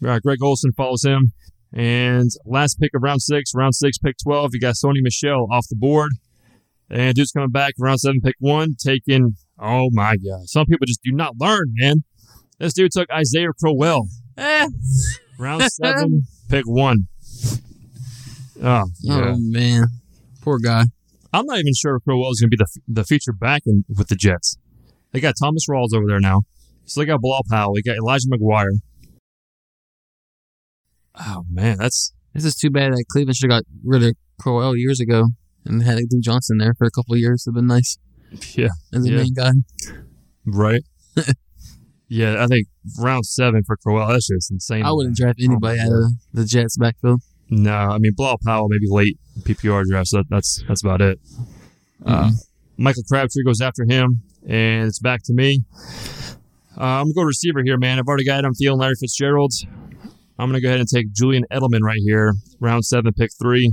All 0.03 0.09
right, 0.11 0.23
Greg 0.23 0.43
Olsen 0.43 0.73
follows 0.73 1.05
him. 1.05 1.33
And 1.73 2.31
last 2.45 2.79
pick 2.81 2.91
of 2.95 3.03
round 3.03 3.23
six, 3.23 3.53
round 3.55 3.75
six, 3.75 3.99
pick 3.99 4.17
12, 4.23 4.51
you 4.55 4.61
got 4.61 4.75
Sony 4.75 5.01
Michel 5.01 5.47
off 5.51 5.67
the 5.71 5.77
board. 5.77 6.11
And 6.91 7.15
dude's 7.15 7.31
coming 7.31 7.51
back, 7.51 7.75
round 7.79 8.01
seven, 8.01 8.21
pick 8.21 8.35
one, 8.39 8.75
taking, 8.79 9.37
oh 9.59 9.89
my 9.93 10.17
God. 10.17 10.47
Some 10.47 10.67
people 10.67 10.87
just 10.87 11.03
do 11.03 11.13
not 11.13 11.35
learn, 11.39 11.73
man. 11.77 12.05
This 12.63 12.75
dude 12.75 12.93
took 12.93 13.11
Isaiah 13.11 13.49
Crowell. 13.61 14.07
Eh. 14.37 14.69
Round 15.37 15.63
seven, 15.73 16.23
pick 16.49 16.65
one. 16.65 17.09
Oh, 18.63 18.85
oh 18.85 18.87
yeah. 19.01 19.33
Oh 19.33 19.37
man, 19.37 19.87
poor 20.43 20.61
guy. 20.61 20.85
I'm 21.33 21.45
not 21.45 21.59
even 21.59 21.73
sure 21.75 21.97
if 21.97 22.05
Crowell 22.05 22.31
is 22.31 22.41
going 22.41 22.51
to 22.51 22.57
be 22.57 22.63
the, 22.63 22.81
the 22.87 23.05
feature 23.05 23.33
back 23.33 23.63
in, 23.67 23.85
with 23.89 24.07
the 24.07 24.15
Jets. 24.15 24.59
They 25.11 25.19
got 25.19 25.35
Thomas 25.43 25.67
Rawls 25.69 25.93
over 25.93 26.07
there 26.07 26.21
now. 26.21 26.43
So 26.85 27.01
they 27.01 27.07
got 27.07 27.21
Bilal 27.21 27.43
Powell. 27.51 27.75
They 27.75 27.83
got 27.83 27.97
Elijah 27.97 28.29
McGuire. 28.29 28.79
Oh, 31.17 31.45
man, 31.51 31.79
that's 31.79 32.13
This 32.33 32.45
is 32.45 32.55
too 32.55 32.71
bad 32.71 32.93
that 32.93 33.05
Cleveland 33.11 33.35
should 33.35 33.51
have 33.51 33.63
got 33.63 33.67
rid 33.83 34.05
of 34.05 34.15
Crowell 34.41 34.77
years 34.77 35.01
ago 35.01 35.31
and 35.65 35.83
had 35.83 35.99
Duke 36.09 36.23
Johnson 36.23 36.59
there 36.59 36.75
for 36.75 36.87
a 36.87 36.93
couple 36.93 37.15
of 37.15 37.19
years. 37.19 37.45
It'd 37.45 37.57
been 37.57 37.67
nice 37.67 37.99
yeah, 38.55 38.69
as 38.95 39.03
the 39.03 39.11
yeah. 39.11 39.17
main 39.17 39.35
guy. 39.35 39.51
right. 40.47 40.83
Yeah, 42.13 42.45
I 42.45 42.47
think 42.47 42.67
round 42.99 43.25
seven 43.25 43.63
for 43.65 43.75
Crowell. 43.79 44.09
That's 44.09 44.29
just 44.29 44.51
insane. 44.51 44.85
I 44.85 44.93
wouldn't 44.93 45.17
draft 45.17 45.41
anybody 45.43 45.81
out 45.81 45.87
of 45.87 46.13
the 46.35 46.45
Jets 46.45 46.77
backfield. 46.77 47.23
No, 47.49 47.73
I 47.73 47.97
mean 47.97 48.13
Bilal 48.15 48.37
Powell 48.45 48.69
maybe 48.69 48.85
late 48.91 49.19
PPR 49.41 49.85
draft. 49.85 50.09
So 50.09 50.19
that, 50.19 50.27
that's 50.29 50.63
that's 50.69 50.83
about 50.83 51.01
it. 51.01 51.19
Uh, 52.05 52.31
Michael 52.77 53.03
Crabtree 53.09 53.45
goes 53.45 53.63
after 53.63 53.87
him, 53.89 54.23
and 54.47 54.89
it's 54.89 54.99
back 54.99 55.23
to 55.25 55.33
me. 55.33 55.65
Uh, 56.77 57.01
I'm 57.01 57.05
gonna 57.05 57.15
go 57.15 57.23
receiver 57.23 57.63
here, 57.65 57.79
man. 57.79 57.99
I've 57.99 58.07
already 58.07 58.27
got 58.27 58.41
Adam 58.41 58.53
Thielen, 58.53 58.79
Larry 58.79 58.95
Fitzgerald. 59.01 59.55
I'm 60.39 60.51
gonna 60.51 60.61
go 60.61 60.69
ahead 60.69 60.81
and 60.81 60.89
take 60.89 61.15
Julian 61.15 61.45
Edelman 61.51 61.81
right 61.81 62.01
here, 62.05 62.35
round 62.61 62.85
seven, 62.85 63.15
pick 63.15 63.31
three. 63.41 63.73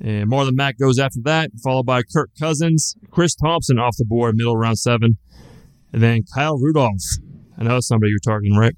And 0.00 0.30
Marlon 0.30 0.54
Mack 0.54 0.78
goes 0.78 0.98
after 0.98 1.20
that, 1.24 1.50
followed 1.62 1.84
by 1.84 2.04
Kirk 2.04 2.30
Cousins, 2.40 2.96
Chris 3.10 3.34
Thompson 3.34 3.78
off 3.78 3.96
the 3.98 4.06
board, 4.06 4.34
middle 4.34 4.54
of 4.54 4.60
round 4.60 4.78
seven, 4.78 5.18
and 5.92 6.02
then 6.02 6.22
Kyle 6.34 6.58
Rudolph. 6.58 7.02
I 7.58 7.62
know 7.64 7.74
that's 7.74 7.86
somebody 7.88 8.10
you're 8.10 8.18
targeting, 8.24 8.56
right? 8.56 8.74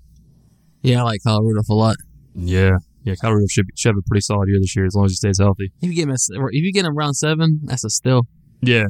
Yeah, 0.82 1.00
I 1.00 1.02
like 1.04 1.20
Kyle 1.26 1.42
Rudolph 1.42 1.68
a 1.68 1.74
lot. 1.74 1.96
Yeah, 2.34 2.72
yeah. 3.04 3.14
Kyle 3.20 3.32
Rudolph 3.32 3.50
should, 3.50 3.66
be, 3.66 3.72
should 3.76 3.90
have 3.90 3.98
a 3.98 4.08
pretty 4.08 4.20
solid 4.20 4.48
year 4.48 4.58
this 4.60 4.76
year 4.76 4.86
as 4.86 4.94
long 4.94 5.06
as 5.06 5.12
he 5.12 5.16
stays 5.16 5.38
healthy. 5.38 5.72
If 5.80 5.88
you 5.90 5.94
get 5.94 6.02
him, 6.04 6.10
at- 6.10 6.18
if 6.52 6.64
you 6.64 6.72
get 6.72 6.84
him 6.84 6.96
round 6.96 7.16
seven, 7.16 7.60
that's 7.64 7.84
a 7.84 7.90
steal. 7.90 8.22
Yeah. 8.60 8.86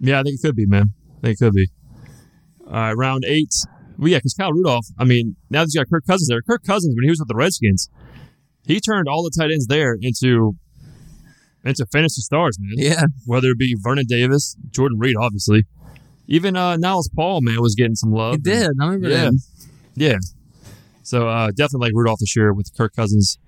Yeah, 0.00 0.20
I 0.20 0.22
think 0.22 0.36
it 0.38 0.46
could 0.46 0.56
be, 0.56 0.66
man. 0.66 0.92
I 1.18 1.26
think 1.28 1.40
it 1.40 1.44
could 1.44 1.52
be. 1.54 1.68
All 2.66 2.72
right, 2.72 2.92
round 2.92 3.24
eight. 3.26 3.52
Well, 3.98 4.08
yeah, 4.08 4.18
because 4.18 4.34
Kyle 4.34 4.52
Rudolph, 4.52 4.86
I 4.98 5.04
mean, 5.04 5.36
now 5.50 5.62
that 5.64 5.70
you 5.72 5.80
got 5.80 5.88
Kirk 5.90 6.04
Cousins 6.06 6.28
there, 6.28 6.42
Kirk 6.42 6.62
Cousins, 6.64 6.94
when 6.96 7.04
he 7.04 7.10
was 7.10 7.20
with 7.20 7.28
the 7.28 7.34
Redskins, 7.36 7.88
he 8.66 8.80
turned 8.80 9.06
all 9.08 9.22
the 9.22 9.30
tight 9.30 9.50
ends 9.52 9.66
there 9.66 9.96
into 10.00 10.56
into 11.64 11.86
fantasy 11.86 12.20
stars, 12.20 12.58
man. 12.60 12.74
Yeah. 12.76 13.04
Whether 13.24 13.50
it 13.50 13.58
be 13.58 13.74
Vernon 13.80 14.04
Davis, 14.06 14.56
Jordan 14.70 14.98
Reed, 14.98 15.16
obviously. 15.18 15.64
Even 16.26 16.56
uh, 16.56 16.76
Niles 16.76 17.10
Paul, 17.14 17.40
man, 17.42 17.60
was 17.60 17.74
getting 17.74 17.94
some 17.94 18.12
love. 18.12 18.34
He 18.34 18.38
did. 18.38 18.70
I 18.80 18.84
remember 18.84 19.08
yeah. 19.08 19.24
that. 19.24 19.40
Yeah. 19.94 20.18
So 21.02 21.28
uh, 21.28 21.48
definitely 21.48 21.88
like 21.88 21.92
Rudolph 21.94 22.18
this 22.20 22.34
year 22.34 22.52
with 22.52 22.70
Kirk 22.76 22.94
Cousins 22.96 23.38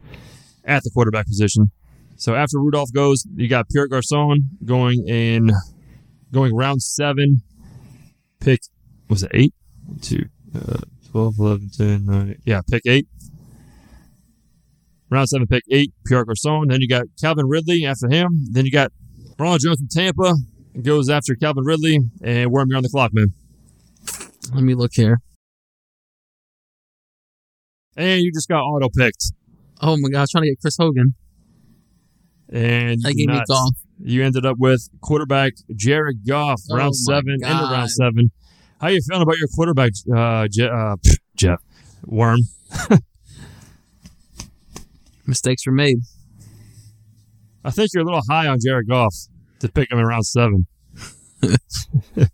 at 0.65 0.83
the 0.83 0.91
quarterback 0.93 1.27
position. 1.27 1.71
So 2.17 2.35
after 2.35 2.59
Rudolph 2.59 2.93
goes, 2.93 3.25
you 3.35 3.49
got 3.49 3.69
Pierre 3.69 3.89
Garcon 3.89 4.51
going 4.65 5.07
in 5.09 5.51
going 6.33 6.55
round 6.55 6.83
seven. 6.83 7.43
Pick 8.41 8.61
was 9.09 9.23
it 9.23 9.31
eight? 9.33 9.55
Two, 10.03 10.27
uh, 10.55 10.81
12, 11.12 11.35
11, 11.39 11.71
10, 11.77 12.05
9. 12.05 12.37
Yeah, 12.45 12.61
pick 12.69 12.83
eight. 12.87 13.07
Round 15.09 15.29
seven, 15.29 15.47
pick 15.47 15.62
eight, 15.71 15.93
Pierre 16.05 16.25
Garcon. 16.25 16.69
Then 16.69 16.81
you 16.81 16.89
got 16.89 17.07
Calvin 17.21 17.47
Ridley 17.47 17.87
after 17.87 18.09
him. 18.11 18.47
Then 18.51 18.65
you 18.65 18.73
got 18.73 18.93
Ronald 19.39 19.61
Jones 19.62 19.79
from 19.79 19.89
Tampa 19.89 20.35
goes 20.83 21.09
after 21.09 21.35
Calvin 21.35 21.65
Ridley, 21.65 21.99
and 22.23 22.51
Worm, 22.51 22.69
you're 22.69 22.77
on 22.77 22.83
the 22.83 22.89
clock, 22.89 23.12
man. 23.15 23.33
Let 24.55 24.62
me 24.62 24.75
look 24.75 24.93
here. 24.95 25.21
And 27.97 28.23
you 28.23 28.31
just 28.33 28.49
got 28.49 28.61
auto 28.61 28.89
picked. 28.97 29.33
Oh 29.81 29.97
my 29.99 30.09
god, 30.11 30.29
trying 30.31 30.43
to 30.45 30.51
get 30.51 30.61
Chris 30.61 30.77
Hogan. 30.79 31.15
And 32.53 33.01
That 33.03 33.15
gave 33.15 33.29
me. 33.29 33.41
Goff. 33.49 33.75
You 33.99 34.23
ended 34.23 34.45
up 34.45 34.57
with 34.59 34.89
quarterback 35.01 35.55
Jared 35.75 36.27
Goff, 36.27 36.61
Oh 36.71 36.77
round 36.77 36.95
seven, 36.95 37.39
end 37.43 37.59
of 37.61 37.71
round 37.71 37.91
seven. 37.91 38.31
How 38.81 38.89
you 38.89 39.01
feeling 39.09 39.23
about 39.23 39.39
your 39.39 39.49
quarterback, 39.55 39.93
uh, 40.15 40.47
Je- 40.51 40.69
uh, 40.69 40.97
Jeff 41.35 41.61
Worm? 42.05 42.41
Mistakes 45.27 45.67
were 45.67 45.73
made. 45.73 45.99
I 47.65 47.71
think 47.71 47.91
you're 47.95 48.03
a 48.03 48.07
little 48.07 48.21
high 48.29 48.47
on 48.47 48.59
Jared 48.65 48.87
Goff 48.89 49.15
to 49.61 49.69
pick 49.69 49.90
him 49.90 49.99
in 49.99 50.05
round 50.05 50.27
seven. 50.27 50.66
uh, 51.47 52.27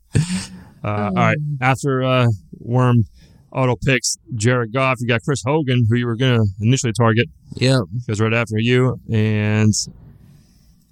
all 0.85 1.13
right, 1.13 1.37
after 1.61 2.03
uh, 2.03 2.27
Worm 2.59 3.05
auto 3.53 3.77
picks 3.85 4.17
Jared 4.35 4.73
Goff, 4.73 4.97
you 5.01 5.09
got 5.09 5.23
Chris 5.23 5.43
Hogan, 5.45 5.87
who 5.89 5.97
you 5.97 6.07
were 6.07 6.17
going 6.17 6.39
to 6.39 6.47
initially 6.61 6.93
target. 6.93 7.27
Yep. 7.57 7.81
Goes 8.07 8.21
right 8.21 8.33
after 8.33 8.59
you, 8.59 8.99
and 9.13 9.73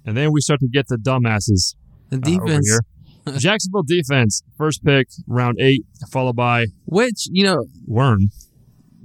and 0.05 0.17
then 0.17 0.31
we 0.31 0.41
start 0.41 0.59
to 0.61 0.67
get 0.67 0.87
the 0.87 0.97
dumbasses. 0.97 1.75
The 2.09 2.17
uh, 2.17 2.19
defense. 2.19 2.69
here. 2.69 2.79
Jacksonville 3.37 3.83
defense, 3.83 4.41
first 4.57 4.83
pick, 4.83 5.07
round 5.27 5.57
eight, 5.59 5.85
followed 6.11 6.35
by 6.35 6.65
Which, 6.85 7.27
you 7.29 7.43
know, 7.43 7.65
Worm. 7.85 8.29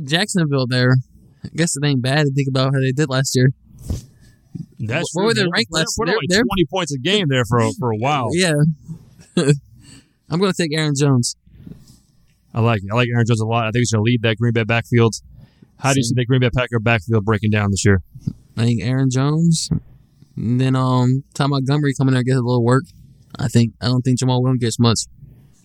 Jacksonville 0.03 0.67
there, 0.67 0.97
I 1.45 1.49
guess 1.55 1.77
it 1.77 1.85
ain't 1.85 2.03
bad 2.03 2.25
to 2.25 2.33
think 2.33 2.49
about 2.49 2.73
how 2.75 2.81
they 2.81 2.93
did 2.93 3.11
last 3.11 3.37
year. 3.37 3.51
That's 4.79 5.09
Where 5.15 5.27
were 5.27 5.35
they 5.35 5.43
ranked 5.47 5.73
last- 5.73 5.97
put 5.99 6.09
like 6.09 6.17
they're- 6.29 6.43
twenty 6.43 6.65
points 6.71 6.93
a 6.95 6.99
game 6.99 7.27
there 7.29 7.45
for 7.49 7.59
a, 7.59 7.71
for 7.79 7.91
a 7.91 7.97
while. 7.97 8.29
Yeah. 8.33 8.53
I'm 9.37 10.41
going 10.41 10.53
to 10.53 10.61
take 10.63 10.77
Aaron 10.77 10.95
Jones. 10.99 11.37
I 12.55 12.61
like 12.61 12.81
it. 12.83 12.89
I 12.91 12.97
like 12.97 13.09
Aaron 13.13 13.27
Jones 13.27 13.41
a 13.41 13.47
lot. 13.47 13.65
I 13.67 13.71
think 13.71 13.81
he's 13.81 13.93
going 13.93 14.01
to 14.05 14.11
lead 14.11 14.23
that 14.23 14.37
Green 14.39 14.53
Bay 14.53 14.65
backfield. 14.65 15.15
How 15.79 15.93
do 15.93 15.99
you 16.01 16.05
see 16.05 16.15
the 16.17 16.25
Green 16.25 16.41
Bay 16.41 16.51
Packer 16.51 16.81
backfield 16.81 17.25
breaking 17.25 17.51
down 17.51 17.71
this 17.71 17.85
year? 17.85 18.03
I 18.57 18.65
think 18.65 18.83
Aaron 18.83 19.11
Jones. 19.11 19.69
And 20.37 20.61
then 20.61 20.75
um, 20.75 21.25
Ty 21.35 21.47
Montgomery 21.49 21.93
coming 21.97 22.13
there 22.13 22.21
and 22.21 22.27
get 22.27 22.37
a 22.37 22.41
little 22.41 22.65
work. 22.65 22.85
I 23.39 23.49
think 23.49 23.75
I 23.81 23.87
don't 23.87 24.01
think 24.03 24.19
Jamaal 24.19 24.43
Williams 24.43 24.61
gets 24.63 24.79
much. 24.79 25.01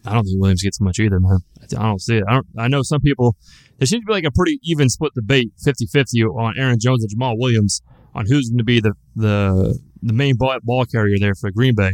I 0.06 0.13
don't 0.13 0.23
think 0.25 0.39
Williams 0.41 0.62
gets 0.63 0.82
much 0.82 0.99
either, 0.99 1.19
man. 1.19 1.39
I 1.62 1.84
don't 1.84 2.01
see 2.01 2.17
it. 2.17 2.23
I, 2.27 2.34
don't, 2.34 2.47
I 2.58 2.67
know 2.67 2.82
some 2.84 2.99
people. 3.01 3.36
There 3.77 3.86
seems 3.86 4.01
to 4.04 4.08
be 4.08 4.13
like 4.13 4.25
a 4.25 4.32
pretty 4.32 4.60
even 4.63 4.89
split 4.89 5.13
debate, 5.15 5.54
50-50 5.65 6.25
on 6.36 6.56
Aaron 6.58 6.77
Jones 6.80 7.04
and 7.04 7.12
Jamaal 7.17 7.36
Williams 7.38 7.82
on 8.15 8.26
who's 8.28 8.50
going 8.50 8.58
to 8.60 8.63
be 8.63 8.80
the 8.80 8.93
the 9.15 9.80
the 10.04 10.13
main 10.13 10.36
ball, 10.36 10.58
ball 10.63 10.86
carrier 10.86 11.17
there 11.19 11.36
for 11.36 11.52
Green 11.52 11.76
Bay 11.76 11.91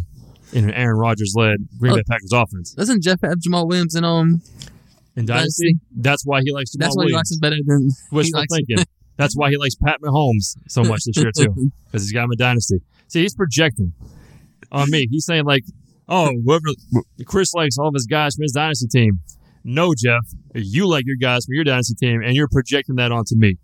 in 0.53 0.63
an 0.63 0.71
Aaron 0.71 0.97
Rodgers 0.97 1.33
led 1.35 1.57
Green 1.79 1.93
Oh. 1.93 1.95
Bay 1.97 2.03
Packers 2.09 2.31
offense. 2.33 2.73
Doesn't 2.73 3.03
Jeff 3.03 3.19
have 3.21 3.39
Jamaal 3.39 3.67
Williams 3.67 3.95
in 3.95 4.03
um? 4.03 4.41
In 5.15 5.25
Dynasty, 5.25 5.77
that's 5.95 6.23
why 6.25 6.41
he 6.43 6.51
likes 6.51 6.75
Jamaal 6.75 6.79
That's 6.79 6.95
why 6.95 7.05
he 7.07 7.13
likes 7.13 7.31
Williams. 7.31 7.31
him 7.31 7.39
better 7.39 7.55
than 7.65 7.89
Wishful 8.11 8.43
thinking. 8.51 8.85
That's 9.17 9.35
why 9.35 9.49
he 9.49 9.57
likes 9.57 9.73
Pat 9.75 9.99
Mahomes 9.99 10.55
so 10.67 10.83
much 10.83 11.01
this 11.05 11.17
year 11.17 11.31
too, 11.35 11.71
because 11.85 12.03
he's 12.03 12.11
got 12.11 12.25
him 12.25 12.31
in 12.33 12.37
Dynasty. 12.37 12.77
See, 13.07 13.21
he's 13.23 13.33
projecting 13.33 13.93
on 14.71 14.91
me. 14.91 15.07
He's 15.09 15.25
saying 15.25 15.45
like, 15.45 15.63
"Oh, 16.07 16.31
whoever 16.45 16.65
Chris 17.25 17.51
likes 17.55 17.77
all 17.79 17.87
of 17.87 17.95
his 17.95 18.05
guys 18.05 18.35
from 18.35 18.43
his 18.43 18.51
Dynasty 18.51 18.87
team." 18.87 19.21
No, 19.63 19.93
Jeff, 19.97 20.21
you 20.53 20.87
like 20.87 21.05
your 21.07 21.17
guys 21.19 21.45
from 21.45 21.55
your 21.55 21.63
Dynasty 21.63 21.95
team, 21.95 22.21
and 22.23 22.35
you're 22.35 22.47
projecting 22.47 22.95
that 22.97 23.11
onto 23.11 23.35
me. 23.35 23.57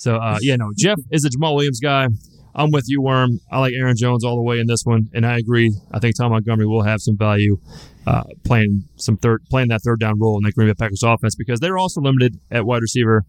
So, 0.00 0.16
uh, 0.16 0.38
yeah, 0.40 0.56
no, 0.56 0.72
Jeff 0.78 0.98
is 1.10 1.26
a 1.26 1.28
Jamaal 1.28 1.54
Williams 1.56 1.78
guy. 1.78 2.08
I'm 2.54 2.70
with 2.70 2.86
you, 2.88 3.02
Worm. 3.02 3.38
I 3.52 3.58
like 3.60 3.74
Aaron 3.74 3.96
Jones 3.96 4.24
all 4.24 4.34
the 4.36 4.42
way 4.42 4.58
in 4.58 4.66
this 4.66 4.82
one, 4.84 5.10
and 5.12 5.26
I 5.26 5.36
agree. 5.36 5.72
I 5.92 5.98
think 5.98 6.16
Ty 6.16 6.28
Montgomery 6.28 6.66
will 6.66 6.82
have 6.82 7.02
some 7.02 7.18
value 7.18 7.58
uh, 8.06 8.24
playing 8.44 8.84
some 8.96 9.18
third, 9.18 9.44
playing 9.50 9.68
that 9.68 9.82
third 9.82 10.00
down 10.00 10.18
role 10.18 10.38
in 10.38 10.42
the 10.42 10.52
Green 10.52 10.68
Bay 10.68 10.74
Packers 10.74 11.02
offense 11.02 11.34
because 11.34 11.60
they're 11.60 11.76
also 11.76 12.00
limited 12.00 12.40
at 12.50 12.64
wide 12.64 12.80
receiver 12.80 13.24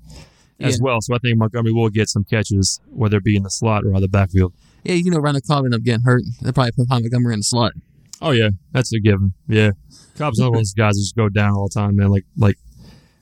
as 0.62 0.78
Yeah. 0.78 0.84
well. 0.84 1.02
So 1.02 1.14
I 1.14 1.18
think 1.20 1.38
Montgomery 1.38 1.74
will 1.74 1.90
get 1.90 2.08
some 2.08 2.24
catches, 2.24 2.80
whether 2.90 3.18
it 3.18 3.24
be 3.26 3.36
in 3.36 3.44
the 3.44 3.50
slot 3.52 3.84
or 3.84 3.94
on 3.94 4.02
the 4.02 4.08
backfield. 4.08 4.54
Yeah, 4.86 4.94
you 4.94 5.12
know, 5.12 5.18
around 5.18 5.36
Randall 5.36 5.42
Cobb 5.48 5.66
ended 5.66 5.82
up 5.82 5.84
getting 5.84 6.02
hurt. 6.04 6.24
They 6.42 6.52
probably 6.54 6.72
put 6.72 6.88
Ty 6.88 7.00
Montgomery 7.02 7.34
in 7.34 7.40
the 7.42 7.44
slot. 7.44 7.74
Oh 8.22 8.32
yeah, 8.32 8.50
that's 8.72 8.94
a 8.94 9.00
given. 9.02 9.34
Yeah, 9.48 9.72
Cobb's 10.18 10.40
another 10.40 10.52
one 10.52 10.58
of 10.60 10.62
those 10.62 10.74
guys 10.74 10.96
that 10.96 11.02
just 11.02 11.16
go 11.18 11.28
down 11.28 11.52
all 11.54 11.68
the 11.68 11.74
time, 11.80 11.98
man. 11.98 12.10
Like 12.12 12.26
like 12.38 12.56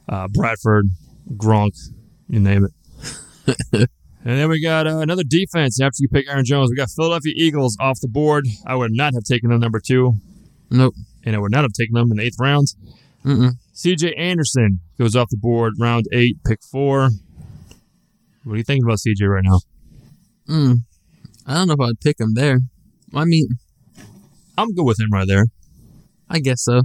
uh, 0.07 0.27
Bradford, 0.27 0.85
Gronk, 1.35 1.71
you 2.29 2.39
name 2.39 2.63
it. 2.65 2.71
And 3.73 3.87
then 4.23 4.49
we 4.49 4.61
got 4.61 4.87
uh, 4.87 4.97
another 4.99 5.23
defense. 5.23 5.79
After 5.81 5.97
you 5.99 6.09
pick 6.09 6.27
Aaron 6.29 6.45
Jones, 6.45 6.69
we 6.69 6.75
got 6.75 6.89
Philadelphia 6.89 7.33
Eagles 7.35 7.77
off 7.79 7.99
the 8.01 8.07
board. 8.07 8.45
I 8.65 8.75
would 8.75 8.91
not 8.91 9.13
have 9.13 9.23
taken 9.23 9.49
them 9.49 9.59
number 9.59 9.79
two, 9.85 10.15
Nope. 10.69 10.93
and 11.23 11.35
I 11.35 11.39
would 11.39 11.51
not 11.51 11.63
have 11.63 11.73
taken 11.73 11.93
them 11.95 12.11
in 12.11 12.17
the 12.17 12.23
eighth 12.23 12.37
round. 12.39 12.67
Mm-mm. 13.25 13.51
C.J. 13.73 14.13
Anderson 14.13 14.79
goes 14.97 15.15
off 15.15 15.29
the 15.29 15.37
board, 15.37 15.73
round 15.79 16.05
eight, 16.11 16.37
pick 16.45 16.59
four. 16.71 17.09
What 18.43 18.53
are 18.53 18.57
you 18.57 18.63
thinking 18.63 18.83
about 18.85 18.99
C.J. 18.99 19.25
right 19.25 19.43
now? 19.43 19.59
Mm. 20.47 20.77
I 21.45 21.53
don't 21.55 21.67
know 21.67 21.73
if 21.73 21.79
I'd 21.89 21.99
pick 21.99 22.19
him 22.19 22.33
there. 22.33 22.59
I 23.13 23.25
mean, 23.25 23.47
I'm 24.57 24.73
good 24.73 24.85
with 24.85 24.99
him 24.99 25.09
right 25.11 25.27
there. 25.27 25.45
I 26.29 26.39
guess 26.39 26.63
so. 26.63 26.77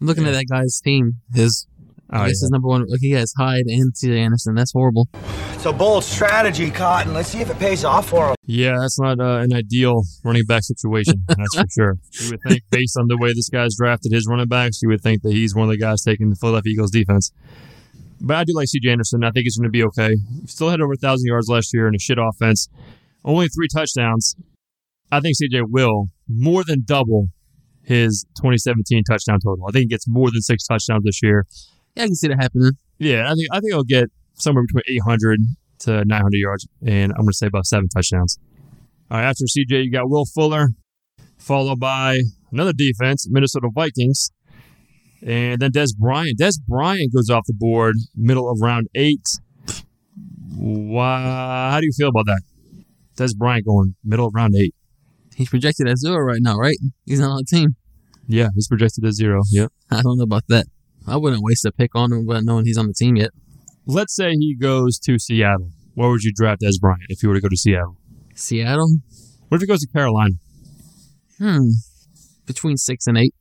I'm 0.00 0.06
looking 0.06 0.24
Yeah. 0.24 0.30
at 0.30 0.32
that 0.34 0.46
guy's 0.50 0.80
team. 0.82 1.14
His, 1.34 1.66
Oh, 2.10 2.20
I 2.20 2.28
guess 2.28 2.40
yeah. 2.40 2.46
his 2.46 2.50
number 2.50 2.68
one. 2.68 2.84
Look, 2.88 3.00
he 3.00 3.10
has 3.12 3.32
Hyde 3.36 3.66
and 3.66 3.96
C.J. 3.96 4.18
Anderson. 4.18 4.54
That's 4.54 4.72
horrible. 4.72 5.08
It's 5.52 5.66
a 5.66 5.72
bold 5.72 6.04
strategy, 6.04 6.70
Cotton. 6.70 7.12
Let's 7.12 7.28
see 7.28 7.40
if 7.40 7.50
it 7.50 7.58
pays 7.58 7.84
off 7.84 8.08
for 8.08 8.30
him. 8.30 8.36
Yeah, 8.46 8.78
that's 8.80 8.98
not 8.98 9.20
uh, 9.20 9.40
an 9.40 9.52
ideal 9.52 10.02
running 10.24 10.44
back 10.44 10.62
situation. 10.62 11.24
That's 11.28 11.54
for 11.54 11.66
sure. 11.70 11.94
You 12.20 12.30
would 12.30 12.40
think, 12.48 12.62
based 12.70 12.96
on 12.98 13.08
the 13.08 13.18
way 13.18 13.32
this 13.32 13.48
guy's 13.48 13.76
drafted 13.76 14.12
his 14.12 14.26
running 14.26 14.48
backs, 14.48 14.80
you 14.82 14.88
would 14.88 15.02
think 15.02 15.22
that 15.22 15.32
he's 15.32 15.54
one 15.54 15.64
of 15.64 15.70
the 15.70 15.78
guys 15.78 16.02
taking 16.02 16.30
the 16.30 16.36
Philadelphia 16.36 16.72
Eagles 16.72 16.90
defense. 16.90 17.32
But 18.20 18.36
I 18.36 18.44
do 18.44 18.54
like 18.54 18.68
C.J. 18.68 18.90
Anderson. 18.90 19.22
I 19.24 19.30
think 19.30 19.44
he's 19.44 19.56
going 19.56 19.68
to 19.68 19.70
be 19.70 19.84
okay. 19.84 20.16
Still 20.46 20.70
had 20.70 20.80
over 20.80 20.94
a 20.94 20.96
thousand 20.96 21.26
yards 21.26 21.48
last 21.48 21.72
year 21.74 21.86
in 21.86 21.94
a 21.94 21.98
shit 21.98 22.18
offense. 22.18 22.68
Only 23.24 23.48
three 23.48 23.68
touchdowns. 23.72 24.34
I 25.12 25.20
think 25.20 25.36
C.J. 25.36 25.62
will 25.68 26.06
more 26.28 26.64
than 26.64 26.82
double 26.84 27.28
his 27.82 28.24
2017 28.36 29.04
touchdown 29.04 29.38
total. 29.40 29.66
I 29.66 29.72
think 29.72 29.84
he 29.84 29.88
gets 29.88 30.06
more 30.06 30.30
than 30.30 30.42
six 30.42 30.64
touchdowns 30.66 31.04
this 31.04 31.22
year. 31.22 31.46
Yeah, 31.94 32.04
I 32.04 32.06
can 32.06 32.14
see 32.14 32.28
that 32.28 32.40
happening. 32.40 32.72
Yeah, 32.98 33.30
I 33.30 33.34
think 33.34 33.48
I 33.52 33.60
think 33.60 33.72
he'll 33.72 33.84
get 33.84 34.10
somewhere 34.34 34.64
between 34.64 34.82
800 34.96 35.40
to 35.80 36.04
900 36.04 36.36
yards, 36.36 36.66
and 36.84 37.12
I'm 37.12 37.18
going 37.18 37.28
to 37.28 37.34
say 37.34 37.46
about 37.46 37.66
seven 37.66 37.88
touchdowns. 37.88 38.38
All 39.10 39.18
right, 39.18 39.24
after 39.24 39.44
CJ, 39.44 39.84
you 39.84 39.90
got 39.90 40.10
Will 40.10 40.26
Fuller, 40.26 40.68
followed 41.38 41.80
by 41.80 42.22
another 42.52 42.72
defense, 42.72 43.26
Minnesota 43.30 43.68
Vikings. 43.72 44.30
And 45.26 45.60
then 45.60 45.72
Dez 45.72 45.96
Bryant. 45.96 46.38
Dez 46.38 46.60
Bryant 46.66 47.12
goes 47.12 47.28
off 47.28 47.44
the 47.46 47.54
board, 47.54 47.96
middle 48.14 48.48
of 48.50 48.60
round 48.60 48.88
eight. 48.94 49.26
Why, 50.54 51.70
how 51.72 51.80
do 51.80 51.86
you 51.86 51.92
feel 51.96 52.08
about 52.08 52.26
that? 52.26 52.42
Dez 53.16 53.36
Bryant 53.36 53.66
going 53.66 53.96
middle 54.04 54.26
of 54.28 54.34
round 54.34 54.54
eight. 54.54 54.74
He's 55.34 55.48
projected 55.48 55.88
at 55.88 55.98
zero 55.98 56.18
right 56.18 56.40
now, 56.40 56.56
right? 56.56 56.76
He's 57.04 57.20
not 57.20 57.30
on 57.30 57.38
the 57.38 57.44
team. 57.44 57.76
Yeah, 58.28 58.48
he's 58.54 58.68
projected 58.68 59.04
at 59.04 59.12
zero. 59.12 59.42
Yep. 59.50 59.72
I 59.90 60.02
don't 60.02 60.18
know 60.18 60.24
about 60.24 60.44
that. 60.48 60.66
I 61.08 61.16
wouldn't 61.16 61.42
waste 61.42 61.64
a 61.64 61.72
pick 61.72 61.94
on 61.94 62.12
him 62.12 62.26
without 62.26 62.44
knowing 62.44 62.64
he's 62.66 62.78
on 62.78 62.86
the 62.86 62.92
team 62.94 63.16
yet. 63.16 63.30
Let's 63.86 64.14
say 64.14 64.32
he 64.32 64.54
goes 64.54 64.98
to 65.00 65.18
Seattle. 65.18 65.70
Where 65.94 66.10
would 66.10 66.22
you 66.22 66.32
draft 66.34 66.60
Dez 66.62 66.78
Bryant 66.80 67.02
if 67.08 67.22
you 67.22 67.28
were 67.28 67.34
to 67.34 67.40
go 67.40 67.48
to 67.48 67.56
Seattle? 67.56 67.96
Seattle? 68.34 68.98
What 69.48 69.56
if 69.56 69.60
he 69.62 69.66
goes 69.66 69.80
to 69.80 69.88
Carolina? 69.88 70.34
Hmm. 71.38 71.68
Between 72.46 72.76
six 72.76 73.06
and 73.06 73.16
eight. 73.18 73.34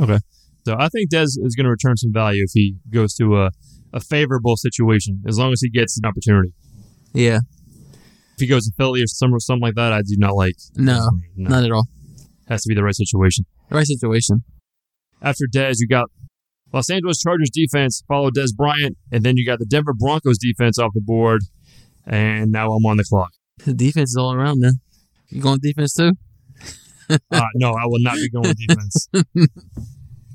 Okay. 0.00 0.18
So 0.66 0.76
I 0.78 0.88
think 0.88 1.10
Dez 1.10 1.36
is 1.38 1.54
going 1.56 1.64
to 1.64 1.70
return 1.70 1.96
some 1.96 2.12
value 2.12 2.42
if 2.44 2.50
he 2.52 2.76
goes 2.90 3.14
to 3.14 3.36
a, 3.36 3.50
a 3.92 4.00
favorable 4.00 4.56
situation, 4.56 5.22
as 5.26 5.38
long 5.38 5.52
as 5.52 5.60
he 5.60 5.70
gets 5.70 5.98
an 5.98 6.06
opportunity. 6.08 6.52
Yeah. 7.12 7.40
If 8.34 8.40
he 8.40 8.46
goes 8.46 8.66
to 8.66 8.72
Philly 8.76 9.02
or 9.02 9.06
some, 9.06 9.38
something 9.40 9.62
like 9.62 9.74
that, 9.76 9.92
I 9.92 10.02
do 10.02 10.16
not 10.18 10.34
like. 10.34 10.54
No, 10.76 11.10
No. 11.36 11.48
not 11.50 11.64
at 11.64 11.70
all. 11.70 11.86
Has 12.48 12.62
to 12.62 12.68
be 12.68 12.74
the 12.74 12.82
right 12.82 12.94
situation. 12.94 13.44
The 13.70 13.76
right 13.76 13.86
situation. 13.86 14.42
After 15.22 15.44
Dez, 15.46 15.76
you 15.78 15.86
got 15.88 16.08
Los 16.74 16.90
Angeles 16.90 17.20
Chargers 17.20 17.50
defense, 17.50 18.02
follow 18.08 18.30
Dez 18.30 18.54
Bryant, 18.54 18.98
and 19.12 19.22
then 19.22 19.36
you 19.36 19.46
got 19.46 19.60
the 19.60 19.64
Denver 19.64 19.92
Broncos 19.94 20.38
defense 20.38 20.76
off 20.76 20.90
the 20.92 21.00
board. 21.00 21.42
And 22.04 22.50
now 22.50 22.72
I'm 22.72 22.84
on 22.84 22.96
the 22.96 23.04
clock. 23.04 23.30
The 23.64 23.72
defense 23.86 24.10
is 24.10 24.16
all 24.16 24.34
around, 24.34 24.60
man. 24.60 24.80
You 25.28 25.40
going 25.40 25.60
defense 25.62 25.94
too? 25.94 26.12
Uh, 27.08 27.18
no, 27.54 27.70
I 27.74 27.86
will 27.86 28.00
not 28.00 28.16
be 28.16 28.28
going 28.28 28.54
defense. 28.68 29.08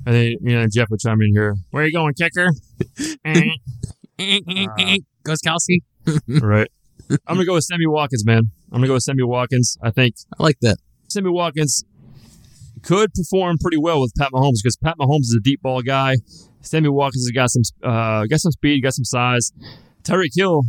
I 0.06 0.10
think 0.10 0.40
you 0.42 0.58
know 0.58 0.66
Jeff 0.72 0.88
would 0.90 1.00
chime 1.00 1.20
in 1.20 1.32
here. 1.32 1.56
Where 1.72 1.82
are 1.82 1.86
you 1.86 1.92
going, 1.92 2.14
kicker? 2.14 2.48
Gostkowski. 5.24 5.80
right. 6.40 6.68
I'm 7.26 7.36
gonna 7.36 7.44
go 7.44 7.54
with 7.54 7.64
Sammy 7.64 7.86
Watkins, 7.86 8.24
man. 8.24 8.44
I'm 8.72 8.78
gonna 8.78 8.86
go 8.86 8.94
with 8.94 9.02
Sammy 9.02 9.24
Watkins. 9.24 9.76
I 9.82 9.90
think 9.90 10.14
I 10.38 10.42
like 10.42 10.58
that. 10.62 10.78
Sammy 11.08 11.30
Watkins 11.30 11.84
could 12.82 13.12
perform 13.14 13.56
pretty 13.60 13.78
well 13.78 14.00
with 14.00 14.12
Pat 14.18 14.30
Mahomes 14.32 14.58
because 14.62 14.76
Pat 14.76 14.96
Mahomes 14.98 15.22
is 15.22 15.36
a 15.38 15.42
deep 15.42 15.62
ball 15.62 15.82
guy. 15.82 16.16
Sammy 16.62 16.88
Watkins 16.88 17.26
has 17.26 17.32
got 17.32 17.50
some 17.50 17.62
uh, 17.82 18.26
got 18.26 18.40
some 18.40 18.52
speed, 18.52 18.82
got 18.82 18.94
some 18.94 19.04
size. 19.04 19.52
Tyreek 20.02 20.30
Hill, 20.34 20.62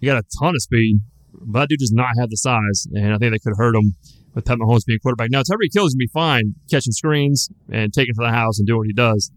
he 0.00 0.06
got 0.06 0.18
a 0.18 0.24
ton 0.40 0.54
of 0.54 0.62
speed, 0.62 1.00
but 1.32 1.60
that 1.60 1.68
dude 1.68 1.78
does 1.78 1.92
not 1.92 2.10
have 2.18 2.30
the 2.30 2.36
size, 2.36 2.86
and 2.92 3.14
I 3.14 3.18
think 3.18 3.32
that 3.32 3.40
could 3.42 3.56
hurt 3.56 3.74
him 3.74 3.94
with 4.34 4.44
Pat 4.44 4.58
Mahomes 4.58 4.84
being 4.86 4.98
quarterback. 5.00 5.30
Now 5.30 5.42
Tyreek 5.42 5.72
Hill 5.72 5.86
is 5.86 5.94
gonna 5.94 5.98
be 5.98 6.10
fine 6.12 6.54
catching 6.70 6.92
screens 6.92 7.48
and 7.70 7.92
taking 7.92 8.14
to 8.14 8.22
the 8.22 8.30
house 8.30 8.58
and 8.58 8.66
doing 8.66 8.78
what 8.78 8.86
he 8.86 8.92
does. 8.92 9.30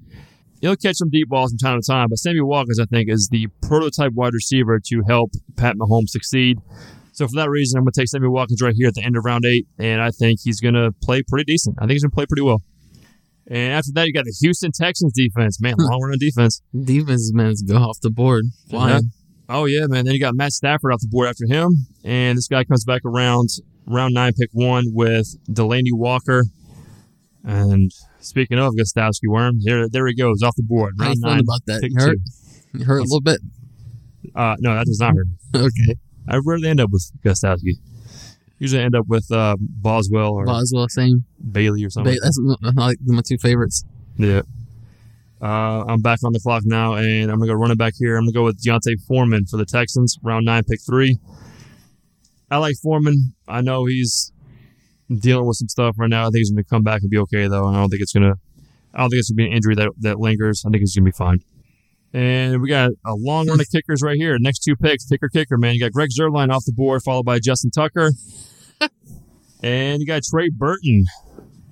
He'll 0.61 0.78
catch 0.78 0.95
some 0.95 1.09
deep 1.09 1.28
balls 1.28 1.51
from 1.51 1.57
time 1.57 1.82
to 1.82 1.86
time, 1.86 2.07
but 2.09 2.18
Sammy 2.20 2.39
Watkins, 2.39 2.80
I 2.80 2.86
think, 2.86 3.09
is 3.09 3.28
the 3.30 3.47
prototype 3.61 4.14
wide 4.14 4.34
receiver 4.34 4.80
to 4.80 5.03
help 5.05 5.32
Pat 5.57 5.76
Mahomes 5.76 6.07
succeed. 6.07 6.59
So 7.14 7.28
for 7.28 7.36
that 7.36 7.49
reason, 7.49 7.78
I'm 7.78 7.84
going 7.84 7.93
to 7.93 8.01
take 8.01 8.07
Sammy 8.07 8.28
Watkins 8.28 8.61
right 8.61 8.74
here 8.76 8.88
at 8.88 8.95
the 8.95 9.03
end 9.03 9.16
of 9.16 9.24
round 9.24 9.45
eight, 9.45 9.68
and 9.78 10.01
I 10.01 10.09
think 10.09 10.39
he's 10.43 10.59
going 10.59 10.74
to 10.74 10.91
play 11.03 11.22
pretty 11.28 11.45
decent. 11.45 11.78
I 11.78 11.82
think 11.82 11.91
he's 11.91 12.03
going 12.03 12.11
to 12.11 12.16
play 12.16 12.26
pretty 12.26 12.41
well. 12.41 12.61
And 13.47 13.74
after 13.74 13.91
that, 13.93 14.07
you 14.07 14.14
got 14.14 14.26
the 14.26 14.36
Houston 14.41 14.72
Texans 14.72 15.14
defense. 15.14 15.61
Man, 15.61 15.76
long 15.78 16.01
run 16.01 16.18
defense. 16.20 16.61
Defense 16.74 17.32
man 17.34 17.47
is 17.47 17.61
go 17.61 17.76
off 17.76 17.99
the 18.01 18.09
board. 18.09 18.45
Flying. 18.70 19.11
Oh 19.49 19.66
yeah, 19.66 19.86
man. 19.88 20.05
Then 20.05 20.14
you 20.14 20.20
got 20.20 20.34
Matt 20.36 20.53
Stafford 20.53 20.93
off 20.93 21.01
the 21.01 21.09
board 21.09 21.28
after 21.28 21.45
him, 21.45 21.86
and 22.03 22.38
this 22.38 22.47
guy 22.47 22.64
comes 22.64 22.86
back 22.86 23.01
around 23.05 23.49
round 23.86 24.14
nine, 24.14 24.34
pick 24.34 24.49
one 24.53 24.86
with 24.88 25.38
Delanie 25.47 25.91
Walker. 25.91 26.45
And 27.43 27.91
speaking 28.20 28.57
of 28.57 28.74
Gostkowski 28.74 29.28
Worm, 29.28 29.59
there 29.64 29.89
there 29.89 30.07
he 30.07 30.16
goes 30.16 30.41
off 30.41 30.55
the 30.55 30.64
board. 30.64 30.95
How 30.97 31.09
you 31.09 31.16
nine, 31.20 31.41
about 31.41 31.66
that? 31.68 31.82
pick 31.82 31.91
You 31.91 31.97
hurt? 31.99 32.18
two. 32.74 32.80
You 32.80 32.86
hurt 32.86 32.99
a 32.99 33.03
little 33.03 33.22
bit? 33.22 33.41
Uh, 34.34 34.55
no, 34.59 34.74
that 34.74 34.86
does 34.86 34.99
not 34.99 35.14
hurt. 35.16 35.28
Okay. 35.55 35.95
I 36.28 36.39
rarely 36.43 36.69
end 36.69 36.80
up 36.80 36.89
with 36.91 37.11
Gostkowski. 37.24 37.74
Usually 38.59 38.82
end 38.82 38.95
up 38.95 39.07
with 39.07 39.30
uh, 39.32 39.57
Boswell 39.59 40.34
or 40.34 40.45
Boswell, 40.45 40.88
same. 40.89 41.26
Bailey 41.51 41.84
or 41.84 41.89
something. 41.89 42.13
Ba- 42.13 42.19
that's 42.21 42.39
like 42.76 42.97
my 43.05 43.21
two 43.28 43.38
favorites. 43.38 43.84
Yeah. 44.17 44.41
Uh, 45.41 45.84
I'm 45.89 46.01
back 46.01 46.19
on 46.24 46.32
the 46.32 46.39
clock 46.39 46.63
now, 46.65 46.93
and 46.93 47.30
I'm 47.30 47.38
gonna 47.39 47.51
go 47.51 47.57
running 47.57 47.76
back 47.76 47.95
here. 47.97 48.15
I'm 48.15 48.24
gonna 48.24 48.32
go 48.32 48.45
with 48.45 48.63
D'Onta 48.63 48.95
Foreman 49.07 49.45
for 49.45 49.57
the 49.57 49.65
Texans, 49.65 50.17
round 50.24 50.45
nine, 50.45 50.63
pick 50.63 50.80
three. 50.82 51.17
I 52.49 52.57
like 52.57 52.76
Foreman. 52.82 53.34
I 53.47 53.61
know 53.61 53.86
he's 53.86 54.32
dealing 55.13 55.45
with 55.45 55.57
some 55.57 55.67
stuff 55.67 55.95
right 55.97 56.09
now. 56.09 56.21
I 56.21 56.26
think 56.28 56.38
he's 56.38 56.51
gonna 56.51 56.63
come 56.63 56.84
back 56.84 57.01
and 57.01 57.09
be 57.09 57.17
okay 57.17 57.47
though. 57.47 57.67
And 57.67 57.76
I 57.76 57.82
don't 57.82 57.89
think 57.89 58.01
it's 58.01 58.13
gonna. 58.13 58.36
I 58.93 58.99
don't 58.99 59.09
think 59.09 59.19
it's 59.19 59.32
gonna 59.32 59.38
be 59.38 59.47
an 59.47 59.53
injury 59.53 59.76
that 59.76 59.89
that 59.99 60.19
lingers. 60.19 60.63
I 60.65 60.69
think 60.69 60.80
he's 60.82 60.95
gonna 60.95 61.05
be 61.05 61.11
fine. 61.11 61.39
And 62.14 62.61
we 62.61 62.70
got 62.70 62.91
a 63.05 63.16
long 63.16 63.47
run 63.47 63.59
of 63.59 63.68
kickers 63.72 64.03
right 64.03 64.16
here. 64.16 64.38
Next 64.39 64.59
two 64.59 64.76
picks, 64.76 65.05
kicker, 65.05 65.30
kicker, 65.30 65.57
man. 65.57 65.74
You 65.74 65.80
got 65.80 65.91
Greg 65.91 66.09
Zuerlein 66.18 66.51
off 66.51 66.64
the 66.66 66.74
board, 66.74 67.01
followed 67.03 67.26
by 67.26 67.39
Justin 67.39 67.72
Tucker, 67.72 68.11
and 69.64 69.99
you 69.99 70.05
got 70.05 70.22
Trey 70.24 70.49
Burton, 70.49 71.05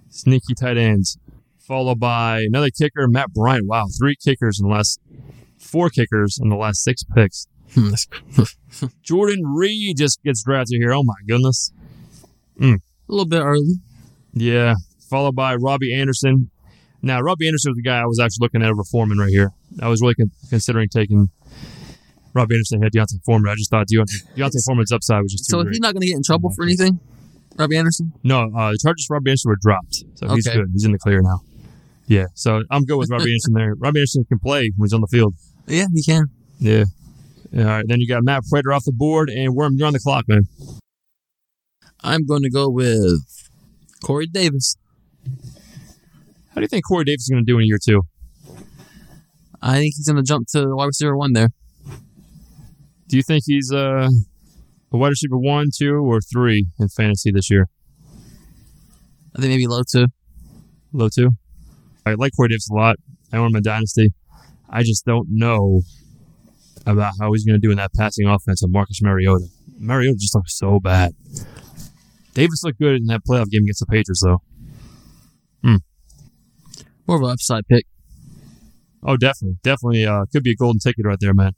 sneaky 0.09 0.55
tight 0.55 0.77
ends, 0.77 1.19
followed 1.59 1.99
by 1.99 2.39
another 2.39 2.69
kicker, 2.69 3.07
Matt 3.07 3.33
Bryant. 3.33 3.67
Wow, 3.67 3.85
three 3.99 4.15
kickers 4.15 4.59
in 4.59 4.67
the 4.67 4.73
last 4.73 4.99
four 5.59 5.89
kickers 5.89 6.39
in 6.41 6.49
the 6.49 6.55
last 6.55 6.83
six 6.83 7.03
picks. 7.03 7.47
Hmm, 7.73 7.93
Jordan 9.03 9.43
Reed 9.45 9.97
just 9.97 10.21
gets 10.23 10.43
drafted 10.43 10.79
here. 10.81 10.91
Oh 10.91 11.03
my 11.03 11.13
goodness. 11.27 11.71
A 12.61 12.77
little 13.07 13.25
bit 13.27 13.41
early. 13.41 13.75
Yeah, 14.33 14.75
followed 15.09 15.35
by 15.35 15.55
Robbie 15.55 15.93
Anderson. 15.93 16.50
Now, 17.03 17.19
Robbie 17.21 17.47
Anderson 17.47 17.71
was 17.71 17.77
the 17.77 17.81
guy 17.83 17.99
I 17.99 18.05
was 18.05 18.19
actually 18.19 18.45
looking 18.45 18.61
at 18.61 18.69
over 18.69 18.83
Foreman 18.83 19.17
right 19.17 19.29
here. 19.29 19.51
I 19.81 19.87
was 19.87 20.01
really 20.01 20.13
con- 20.15 20.31
considering 20.49 20.87
taking 20.89 21.29
Robbie 22.33 22.55
Anderson 22.55 22.81
had 22.81 22.91
D'Onta 22.91 23.15
Foreman. 23.25 23.49
I 23.51 23.55
just 23.55 23.71
thought 23.71 23.87
D'Onta, 23.87 24.13
D'Onta 24.35 24.59
Foreman's 24.65 24.91
upside 24.91 25.21
was 25.23 25.31
just 25.31 25.49
too 25.49 25.51
So 25.57 25.63
great. 25.63 25.71
he's 25.73 25.79
not 25.79 25.93
going 25.93 26.01
to 26.01 26.07
get 26.07 26.15
in 26.15 26.23
trouble 26.23 26.51
for 26.55 26.63
anything? 26.63 26.99
Robbie 27.57 27.77
Anderson? 27.77 28.13
No, 28.23 28.43
uh, 28.55 28.71
the 28.71 28.79
charges 28.81 29.05
for 29.07 29.15
Robbie 29.15 29.31
Anderson 29.31 29.49
were 29.49 29.57
dropped, 29.61 30.03
so 30.15 30.27
he's 30.33 30.47
Okay. 30.47 30.57
good. 30.57 30.69
He's 30.73 30.85
in 30.85 30.91
the 30.91 30.99
clear 30.99 31.21
now. 31.21 31.41
Yeah, 32.07 32.25
so 32.33 32.63
I'm 32.69 32.85
good 32.85 32.97
with 32.97 33.09
Robbie 33.09 33.23
Anderson 33.33 33.53
there. 33.53 33.73
Robbie 33.75 33.99
Anderson 33.99 34.23
can 34.25 34.39
play 34.39 34.71
when 34.77 34.87
he's 34.87 34.93
on 34.93 35.01
the 35.01 35.07
field. 35.07 35.33
Yeah, 35.67 35.85
he 35.93 36.03
can. 36.03 36.25
Yeah. 36.59 36.85
All 37.57 37.63
right, 37.65 37.85
then 37.87 37.99
you 37.99 38.07
got 38.07 38.23
Matt 38.23 38.43
Prater 38.49 38.71
off 38.71 38.85
the 38.85 38.91
board, 38.93 39.29
and 39.29 39.53
Worm, 39.55 39.73
you're 39.75 39.87
on 39.87 39.93
the 39.93 39.99
clock, 39.99 40.25
man. 40.27 40.43
I'm 42.03 42.25
going 42.25 42.43
to 42.43 42.49
go 42.49 42.69
with 42.69 43.19
Corey 44.03 44.27
Davis. 44.27 44.75
How 46.51 46.55
do 46.55 46.61
you 46.61 46.67
think 46.67 46.85
Corey 46.85 47.05
Davis 47.05 47.21
is 47.21 47.29
going 47.29 47.45
to 47.45 47.49
do 47.49 47.59
in 47.59 47.65
year 47.65 47.79
two? 47.81 48.01
I 49.61 49.77
think 49.77 49.93
he's 49.95 50.07
going 50.07 50.17
to 50.17 50.23
jump 50.23 50.47
to 50.49 50.75
wide 50.75 50.85
receiver 50.85 51.15
one 51.15 51.31
there. 51.31 51.49
Do 53.07 53.15
you 53.15 53.23
think 53.23 53.43
he's 53.45 53.71
uh, 53.71 54.09
a 54.91 54.97
wide 54.97 55.09
receiver 55.09 55.37
one, 55.37 55.67
two, 55.75 55.95
or 55.95 56.19
three 56.19 56.67
in 56.77 56.89
fantasy 56.89 57.31
this 57.31 57.49
year? 57.49 57.67
I 59.33 59.39
think 59.39 59.51
maybe 59.51 59.67
low 59.67 59.81
two. 59.89 60.07
Low 60.91 61.07
two. 61.07 61.29
I 62.05 62.15
like 62.15 62.33
Corey 62.35 62.49
Davis 62.49 62.69
a 62.69 62.73
lot. 62.73 62.97
I 63.31 63.39
want 63.39 63.51
him 63.51 63.57
in 63.57 63.63
Dynasty. 63.63 64.09
I 64.69 64.83
just 64.83 65.05
don't 65.05 65.27
know 65.29 65.81
about 66.85 67.13
how 67.19 67.31
he's 67.31 67.45
going 67.45 67.59
to 67.59 67.65
do 67.65 67.71
in 67.71 67.77
that 67.77 67.91
passing 67.97 68.27
offense 68.27 68.61
of 68.63 68.71
Marcus 68.71 69.01
Mariota. 69.01 69.45
Mariota 69.77 70.17
just 70.19 70.35
looks 70.35 70.57
so 70.57 70.79
bad. 70.81 71.13
Davis 72.33 72.63
looked 72.63 72.79
good 72.79 72.95
in 72.95 73.05
that 73.05 73.21
playoff 73.27 73.49
game 73.49 73.63
against 73.63 73.81
the 73.81 73.85
Patriots, 73.85 74.21
though. 74.23 74.41
More 77.11 77.17
of 77.17 77.23
an 77.23 77.31
upside 77.31 77.67
pick. 77.67 77.85
Oh, 79.03 79.17
definitely, 79.17 79.57
definitely 79.63 80.05
uh, 80.05 80.23
could 80.31 80.43
be 80.43 80.51
a 80.51 80.55
golden 80.55 80.79
ticket 80.79 81.05
right 81.05 81.17
there, 81.19 81.33
man. 81.33 81.51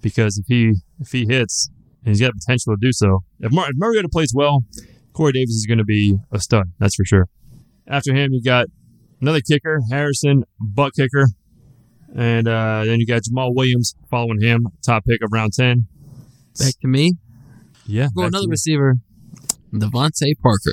Because 0.00 0.38
if 0.38 0.46
he 0.48 0.72
if 0.98 1.12
he 1.12 1.26
hits 1.28 1.68
and 2.02 2.08
he's 2.08 2.20
got 2.22 2.32
potential 2.32 2.74
to 2.74 2.78
do 2.80 2.92
so, 2.92 3.22
if, 3.40 3.52
Mar- 3.52 3.68
if 3.68 3.74
Mariota 3.76 4.08
plays 4.10 4.32
well, 4.34 4.64
Corey 5.12 5.32
Davis 5.32 5.50
is 5.50 5.66
going 5.66 5.76
to 5.76 5.84
be 5.84 6.16
a 6.32 6.40
stud. 6.40 6.72
That's 6.78 6.94
for 6.94 7.04
sure. 7.04 7.28
After 7.86 8.14
him, 8.14 8.32
you 8.32 8.42
got 8.42 8.68
another 9.20 9.42
kicker, 9.42 9.80
Harrison, 9.90 10.44
Butker, 10.62 11.26
and 12.16 12.48
uh, 12.48 12.84
then 12.86 12.98
you 12.98 13.06
got 13.06 13.20
Jamaal 13.20 13.54
Williams 13.54 13.94
following 14.10 14.40
him, 14.40 14.66
top 14.82 15.04
pick 15.04 15.22
of 15.22 15.28
round 15.30 15.52
ten. 15.52 15.88
Back 16.58 16.72
to 16.80 16.88
me. 16.88 17.16
Yeah, 17.86 18.08
Go 18.16 18.22
another 18.22 18.48
receiver. 18.48 18.94
DeVante 19.74 20.32
Parker. 20.42 20.72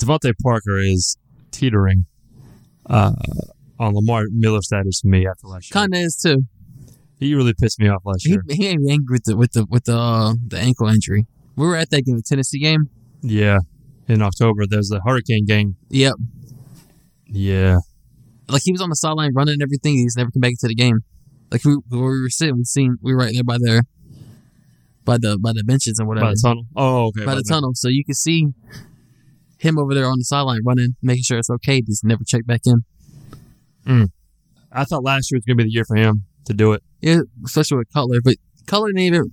DeVante 0.00 0.32
Parker 0.42 0.78
is 0.78 1.16
teetering 1.52 2.06
uh, 2.88 3.12
on 3.78 3.94
Lamar 3.94 4.24
Miller 4.32 4.62
status 4.62 5.00
for 5.00 5.08
me 5.08 5.26
after 5.26 5.46
last 5.46 5.70
year. 5.70 5.80
Kind 5.80 5.94
of 5.94 6.00
is 6.00 6.16
too. 6.16 6.42
He 7.18 7.34
really 7.34 7.54
pissed 7.54 7.80
me 7.80 7.88
off 7.88 8.02
last 8.04 8.26
year. 8.26 8.42
he 8.48 8.76
me 8.76 8.92
angry 8.92 9.14
with 9.14 9.24
the 9.24 9.36
with 9.36 9.52
the 9.52 9.66
with 9.68 9.84
the 9.84 9.96
uh, 9.96 10.34
the 10.46 10.58
ankle 10.58 10.88
injury. 10.88 11.26
We 11.56 11.66
were 11.66 11.76
at 11.76 11.90
that 11.90 12.02
game, 12.02 12.16
the 12.16 12.22
Tennessee 12.22 12.60
game. 12.60 12.88
Yeah, 13.22 13.58
in 14.06 14.22
October 14.22 14.66
there's 14.68 14.88
the 14.88 15.00
Hurricane 15.04 15.44
game. 15.44 15.76
Yep. 15.90 16.14
Yeah, 17.30 17.78
Like 18.48 18.62
he 18.64 18.72
was 18.72 18.80
on 18.80 18.88
the 18.88 18.96
sideline 18.96 19.32
running 19.34 19.54
and 19.54 19.62
everything. 19.62 19.94
He's 19.94 20.16
never 20.16 20.30
come 20.30 20.40
back 20.40 20.52
into 20.52 20.66
the 20.66 20.74
game. 20.74 21.00
Like 21.50 21.62
we, 21.62 21.74
where 21.88 22.10
we 22.10 22.22
were 22.22 22.30
sitting, 22.30 22.56
we 22.56 22.64
seen 22.64 22.96
we 23.02 23.12
were 23.12 23.18
right 23.18 23.34
there 23.34 23.44
by 23.44 23.58
there, 23.60 23.82
by 25.04 25.18
the 25.18 25.38
by 25.38 25.52
the 25.52 25.62
benches 25.62 25.98
and 25.98 26.08
whatever, 26.08 26.26
by 26.26 26.30
the 26.30 26.40
tunnel. 26.42 26.64
Oh, 26.74 27.06
okay. 27.08 27.26
by 27.26 27.34
the 27.34 27.42
tunnel. 27.42 27.72
So 27.74 27.88
you 27.88 28.02
can 28.02 28.14
see 28.14 28.46
him 29.58 29.78
over 29.78 29.94
there 29.94 30.06
on 30.06 30.18
the 30.18 30.24
sideline 30.24 30.60
running, 30.64 30.96
making 31.02 31.24
sure 31.24 31.38
it's 31.38 31.50
okay. 31.50 31.82
Just 31.82 32.04
never 32.04 32.24
checked 32.24 32.46
back 32.46 32.62
in. 32.66 32.84
I 34.72 34.84
thought 34.84 35.02
last 35.02 35.30
year 35.30 35.38
was 35.38 35.44
going 35.44 35.56
to 35.56 35.64
be 35.64 35.68
the 35.68 35.72
year 35.72 35.84
for 35.84 35.96
him 35.96 36.24
to 36.44 36.52
do 36.52 36.72
it. 36.72 36.82
Yeah, 37.00 37.20
especially 37.44 37.78
with 37.78 37.92
Cutler, 37.92 38.20
but 38.22 38.36
Cutler 38.66 38.88
didn't 38.88 39.00
even 39.00 39.30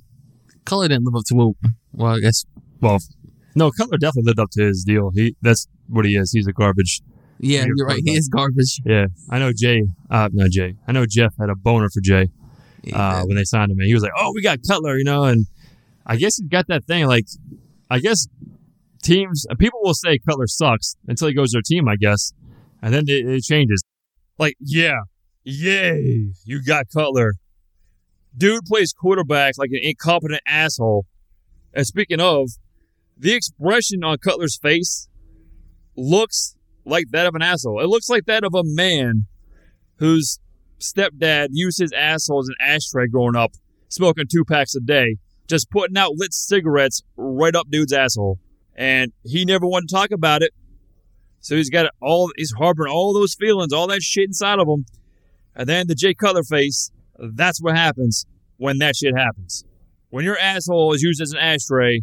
Cutler 0.65 0.87
didn't 0.87 1.05
live 1.05 1.15
up 1.15 1.25
to 1.27 1.35
what. 1.35 1.55
Well, 1.93 2.15
I 2.15 2.19
guess. 2.19 2.45
Well, 2.81 2.99
no, 3.55 3.71
Cutler 3.71 3.97
definitely 3.97 4.29
lived 4.29 4.39
up 4.39 4.49
to 4.53 4.63
his 4.63 4.83
deal. 4.83 5.11
He 5.13 5.35
that's 5.41 5.67
what 5.87 6.05
he 6.05 6.15
is. 6.15 6.31
He's 6.31 6.47
a 6.47 6.53
garbage. 6.53 7.01
Yeah, 7.39 7.65
You're 7.65 7.85
right. 7.85 8.01
He 8.03 8.15
is 8.15 8.29
garbage. 8.29 8.81
Yeah, 8.85 9.07
I 9.29 9.39
know 9.39 9.51
Jay. 9.55 9.83
Uh, 10.09 10.29
not 10.31 10.51
Jay. 10.51 10.75
I 10.87 10.91
know 10.93 11.05
Jeff 11.05 11.33
had 11.39 11.49
a 11.49 11.55
boner 11.55 11.89
for 11.89 11.99
Jay 12.01 12.29
uh, 12.93 13.23
when 13.23 13.35
they 13.35 13.43
signed 13.43 13.71
him. 13.71 13.79
And 13.79 13.87
he 13.87 13.93
was 13.93 14.03
like, 14.03 14.13
"Oh, 14.17 14.31
we 14.33 14.41
got 14.41 14.59
Cutler," 14.67 14.97
you 14.97 15.03
know. 15.03 15.25
And 15.25 15.45
I 16.05 16.15
guess 16.15 16.37
he's 16.37 16.47
got 16.47 16.67
that 16.67 16.85
thing. 16.85 17.07
Like, 17.07 17.25
I 17.89 17.99
guess 17.99 18.27
teams, 19.05 19.45
and 19.49 19.57
people 19.57 19.79
will 19.81 19.93
say 19.93 20.19
Cutler 20.19 20.47
sucks 20.47 20.95
until 21.07 21.27
he 21.27 21.33
goes 21.33 21.51
to 21.51 21.57
their 21.57 21.61
team. 21.61 21.87
I 21.87 21.95
guess, 21.95 22.33
and 22.81 22.93
then 22.93 23.03
it, 23.07 23.25
it 23.27 23.43
changes. 23.43 23.83
Like, 24.37 24.55
yeah, 24.59 24.99
yay, 25.43 26.31
you 26.43 26.63
got 26.63 26.87
Cutler. 26.93 27.35
Dude 28.37 28.65
plays 28.65 28.91
quarterback 28.91 29.53
like 29.57 29.69
an 29.71 29.79
incompetent 29.81 30.41
asshole. 30.45 31.05
And 31.73 31.87
speaking 31.87 32.19
of, 32.19 32.49
the 33.17 33.33
expression 33.33 34.03
on 34.03 34.17
Cutler's 34.17 34.57
face 34.57 35.07
looks 35.95 36.55
like 36.85 37.05
that 37.11 37.27
of 37.27 37.35
an 37.35 37.41
asshole. 37.41 37.81
It 37.81 37.87
looks 37.87 38.09
like 38.09 38.25
that 38.25 38.43
of 38.43 38.53
a 38.53 38.63
man 38.63 39.27
whose 39.97 40.39
stepdad 40.79 41.47
used 41.51 41.79
his 41.79 41.91
asshole 41.93 42.41
as 42.41 42.49
an 42.49 42.55
ashtray 42.59 43.07
growing 43.07 43.35
up, 43.35 43.53
smoking 43.87 44.25
two 44.29 44.43
packs 44.43 44.75
a 44.75 44.81
day, 44.81 45.17
just 45.47 45.69
putting 45.69 45.97
out 45.97 46.11
lit 46.15 46.33
cigarettes 46.33 47.01
right 47.15 47.55
up 47.55 47.67
dude's 47.69 47.93
asshole. 47.93 48.39
And 48.75 49.13
he 49.23 49.45
never 49.45 49.65
wanted 49.65 49.89
to 49.89 49.95
talk 49.95 50.11
about 50.11 50.41
it. 50.41 50.51
So 51.39 51.55
he's 51.55 51.69
got 51.69 51.91
all 52.01 52.31
he's 52.35 52.53
harboring 52.57 52.91
all 52.91 53.13
those 53.13 53.35
feelings, 53.35 53.71
all 53.71 53.87
that 53.87 54.01
shit 54.01 54.25
inside 54.25 54.59
of 54.59 54.67
him. 54.67 54.85
And 55.55 55.69
then 55.69 55.87
the 55.87 55.95
Jay 55.95 56.13
Cutler 56.13 56.43
face, 56.43 56.91
that's 57.17 57.61
what 57.61 57.75
happens 57.75 58.25
when 58.57 58.79
that 58.79 58.95
shit 58.95 59.15
happens. 59.15 59.63
When 60.09 60.25
your 60.25 60.37
asshole 60.37 60.93
is 60.93 61.01
used 61.01 61.21
as 61.21 61.31
an 61.31 61.37
ashtray, 61.37 62.01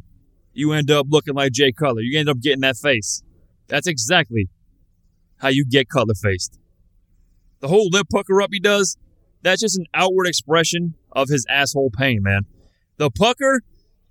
you 0.53 0.73
end 0.73 0.91
up 0.91 1.07
looking 1.09 1.35
like 1.35 1.53
Jay 1.53 1.73
Cutler. 1.73 2.03
You 2.03 2.19
end 2.19 2.29
up 2.29 2.41
getting 2.41 2.61
that 2.61 2.77
face. 2.77 3.23
That's 3.69 3.87
exactly 3.87 4.49
how 5.39 5.49
you 5.49 5.67
get 5.69 5.89
Cutler 5.89 6.15
faced. 6.15 6.59
The 7.61 7.69
whole 7.69 7.89
lip 7.91 8.07
pucker 8.13 8.41
up 8.43 8.51
he 8.53 8.61
does, 8.61 8.97
that's 9.43 9.61
just 9.61 9.79
an 9.79 9.87
outward 9.95 10.27
expression 10.27 10.95
of 11.11 11.29
his 11.29 11.47
asshole 11.49 11.91
pain, 11.97 12.23
man. 12.23 12.43
The 12.97 13.11
pucker 13.11 13.63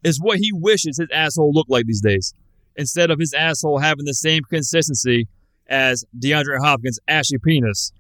is 0.04 0.20
what 0.20 0.40
he 0.40 0.52
wishes 0.54 0.98
his 0.98 1.10
asshole 1.14 1.52
looked 1.54 1.70
like 1.70 1.86
these 1.86 2.02
days. 2.02 2.34
Instead 2.76 3.12
of 3.12 3.20
his 3.20 3.34
asshole 3.34 3.80
having 3.80 4.06
the 4.06 4.14
same 4.14 4.44
consistency 4.44 5.28
as 5.68 6.06
DeAndre 6.18 6.58
Hopkins' 6.62 7.00
ashy 7.08 7.38
penis 7.44 7.92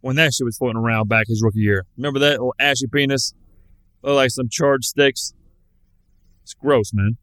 when 0.00 0.16
that 0.16 0.32
shit 0.32 0.44
was 0.44 0.56
floating 0.56 0.78
around 0.78 1.08
back 1.08 1.26
his 1.28 1.42
rookie 1.42 1.60
year. 1.60 1.84
Remember 1.96 2.18
that 2.20 2.32
little 2.32 2.54
ashy 2.58 2.86
penis? 2.92 3.34
Looked 4.02 4.16
like 4.16 4.30
some 4.30 4.48
charred 4.50 4.84
sticks. 4.84 5.32
It's 6.42 6.54
gross, 6.54 6.92
man. 6.92 7.16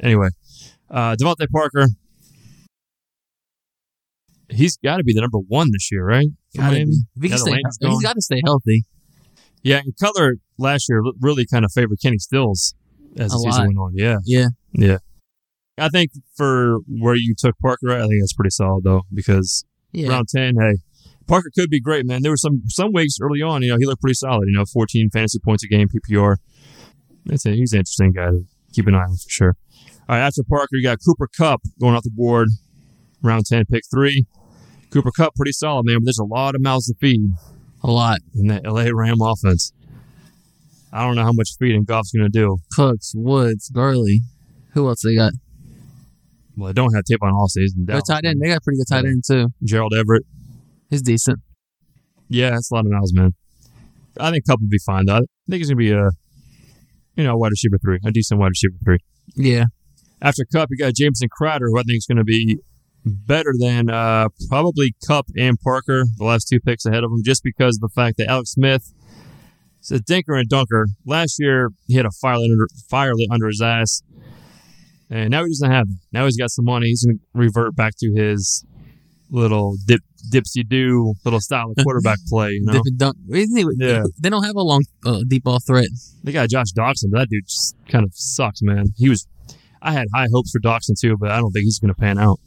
Anyway, 0.00 0.28
uh, 0.90 1.16
DeVante 1.16 1.48
Parker, 1.52 1.86
he's 4.48 4.76
got 4.78 4.98
to 4.98 5.04
be 5.04 5.12
the 5.12 5.20
number 5.20 5.38
one 5.38 5.68
this 5.72 5.90
year, 5.90 6.04
right? 6.04 6.28
Gotta 6.56 6.72
Miami? 6.72 6.84
be. 6.86 6.96
If 7.16 7.22
he 7.22 7.28
can 7.28 7.38
stay, 7.38 7.88
he's 7.88 8.02
got 8.02 8.14
to 8.14 8.22
stay 8.22 8.40
healthy. 8.44 8.84
Yeah, 9.62 9.80
and 9.84 9.92
Cutler 10.00 10.36
last 10.58 10.88
year 10.88 11.02
really 11.20 11.46
kind 11.46 11.64
of 11.64 11.72
favored 11.72 11.98
Kenny 12.02 12.18
Stills 12.18 12.74
as 13.18 13.30
the 13.32 13.36
A 13.38 13.40
season 13.52 13.66
went 13.66 13.78
on. 13.78 13.92
Yeah, 13.94 14.16
Yeah. 14.24 14.46
yeah. 14.72 14.98
I 15.80 15.88
think 15.88 16.10
for 16.36 16.78
where 16.88 17.14
you 17.16 17.34
took 17.36 17.58
Parker, 17.58 17.90
I 17.90 18.00
think 18.06 18.20
that's 18.20 18.32
pretty 18.34 18.50
solid 18.50 18.84
though 18.84 19.02
because 19.12 19.64
Yeah. 19.92 20.08
round 20.10 20.28
ten, 20.28 20.54
hey, 20.60 20.78
Parker 21.26 21.50
could 21.54 21.70
be 21.70 21.80
great, 21.80 22.06
man. 22.06 22.22
There 22.22 22.32
were 22.32 22.36
some 22.36 22.62
some 22.68 22.92
weeks 22.92 23.16
early 23.20 23.42
on, 23.42 23.62
you 23.62 23.70
know, 23.70 23.76
he 23.78 23.86
looked 23.86 24.02
pretty 24.02 24.14
solid. 24.14 24.46
You 24.48 24.56
know, 24.58 24.64
fourteen 24.64 25.10
fantasy 25.10 25.38
points 25.44 25.64
a 25.64 25.68
game, 25.68 25.88
PPR. 25.88 26.36
That's 27.26 27.46
a, 27.46 27.50
he's 27.52 27.72
an 27.72 27.80
interesting 27.80 28.12
guy 28.12 28.30
to 28.30 28.44
keep 28.72 28.86
an 28.86 28.94
eye 28.94 28.98
on 29.02 29.16
for 29.16 29.28
sure. 29.28 29.56
All 30.08 30.16
right, 30.16 30.20
after 30.26 30.42
Parker, 30.48 30.68
you 30.72 30.82
got 30.82 30.98
Cooper 31.06 31.28
Kupp 31.36 31.60
going 31.80 31.94
off 31.94 32.02
the 32.02 32.10
board, 32.10 32.48
round 33.22 33.46
ten, 33.46 33.64
pick 33.66 33.82
three. 33.92 34.26
Cooper 34.90 35.12
Kupp, 35.16 35.34
pretty 35.36 35.52
solid, 35.52 35.86
man. 35.86 35.98
But 36.00 36.06
there's 36.06 36.18
a 36.18 36.24
lot 36.24 36.54
of 36.56 36.62
mouths 36.62 36.86
to 36.86 36.94
feed 37.00 37.20
A 37.84 37.90
lot. 37.90 38.18
in 38.34 38.48
that 38.48 38.64
LA 38.64 38.88
Ram 38.92 39.20
offense. 39.20 39.72
I 40.92 41.06
don't 41.06 41.14
know 41.14 41.22
how 41.22 41.32
much 41.32 41.50
feeding 41.60 41.84
Goff's 41.84 42.10
going 42.10 42.24
to 42.28 42.36
do. 42.36 42.56
Cooks, 42.72 43.12
Woods, 43.14 43.70
Gurley. 43.70 44.22
Who 44.74 44.88
else 44.88 45.02
they 45.02 45.14
got? 45.14 45.32
Well, 46.60 46.68
they 46.68 46.74
don't 46.74 46.94
have 46.94 47.04
tape 47.04 47.22
on 47.22 47.32
all 47.32 47.48
season. 47.48 47.86
Their 47.86 48.00
tight 48.02 48.24
end. 48.24 48.40
They 48.40 48.48
got 48.48 48.58
a 48.58 48.60
pretty 48.60 48.78
good 48.78 48.88
tight 48.88 49.06
end 49.06 49.24
too. 49.26 49.48
Gerald 49.64 49.94
Everett. 49.94 50.24
He's 50.90 51.02
decent. 51.02 51.38
Yeah, 52.28 52.50
that's 52.50 52.70
a 52.70 52.74
lot 52.74 52.84
of 52.84 52.92
mouths, 52.92 53.14
man. 53.14 53.32
I 54.18 54.30
think 54.30 54.44
Kupp 54.46 54.60
will 54.60 54.68
be 54.68 54.78
fine 54.84 55.06
though. 55.06 55.16
I 55.16 55.20
think 55.48 55.60
he's 55.60 55.68
going 55.68 55.78
to 55.78 55.82
be 55.82 55.92
a, 55.92 56.10
you 57.16 57.24
know, 57.24 57.36
wide 57.36 57.50
receiver 57.50 57.78
three, 57.82 57.98
a 58.04 58.10
decent 58.10 58.38
wide 58.38 58.48
receiver 58.48 58.74
three. 58.84 58.98
Yeah. 59.36 59.64
After 60.20 60.44
Kupp, 60.44 60.68
you 60.70 60.76
got 60.76 60.94
Jamison 60.94 61.28
Crowder, 61.30 61.68
who 61.68 61.78
I 61.78 61.82
think 61.82 61.96
is 61.96 62.06
going 62.06 62.18
to 62.18 62.24
be 62.24 62.58
better 63.04 63.54
than 63.58 63.88
uh, 63.88 64.28
probably 64.48 64.94
Kupp 65.06 65.26
and 65.38 65.58
Parker, 65.60 66.04
the 66.18 66.24
last 66.24 66.48
two 66.48 66.60
picks 66.60 66.84
ahead 66.84 67.04
of 67.04 67.10
him, 67.10 67.22
just 67.24 67.42
because 67.42 67.76
of 67.76 67.80
the 67.80 67.88
fact 67.94 68.18
that 68.18 68.28
Alex 68.28 68.50
Smith 68.50 68.92
is 69.80 69.90
a 69.90 69.98
dinker 69.98 70.38
and 70.38 70.48
dunker. 70.48 70.88
Last 71.06 71.36
year, 71.38 71.70
he 71.86 71.94
had 71.94 72.04
a 72.04 72.10
fire 72.20 72.34
under, 72.34 72.68
fire 72.90 73.14
lit 73.14 73.28
under 73.30 73.46
his 73.46 73.62
ass, 73.62 74.02
and 75.10 75.30
now 75.30 75.44
he 75.44 75.50
doesn't 75.50 75.70
have 75.70 75.88
that. 75.88 75.98
Now 76.12 76.24
he's 76.24 76.36
got 76.36 76.50
some 76.50 76.64
money. 76.64 76.86
He's 76.86 77.04
going 77.04 77.18
to 77.18 77.24
revert 77.34 77.74
back 77.76 77.94
to 77.98 78.12
his 78.14 78.64
little 79.30 79.76
dip, 79.86 80.00
dipsy 80.32 80.66
do 80.68 81.14
little 81.24 81.40
style 81.40 81.70
of 81.76 81.76
quarterback 81.84 82.18
play. 82.28 82.50
You 82.52 82.62
know, 82.64 82.72
Dip 82.72 82.82
and 82.86 82.98
dunk. 82.98 83.16
Yeah. 83.28 84.02
They 84.20 84.28
don't 84.30 84.44
have 84.44 84.56
a 84.56 84.62
long 84.62 84.82
uh, 85.06 85.20
deep 85.26 85.44
ball 85.44 85.58
threat. 85.60 85.86
they 86.24 86.32
got 86.32 86.48
Josh 86.48 86.72
Doctson, 86.76 87.10
but 87.12 87.20
that 87.20 87.28
dude 87.28 87.44
just 87.46 87.76
kind 87.88 88.04
of 88.04 88.12
sucks, 88.14 88.62
man. 88.62 88.86
He 88.96 89.08
was. 89.08 89.26
I 89.82 89.92
had 89.92 90.08
high 90.14 90.28
hopes 90.32 90.50
for 90.50 90.60
Doctson 90.60 90.98
too, 91.00 91.16
but 91.18 91.30
I 91.30 91.38
don't 91.38 91.52
think 91.52 91.64
he's 91.64 91.78
going 91.78 91.92
to 91.94 91.98
pan 91.98 92.18
out. 92.18 92.38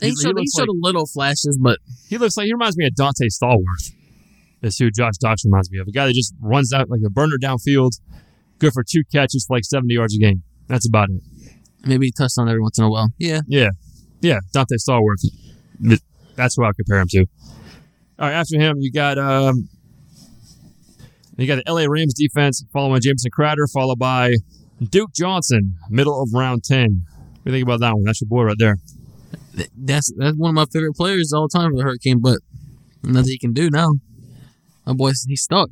He, 0.00 0.08
He- 0.08 0.10
he 0.10 0.16
showed, 0.16 0.28
he 0.28 0.32
looks 0.34 0.52
showed 0.56 0.68
like- 0.68 0.68
a 0.68 0.86
little 0.86 1.06
flashes, 1.06 1.58
but 1.60 1.78
He 2.08 2.18
looks 2.18 2.36
like 2.36 2.46
he 2.46 2.52
reminds 2.52 2.76
me 2.76 2.86
of 2.86 2.92
Donté 2.94 3.26
Stallworth. 3.32 3.92
That's 4.60 4.76
who 4.78 4.90
Josh 4.90 5.14
Doctson 5.22 5.46
reminds 5.46 5.70
me 5.70 5.78
of. 5.78 5.86
A 5.88 5.92
guy 5.92 6.06
that 6.06 6.14
just 6.14 6.34
runs 6.40 6.72
out 6.72 6.90
like 6.90 7.00
a 7.06 7.10
burner 7.10 7.36
downfield, 7.40 8.00
good 8.58 8.72
for 8.72 8.82
two 8.84 9.02
catches 9.12 9.44
for 9.46 9.56
like 9.56 9.64
70 9.64 9.94
yards 9.94 10.14
a 10.16 10.18
game. 10.18 10.42
That's 10.68 10.86
about 10.86 11.08
it. 11.10 11.22
maybe 11.86 12.06
he 12.06 12.12
touched 12.12 12.38
on 12.38 12.48
every 12.48 12.60
once 12.60 12.78
in 12.78 12.84
a 12.84 12.90
while. 12.90 13.08
Yeah. 13.18 13.40
Yeah. 13.46 13.70
Yeah. 14.20 14.38
Donté 14.54 14.76
Stallworth. 14.78 16.00
That's 16.36 16.54
who 16.56 16.64
I 16.64 16.70
compare 16.76 17.00
him 17.00 17.08
to. 17.10 17.20
All 18.18 18.28
right. 18.28 18.32
After 18.32 18.58
him, 18.58 18.76
you 18.78 18.92
got 18.92 19.18
um, 19.18 19.68
you 21.36 21.46
got 21.46 21.62
the 21.64 21.72
LA 21.72 21.86
Rams 21.88 22.14
defense 22.14 22.64
following 22.72 23.00
Jamison 23.00 23.30
Crowder, 23.30 23.66
followed 23.68 23.98
by 23.98 24.34
Duke 24.90 25.12
Johnson, 25.14 25.74
middle 25.88 26.20
of 26.22 26.30
round 26.32 26.64
10. 26.64 26.80
What 26.82 27.44
do 27.44 27.50
you 27.50 27.52
think 27.52 27.62
about 27.64 27.80
that 27.80 27.94
one? 27.94 28.04
That's 28.04 28.20
your 28.20 28.28
boy 28.28 28.42
right 28.42 28.56
there. 28.58 28.76
That's 29.76 30.12
that's 30.16 30.36
one 30.36 30.50
of 30.50 30.54
my 30.54 30.66
favorite 30.72 30.94
players 30.94 31.32
all 31.32 31.48
the 31.48 31.58
time 31.58 31.70
for 31.70 31.78
the 31.78 31.82
Hurricane, 31.82 32.20
but 32.20 32.38
nothing 33.02 33.30
he 33.30 33.38
can 33.38 33.52
do 33.52 33.70
now. 33.70 33.92
My 34.86 34.92
boy, 34.92 35.12
he's 35.26 35.42
stuck. 35.42 35.70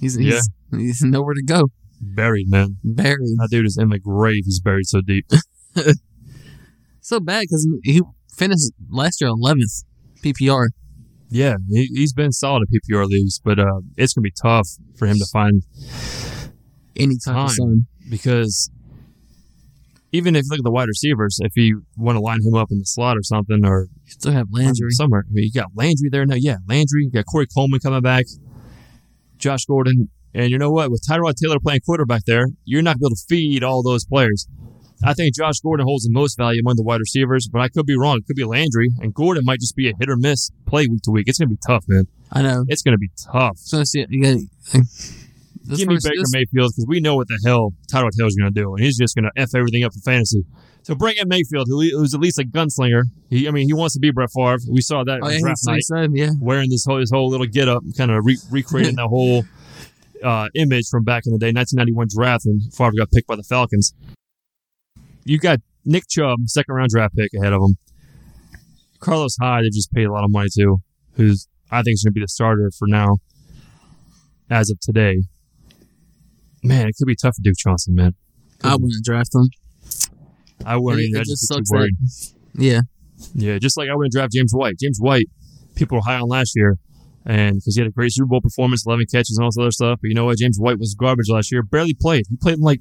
He's 0.00 0.16
he's, 0.16 0.48
he's 0.72 1.02
nowhere 1.02 1.34
to 1.34 1.42
go. 1.42 1.68
Buried, 2.14 2.48
man. 2.50 2.76
Buried. 2.84 3.36
That 3.38 3.48
dude 3.50 3.66
is 3.66 3.78
in 3.78 3.88
the 3.88 3.98
grave. 3.98 4.42
He's 4.44 4.60
buried 4.60 4.86
so 4.86 5.00
deep. 5.00 5.26
So 7.00 7.20
bad 7.20 7.42
because 7.42 7.68
he 7.82 8.00
finished 8.34 8.70
last 8.88 9.20
year 9.20 9.28
11th 9.28 9.84
PPR. 10.22 10.68
Yeah, 11.28 11.56
he, 11.68 11.84
he's 11.92 12.14
been 12.14 12.32
solid 12.32 12.62
in 12.70 12.80
PPR 12.80 13.06
leagues, 13.06 13.38
but 13.44 13.58
uh, 13.58 13.80
it's 13.98 14.14
gonna 14.14 14.22
be 14.22 14.32
tough 14.42 14.66
for 14.96 15.06
him 15.06 15.18
to 15.18 15.26
find 15.30 15.62
Any 16.96 17.16
time 17.22 17.44
of 17.60 18.10
because 18.10 18.70
even 20.12 20.34
if 20.34 20.44
you 20.44 20.50
look 20.52 20.60
at 20.60 20.64
the 20.64 20.70
wide 20.70 20.88
receivers, 20.88 21.38
if 21.42 21.54
you 21.56 21.82
want 21.98 22.16
to 22.16 22.20
line 22.20 22.38
him 22.42 22.54
up 22.54 22.68
in 22.70 22.78
the 22.78 22.86
slot 22.86 23.18
or 23.18 23.22
something, 23.22 23.66
or 23.66 23.88
You 24.06 24.12
still 24.12 24.32
have 24.32 24.46
Landry. 24.50 24.90
somewhere, 24.92 25.24
I 25.28 25.30
mean, 25.30 25.44
you 25.44 25.52
got 25.52 25.72
Landry 25.74 26.08
there 26.10 26.24
now. 26.24 26.36
Yeah, 26.38 26.56
Landry. 26.66 27.04
You 27.04 27.10
got 27.10 27.26
Corey 27.26 27.48
Coleman 27.54 27.80
coming 27.80 28.00
back, 28.00 28.24
Josh 29.36 29.66
Gordon, 29.66 30.08
and 30.34 30.50
you 30.50 30.58
know 30.58 30.70
what? 30.70 30.90
With 30.90 31.02
Tyrod 31.08 31.34
Taylor 31.40 31.60
playing 31.60 31.80
quarterback 31.86 32.24
there, 32.26 32.46
you're 32.64 32.82
not 32.82 32.98
going 32.98 33.10
to 33.14 33.24
be 33.28 33.36
able 33.36 33.50
to 33.50 33.52
feed 33.52 33.64
all 33.64 33.82
those 33.82 34.04
players. 34.04 34.48
I 35.04 35.12
think 35.12 35.34
Josh 35.34 35.60
Gordon 35.60 35.84
holds 35.86 36.04
the 36.04 36.10
most 36.12 36.36
value 36.38 36.60
among 36.60 36.76
the 36.76 36.82
wide 36.82 37.00
receivers, 37.00 37.48
but 37.52 37.60
I 37.60 37.68
could 37.68 37.84
be 37.84 37.96
wrong. 37.96 38.18
It 38.18 38.26
could 38.26 38.36
be 38.36 38.44
Landry, 38.44 38.90
and 39.00 39.12
Gordon 39.12 39.44
might 39.44 39.60
just 39.60 39.76
be 39.76 39.88
a 39.90 39.92
hit 39.98 40.08
or 40.08 40.16
miss 40.16 40.50
play 40.66 40.86
week 40.86 41.02
to 41.02 41.10
week. 41.10 41.28
It's 41.28 41.38
going 41.38 41.48
to 41.48 41.54
be 41.54 41.60
tough, 41.66 41.84
man. 41.88 42.06
I 42.32 42.42
know. 42.42 42.64
It's 42.68 42.82
going 42.82 42.94
to 42.94 42.98
be 42.98 43.10
tough. 43.30 43.58
So 43.58 43.78
let's 43.78 43.90
see. 43.90 44.06
You 44.08 44.22
got. 44.22 44.80
Give 45.76 45.88
me 45.88 45.96
Baker 46.02 46.24
Mayfield 46.32 46.72
because 46.72 46.84
we 46.86 47.00
know 47.00 47.16
what 47.16 47.28
the 47.28 47.40
hell 47.44 47.72
Tyrod 47.90 48.10
Taylor's 48.16 48.36
going 48.36 48.52
to 48.52 48.60
do, 48.60 48.74
and 48.74 48.84
he's 48.84 48.98
just 48.98 49.14
going 49.14 49.24
to 49.24 49.30
f 49.40 49.50
everything 49.54 49.82
up 49.84 49.94
for 49.94 50.00
fantasy. 50.00 50.44
So 50.82 50.94
bring 50.94 51.16
in 51.16 51.26
Mayfield, 51.28 51.66
who's 51.68 52.12
at 52.12 52.20
least 52.20 52.38
a 52.38 52.42
gunslinger. 52.44 53.04
He, 53.30 53.48
I 53.48 53.50
mean, 53.50 53.66
he 53.66 53.72
wants 53.72 53.94
to 53.94 54.00
be 54.00 54.10
Brett 54.10 54.28
Favre. 54.36 54.58
We 54.70 54.82
saw 54.82 55.04
that 55.04 55.20
Oh, 55.22 55.28
yeah, 55.28 55.38
draft 55.40 55.60
night, 55.66 55.82
said, 55.82 56.10
yeah. 56.12 56.30
wearing 56.38 56.68
this 56.68 56.84
whole 56.84 56.98
his 56.98 57.10
whole 57.10 57.30
little 57.30 57.46
get 57.46 57.68
up, 57.68 57.82
kind 57.96 58.10
of 58.10 58.26
re- 58.26 58.36
recreating 58.50 58.96
that 58.96 59.06
whole 59.06 59.44
uh, 60.24 60.48
image 60.54 60.86
from 60.90 61.04
back 61.04 61.24
in 61.26 61.32
the 61.32 61.38
day, 61.38 61.52
1991 61.52 62.08
draft 62.16 62.44
when 62.46 62.60
Favre 62.72 62.92
got 62.98 63.10
picked 63.12 63.26
by 63.28 63.36
the 63.36 63.42
Falcons. 63.44 63.92
You 65.24 65.38
got 65.38 65.60
Nick 65.84 66.04
Chubb, 66.08 66.38
second 66.46 66.74
round 66.74 66.90
draft 66.90 67.14
pick 67.16 67.30
ahead 67.38 67.52
of 67.52 67.60
him. 67.62 67.76
Carlos 69.00 69.36
Hyde, 69.40 69.64
they 69.64 69.68
just 69.68 69.92
paid 69.92 70.04
a 70.04 70.12
lot 70.12 70.24
of 70.24 70.30
money 70.30 70.48
to. 70.58 70.78
who's 71.16 71.46
I 71.70 71.82
think 71.82 71.94
is 71.94 72.02
going 72.04 72.12
to 72.12 72.14
be 72.14 72.20
the 72.20 72.28
starter 72.28 72.70
for 72.78 72.86
now, 72.88 73.16
as 74.50 74.70
of 74.70 74.78
today. 74.80 75.22
Man, 76.62 76.88
it 76.88 76.94
could 76.98 77.06
be 77.06 77.16
tough 77.16 77.36
for 77.36 77.42
Duke 77.42 77.56
Johnson, 77.58 77.94
man. 77.94 78.14
I 78.62 78.74
wouldn't 78.76 79.04
draft 79.04 79.34
him. 79.34 79.48
I 80.64 80.76
wouldn't 80.76 81.02
It- 81.02 81.06
either. 81.10 81.20
it 81.20 81.26
just 81.26 81.42
just 81.42 81.48
sucks 81.48 81.70
worried. 81.70 81.94
Yeah. 82.56 82.80
Yeah, 83.34 83.58
just 83.58 83.76
like 83.76 83.88
I 83.88 83.94
wouldn't 83.94 84.12
draft 84.12 84.32
James 84.32 84.52
White. 84.52 84.76
James 84.80 84.98
White, 85.00 85.26
people 85.74 85.98
were 85.98 86.02
high 86.02 86.16
on 86.20 86.28
last 86.28 86.52
year, 86.56 86.76
and 87.26 87.56
because 87.56 87.74
he 87.76 87.80
had 87.82 87.88
a 87.88 87.92
great 87.92 88.12
Super 88.12 88.26
Bowl 88.26 88.40
performance, 88.40 88.84
11 88.86 89.06
catches, 89.10 89.36
and 89.36 89.44
all 89.44 89.48
this 89.50 89.58
other 89.58 89.70
stuff. 89.70 89.98
But 90.02 90.08
you 90.08 90.14
know 90.14 90.24
what? 90.26 90.38
James 90.38 90.58
White 90.58 90.78
was 90.78 90.94
garbage 90.94 91.28
last 91.28 91.50
year. 91.52 91.62
Barely 91.62 91.94
played. 91.98 92.24
He 92.28 92.36
played 92.36 92.54
in 92.56 92.60
like 92.60 92.80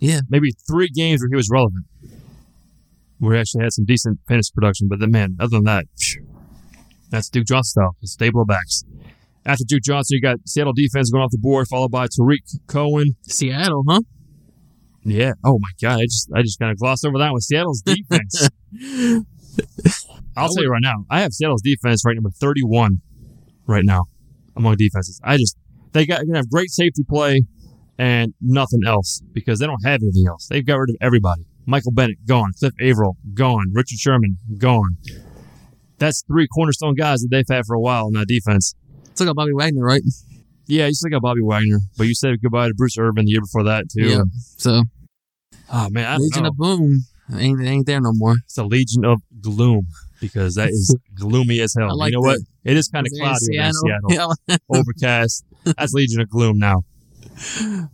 Yeah. 0.00 0.20
maybe 0.28 0.52
three 0.68 0.88
games 0.88 1.20
where 1.22 1.28
he 1.30 1.36
was 1.36 1.48
relevant, 1.50 1.86
where 3.18 3.34
he 3.34 3.40
actually 3.40 3.62
had 3.64 3.72
some 3.72 3.84
decent 3.84 4.20
fantasy 4.28 4.50
production. 4.54 4.88
But 4.88 5.00
then, 5.00 5.10
man, 5.10 5.36
other 5.40 5.50
than 5.56 5.64
that, 5.64 5.86
phew, 5.98 6.26
that's 7.10 7.28
Duke 7.28 7.46
Johnson 7.46 7.70
style. 7.82 7.96
It's 8.02 8.12
stable 8.12 8.42
of 8.42 8.48
backs. 8.48 8.84
After 9.46 9.64
Duke 9.66 9.82
Johnson, 9.82 10.16
you 10.16 10.20
got 10.22 10.38
Seattle 10.46 10.72
defense 10.74 11.10
going 11.10 11.22
off 11.22 11.30
the 11.30 11.38
board, 11.38 11.68
followed 11.68 11.90
by 11.90 12.06
Tarik 12.06 12.42
Cohen. 12.66 13.16
Seattle, 13.28 13.84
huh? 13.88 14.00
Yeah. 15.04 15.32
Oh 15.44 15.58
my 15.60 15.68
God. 15.82 16.00
I 16.00 16.04
just 16.04 16.30
I 16.34 16.40
just 16.42 16.58
kind 16.58 16.72
of 16.72 16.78
glossed 16.78 17.04
over 17.04 17.18
that 17.18 17.30
one. 17.30 17.40
Seattle's 17.42 17.82
defense. 17.86 18.48
I'll 20.36 20.48
tell 20.48 20.62
you 20.64 20.70
right 20.70 20.82
now. 20.82 21.04
I 21.10 21.20
have 21.20 21.32
Seattle's 21.32 21.62
defense 21.62 22.04
right 22.06 22.14
number 22.14 22.30
thirty-one 22.30 23.02
right 23.66 23.84
now 23.84 24.04
among 24.56 24.76
defenses. 24.76 25.20
I 25.24 25.36
just 25.36 25.56
they 25.92 26.06
got 26.06 26.20
gonna 26.26 26.38
have 26.38 26.50
great 26.50 26.70
safety 26.70 27.02
play 27.08 27.42
and 27.98 28.34
nothing 28.40 28.80
else 28.86 29.22
because 29.32 29.58
they 29.58 29.66
don't 29.66 29.84
have 29.84 30.00
anything 30.02 30.26
else. 30.28 30.46
They've 30.48 30.66
got 30.66 30.76
rid 30.76 30.90
of 30.90 30.96
everybody. 31.00 31.42
Michael 31.66 31.92
Bennett 31.92 32.26
gone. 32.26 32.52
Cliff 32.58 32.74
Avril 32.80 33.16
gone. 33.32 33.66
Richard 33.72 33.98
Sherman 33.98 34.38
gone. 34.58 34.98
That's 35.98 36.22
three 36.26 36.46
cornerstone 36.48 36.94
guys 36.94 37.20
that 37.20 37.28
they've 37.30 37.46
had 37.48 37.64
for 37.66 37.74
a 37.74 37.80
while 37.80 38.08
in 38.08 38.14
that 38.14 38.26
defense. 38.26 38.74
Still 39.14 39.28
got 39.28 39.36
Bobby 39.36 39.52
Wagner, 39.54 39.84
right? 39.84 40.02
Yeah, 40.66 40.86
you 40.86 40.94
still 40.94 41.10
got 41.10 41.22
Bobby 41.22 41.42
Wagner, 41.42 41.78
but 41.96 42.06
you 42.06 42.14
said 42.14 42.42
goodbye 42.42 42.68
to 42.68 42.74
Bruce 42.74 42.98
Irvin 42.98 43.26
the 43.26 43.30
year 43.30 43.40
before 43.40 43.62
that 43.64 43.84
too. 43.90 44.08
Yeah. 44.08 44.22
So 44.56 44.82
Oh 45.72 45.88
man, 45.90 46.06
I 46.06 46.12
don't 46.14 46.22
Legion 46.22 46.46
of 46.46 46.56
Boom 46.56 47.04
ain't 47.36 47.62
ain't 47.62 47.86
there 47.86 48.00
no 48.00 48.12
more. 48.12 48.36
It's 48.44 48.58
a 48.58 48.64
legion 48.64 49.04
of 49.04 49.22
gloom 49.40 49.86
because 50.28 50.54
that 50.54 50.68
is 50.70 50.96
gloomy 51.14 51.60
as 51.60 51.74
hell. 51.78 51.90
I 51.90 51.94
like 51.94 52.12
you 52.12 52.16
know 52.18 52.22
what? 52.22 52.38
It 52.64 52.76
is 52.76 52.88
kind 52.88 53.06
of 53.06 53.12
They're 53.12 53.26
in 53.26 53.30
cloudy 53.30 53.58
in 53.58 53.72
Seattle. 54.08 54.34
Yeah. 54.48 54.56
Overcast. 54.70 55.44
That's 55.64 55.92
legion 55.92 56.20
of 56.20 56.28
gloom 56.30 56.58
now. 56.58 56.82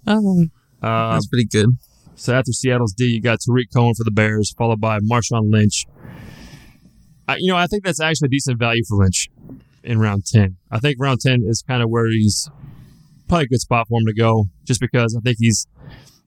Oh, 0.07 0.45
Um, 0.47 0.51
that's 0.83 1.27
pretty 1.27 1.47
good. 1.47 1.69
so 2.15 2.35
after 2.35 2.53
Seattle's 2.53 2.93
D, 2.93 3.07
you 3.07 3.21
got 3.21 3.39
Tarik 3.47 3.69
Cohen 3.73 3.95
for 3.95 4.05
the 4.05 4.11
Bears, 4.11 4.53
followed 4.57 4.81
by 4.81 4.99
Marshawn 5.01 5.51
Lynch. 5.51 5.87
I, 7.29 7.37
you 7.39 7.51
know, 7.53 7.57
I 7.57 7.67
think 7.67 7.85
that's 7.85 8.01
actually 8.01 8.29
decent 8.29 8.59
value 8.59 8.83
for 8.89 8.97
Lynch 8.97 9.29
in 9.85 9.99
round 9.99 10.25
ten. 10.27 10.57
I 10.71 10.79
think 10.79 10.97
round 11.01 11.21
ten 11.21 11.43
is 11.47 11.63
kind 11.67 11.83
of 11.83 11.89
where 11.91 12.07
he's 12.09 12.49
probably 13.29 13.45
a 13.45 13.49
good 13.49 13.61
spot 13.61 13.87
for 13.89 14.01
him 14.01 14.07
to 14.07 14.15
go, 14.15 14.47
just 14.65 14.81
because 14.81 15.15
I 15.17 15.21
think 15.21 15.37
he's. 15.41 15.67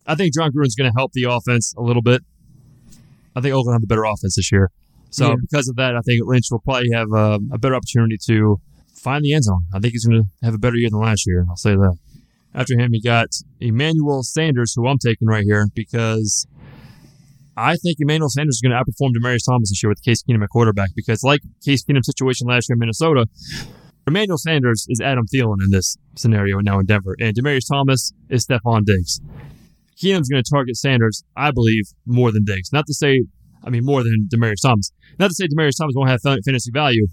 I 0.06 0.16
think 0.16 0.34
Jon 0.34 0.52
Gruden's 0.52 0.76
going 0.76 0.90
to 0.92 0.96
help 0.98 1.14
the 1.14 1.24
offense 1.24 1.74
a 1.78 1.82
little 1.82 2.02
bit. 2.02 2.22
I 3.36 3.42
think 3.42 3.54
Oakland 3.56 3.76
have 3.76 3.84
a 3.84 3.88
better 3.88 4.04
offense 4.04 4.36
this 4.36 4.52
year, 4.52 4.70
so 5.14 5.30
Yeah. 5.30 5.36
because 5.42 5.68
of 5.70 5.76
that, 5.78 5.96
I 5.96 6.02
think 6.02 6.22
Lynch 6.26 6.48
will 6.52 6.60
probably 6.60 6.90
have 6.94 7.08
a, 7.14 7.40
a 7.52 7.58
better 7.58 7.76
opportunity 7.76 8.18
to 8.28 8.60
find 8.94 9.24
the 9.24 9.34
end 9.34 9.44
zone. 9.44 9.66
I 9.74 9.80
think 9.80 9.94
he's 9.94 10.06
going 10.06 10.24
to 10.24 10.30
have 10.46 10.54
a 10.54 10.58
better 10.58 10.76
year 10.78 10.90
than 10.90 11.00
last 11.00 11.26
year. 11.28 11.46
I'll 11.50 11.56
say 11.56 11.76
that. 11.76 11.98
After 12.56 12.78
him, 12.78 12.94
you 12.94 13.02
got 13.02 13.28
Emmanuel 13.60 14.22
Sanders, 14.24 14.74
who 14.76 14.88
I'm 14.88 15.00
taking 15.00 15.28
right 15.28 15.44
here 15.44 15.68
because 15.74 16.46
I 17.58 17.76
think 17.78 17.98
Emmanuel 18.00 18.30
Sanders 18.30 18.56
is 18.56 18.62
going 18.62 18.72
to 18.72 18.78
outperform 18.78 19.12
Demaryius 19.18 19.46
Thomas 19.48 19.70
this 19.70 19.82
year 19.84 19.90
with 19.90 20.04
Case 20.04 20.24
Keenum 20.24 20.44
at 20.44 20.50
quarterback. 20.50 20.92
Because 20.96 21.24
like 21.24 21.42
Case 21.66 21.84
Keenum's 21.84 22.06
situation 22.08 22.48
last 22.48 22.70
year 22.70 22.76
in 22.76 22.80
Minnesota, 22.80 23.28
Emmanuel 24.08 24.38
Sanders 24.38 24.86
is 24.90 25.00
Adam 25.02 25.26
Thielen 25.34 25.64
in 25.64 25.72
this 25.72 25.98
scenario 26.16 26.60
now 26.60 26.80
in 26.80 26.86
Denver, 26.86 27.16
and 27.20 27.36
Demaryius 27.36 27.68
Thomas 27.72 28.12
is 28.30 28.46
Stefon 28.46 28.84
Diggs. 28.86 29.20
Keenum's 30.02 30.28
going 30.30 30.44
to 30.44 30.50
target 30.50 30.76
Sanders, 30.76 31.24
I 31.38 31.52
believe, 31.52 31.86
more 32.06 32.32
than 32.32 32.44
Diggs. 32.44 32.72
Not 32.74 32.86
to 32.88 32.94
say, 32.94 33.24
I 33.64 33.70
mean, 33.70 33.86
more 33.86 34.04
than 34.04 34.28
Demaryius 34.34 34.62
Thomas. 34.62 34.92
Not 35.20 35.30
to 35.30 35.34
say 35.34 35.48
Demaryius 35.48 35.78
Thomas 35.80 35.94
won't 35.96 36.10
have 36.10 36.22
fantasy 36.22 36.72
value. 36.72 37.08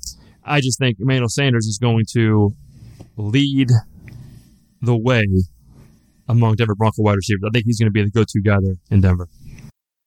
I 0.44 0.60
just 0.60 0.78
think 0.78 0.98
Emmanuel 1.00 1.28
Sanders 1.28 1.66
is 1.66 1.78
going 1.78 2.04
to 2.12 2.54
lead 3.16 3.68
the 4.82 4.96
way 4.96 5.26
among 6.28 6.54
Denver 6.56 6.74
Bronco 6.74 7.02
wide 7.02 7.16
receivers. 7.16 7.42
I 7.46 7.50
think 7.52 7.66
he's 7.66 7.78
going 7.78 7.88
to 7.88 7.92
be 7.92 8.02
the 8.02 8.10
go-to 8.10 8.40
guy 8.40 8.56
there 8.62 8.76
in 8.90 9.00
Denver. 9.00 9.28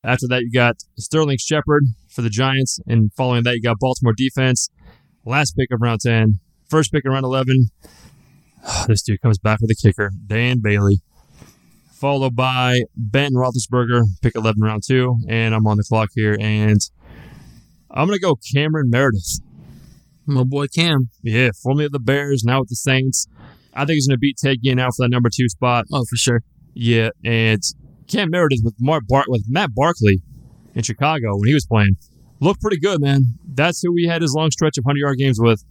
After 0.03 0.27
that, 0.29 0.41
you 0.41 0.51
got 0.51 0.77
Sterling 0.97 1.37
Shepard 1.39 1.83
for 2.09 2.21
the 2.21 2.29
Giants, 2.29 2.79
and 2.87 3.11
following 3.13 3.43
that, 3.43 3.55
you 3.55 3.61
got 3.61 3.77
Baltimore 3.79 4.13
defense. 4.15 4.69
Last 5.25 5.55
pick 5.57 5.69
of 5.71 5.79
round 5.81 6.01
10, 6.01 6.39
first 6.69 6.91
pick 6.91 7.05
in 7.05 7.11
round 7.11 7.25
eleven. 7.25 7.69
This 8.87 9.01
dude 9.01 9.21
comes 9.21 9.37
back 9.37 9.59
with 9.61 9.71
a 9.71 9.75
kicker, 9.75 10.11
Dan 10.25 10.59
Bailey, 10.61 11.01
followed 12.03 12.35
by 12.35 12.81
Ben 12.97 13.31
Roethlisberger, 13.31 14.03
pick 14.21 14.35
eleven, 14.35 14.61
round 14.61 14.83
two, 14.85 15.15
and 15.29 15.55
I'm 15.55 15.65
on 15.65 15.77
the 15.77 15.85
clock 15.87 16.09
here, 16.13 16.35
and 16.37 16.81
I'm 17.89 18.07
gonna 18.07 18.19
go 18.19 18.37
Cameron 18.53 18.89
Meredith. 18.89 19.39
My 20.25 20.43
boy 20.43 20.67
Cam. 20.67 21.09
Yeah, 21.21 21.51
formerly 21.63 21.85
of 21.85 21.93
the 21.93 21.99
Bears, 21.99 22.43
now 22.43 22.59
with 22.59 22.67
the 22.67 22.75
Saints. 22.75 23.27
I 23.73 23.85
think 23.85 23.95
he's 23.95 24.07
going 24.07 24.17
to 24.17 24.19
beat 24.19 24.37
Ted 24.37 24.57
Ginn 24.63 24.79
out 24.79 24.91
for 24.95 25.05
that 25.05 25.09
number 25.09 25.29
two 25.33 25.47
spot. 25.47 25.85
Oh, 25.91 26.03
for 26.09 26.15
sure. 26.15 26.41
Yeah, 26.73 27.09
and 27.23 27.61
Cam 28.07 28.29
Meredith 28.29 28.59
with 28.63 28.75
Mark 28.79 29.03
Bar- 29.07 29.25
with 29.27 29.45
Matt 29.47 29.73
Barkley 29.73 30.21
in 30.75 30.83
Chicago 30.83 31.37
when 31.37 31.47
he 31.47 31.53
was 31.53 31.65
playing 31.65 31.95
looked 32.41 32.61
pretty 32.61 32.79
good, 32.79 32.99
man. 32.99 33.23
That's 33.47 33.81
who 33.81 33.93
we 33.93 34.07
had 34.07 34.21
his 34.21 34.33
long 34.33 34.51
stretch 34.51 34.77
of 34.77 34.83
hundred 34.85 34.99
yard 34.99 35.17
games 35.17 35.39
with. 35.39 35.63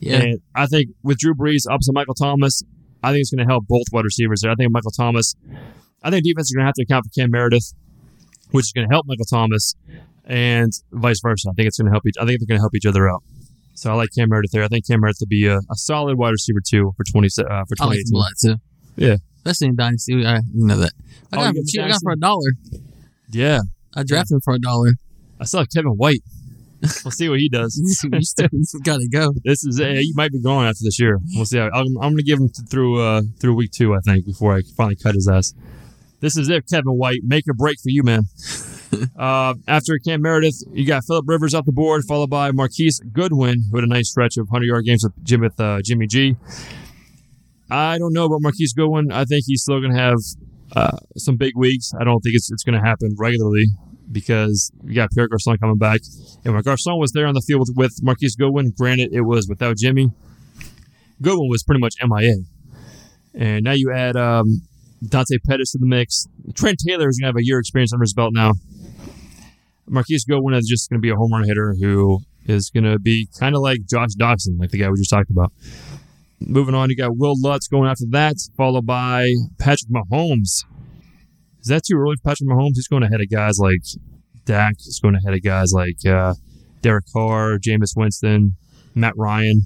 Yeah. 0.00 0.22
And 0.22 0.40
I 0.56 0.66
think 0.66 0.88
with 1.04 1.18
Drew 1.18 1.34
Brees 1.34 1.62
opposite 1.70 1.92
Michael 1.92 2.14
Thomas, 2.14 2.62
I 3.02 3.10
think 3.12 3.20
it's 3.20 3.30
going 3.30 3.46
to 3.46 3.50
help 3.50 3.66
both 3.68 3.84
wide 3.92 4.04
receivers 4.04 4.40
there. 4.42 4.50
I 4.50 4.54
think 4.54 4.72
Michael 4.72 4.90
Thomas, 4.90 5.34
I 6.02 6.10
think 6.10 6.24
defense 6.24 6.50
is 6.50 6.54
going 6.54 6.62
to 6.64 6.66
have 6.66 6.74
to 6.74 6.82
account 6.82 7.04
for 7.06 7.10
Cam 7.20 7.30
Meredith, 7.30 7.72
which 8.50 8.64
is 8.66 8.72
going 8.72 8.88
to 8.88 8.92
help 8.92 9.06
Michael 9.06 9.24
Thomas, 9.24 9.74
and 10.24 10.72
vice 10.92 11.20
versa. 11.22 11.48
I 11.50 11.52
think 11.54 11.68
it's 11.68 11.78
going 11.78 11.86
to 11.86 11.92
help 11.92 12.06
each. 12.06 12.16
I 12.20 12.26
think 12.26 12.40
they're 12.40 12.46
going 12.46 12.58
to 12.58 12.62
help 12.62 12.74
each 12.74 12.86
other 12.86 13.08
out. 13.08 13.22
So 13.74 13.92
I 13.92 13.94
like 13.94 14.08
Cam 14.16 14.28
Meredith 14.28 14.50
there. 14.52 14.64
I 14.64 14.68
think 14.68 14.86
Cam 14.86 15.00
Meredith 15.00 15.18
will 15.20 15.28
be 15.28 15.46
a, 15.46 15.58
a 15.58 15.74
solid 15.76 16.18
wide 16.18 16.30
receiver 16.30 16.60
too 16.66 16.92
for 16.96 17.04
twenty 17.04 17.28
uh, 17.38 17.64
for 17.68 17.76
I 17.80 17.84
like 17.86 17.98
him 17.98 18.14
a 18.14 18.18
lot 18.18 18.32
too. 18.42 18.56
Yeah. 18.96 19.16
Especially 19.46 19.68
in 19.68 19.76
Dynasty. 19.76 20.26
I 20.26 20.36
you 20.52 20.66
know 20.66 20.76
that. 20.78 20.92
I 21.32 21.36
Oh, 21.36 21.38
got, 21.38 21.42
you 21.42 21.48
him 21.48 21.54
got 21.54 21.64
cheap. 21.68 21.78
him 21.80 21.84
I 21.84 21.88
got 21.88 21.94
him 21.94 22.00
for 22.02 22.12
a 22.12 22.16
dollar. 22.16 22.50
Yeah, 23.30 23.60
I 23.94 24.02
drafted 24.02 24.34
him 24.36 24.40
for 24.44 24.54
a 24.54 24.58
dollar. 24.58 24.90
I 25.40 25.44
saw 25.44 25.64
Kevin 25.72 25.92
White. 25.92 26.22
We'll 27.04 27.12
see 27.12 27.28
what 27.28 27.38
he 27.38 27.48
does. 27.48 27.76
you 27.76 28.22
still 28.22 28.48
got 28.84 28.98
to 28.98 29.08
go. 29.08 29.32
This 29.44 29.64
is 29.64 29.80
uh, 29.80 29.88
you 29.88 30.12
might 30.14 30.30
be 30.30 30.40
going 30.40 30.66
after 30.66 30.80
this 30.84 31.00
year. 31.00 31.18
We'll 31.34 31.44
see. 31.44 31.58
How, 31.58 31.70
I'm, 31.72 31.86
I'm 31.96 32.12
going 32.12 32.18
to 32.18 32.22
give 32.22 32.38
him 32.38 32.48
th- 32.48 32.68
through 32.68 33.00
uh, 33.00 33.22
through 33.40 33.54
week 33.54 33.72
two, 33.72 33.94
I 33.94 33.98
think, 34.04 34.26
before 34.26 34.56
I 34.56 34.62
finally 34.76 34.96
cut 34.96 35.14
his 35.14 35.28
ass. 35.28 35.54
This 36.20 36.36
is 36.36 36.48
it, 36.48 36.68
Kevin 36.68 36.92
White. 36.92 37.20
Make 37.24 37.44
a 37.50 37.54
break 37.54 37.78
for 37.80 37.90
you, 37.90 38.02
man. 38.02 38.22
uh, 39.18 39.54
after 39.66 39.98
Cam 39.98 40.22
Meredith, 40.22 40.62
you 40.72 40.86
got 40.86 41.04
Philip 41.04 41.24
Rivers 41.26 41.54
off 41.54 41.64
the 41.64 41.72
board, 41.72 42.02
followed 42.08 42.30
by 42.30 42.50
Marquise 42.52 43.00
Goodwin, 43.12 43.64
who 43.70 43.76
had 43.76 43.84
a 43.84 43.88
nice 43.88 44.10
stretch 44.10 44.36
of 44.36 44.46
100 44.48 44.66
yard 44.66 44.84
games 44.84 45.04
with 45.04 45.24
Jim 45.24 45.40
with 45.40 45.58
uh, 45.60 45.80
Jimmy 45.82 46.06
G. 46.06 46.36
I 47.70 47.98
don't 47.98 48.12
know 48.12 48.24
about 48.24 48.40
Marquise 48.40 48.72
Goodwin. 48.72 49.12
I 49.12 49.24
think 49.24 49.44
he's 49.46 49.62
still 49.62 49.80
going 49.80 49.92
to 49.92 49.98
have 49.98 50.18
uh, 50.74 50.98
some 51.16 51.36
big 51.36 51.52
weeks. 51.56 51.92
I 52.00 52.04
don't 52.04 52.20
think 52.20 52.34
it's 52.34 52.50
it's 52.50 52.64
going 52.64 52.80
to 52.80 52.86
happen 52.86 53.14
regularly 53.18 53.66
because 54.10 54.70
you 54.84 54.94
got 54.94 55.10
Pierre 55.10 55.28
Garcon 55.28 55.58
coming 55.58 55.76
back. 55.76 56.00
And 56.44 56.54
when 56.54 56.62
Garcon 56.62 56.98
was 56.98 57.12
there 57.12 57.26
on 57.26 57.34
the 57.34 57.42
field 57.46 57.60
with, 57.60 57.72
with 57.76 57.92
Marquise 58.02 58.36
Goodwin, 58.36 58.72
granted 58.76 59.10
it 59.12 59.22
was 59.22 59.46
without 59.48 59.76
Jimmy, 59.76 60.10
Goodwin 61.20 61.48
was 61.48 61.62
pretty 61.62 61.80
much 61.80 61.94
MIA. 62.04 62.34
And 63.34 63.64
now 63.64 63.72
you 63.72 63.92
add 63.92 64.16
um, 64.16 64.62
Dante 65.06 65.36
Pettis 65.46 65.72
to 65.72 65.78
the 65.78 65.86
mix. 65.86 66.26
Trent 66.54 66.78
Taylor 66.86 67.08
is 67.08 67.18
going 67.18 67.32
to 67.32 67.38
have 67.38 67.40
a 67.40 67.44
year 67.44 67.58
experience 67.58 67.92
under 67.92 68.02
his 68.02 68.14
belt 68.14 68.32
now. 68.32 68.52
Marquise 69.86 70.24
Goodwin 70.24 70.54
is 70.54 70.66
just 70.66 70.90
going 70.90 70.98
to 70.98 71.02
be 71.02 71.10
a 71.10 71.16
home 71.16 71.32
run 71.32 71.44
hitter 71.44 71.74
who 71.80 72.20
is 72.46 72.70
going 72.70 72.84
to 72.84 72.98
be 72.98 73.28
kind 73.38 73.54
of 73.54 73.62
like 73.62 73.78
Josh 73.88 74.10
Doctson, 74.18 74.58
like 74.58 74.70
the 74.70 74.78
guy 74.78 74.88
we 74.88 74.96
just 74.96 75.10
talked 75.10 75.30
about. 75.30 75.52
Moving 76.40 76.74
on, 76.74 76.88
you 76.88 76.96
got 76.96 77.16
Wil 77.16 77.34
Lutz 77.40 77.68
going 77.68 77.88
after 77.88 78.04
that, 78.10 78.36
followed 78.56 78.86
by 78.86 79.28
Patrick 79.58 79.90
Mahomes. 79.90 80.64
Is 81.60 81.66
that 81.68 81.82
too 81.84 81.96
early 81.96 82.16
for 82.16 82.30
Patrick 82.30 82.48
Mahomes? 82.48 82.72
He's 82.74 82.88
going 82.88 83.02
ahead 83.02 83.20
of 83.20 83.28
guys 83.30 83.58
like 83.58 83.80
Dak. 84.44 84.74
He's 84.78 85.00
going 85.00 85.14
ahead 85.16 85.34
of 85.34 85.42
guys 85.42 85.72
like 85.72 86.04
uh, 86.06 86.34
Derek 86.82 87.04
Carr, 87.12 87.58
Jameis 87.58 87.92
Winston, 87.96 88.56
Matt 88.94 89.14
Ryan. 89.16 89.62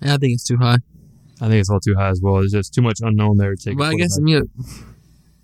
Yeah, 0.00 0.14
I 0.14 0.16
think 0.18 0.34
it's 0.34 0.44
too 0.46 0.56
high. 0.58 0.78
I 1.40 1.48
think 1.48 1.60
it's 1.60 1.68
all 1.70 1.80
too 1.80 1.94
high 1.98 2.08
as 2.10 2.20
well. 2.22 2.34
There's 2.36 2.52
just 2.52 2.72
too 2.72 2.82
much 2.82 3.00
unknown 3.02 3.36
there 3.38 3.54
to 3.54 3.62
take. 3.62 3.76
But 3.76 3.88
I 3.92 3.94
guess 3.96 4.16
I 4.18 4.22
mean, 4.22 4.42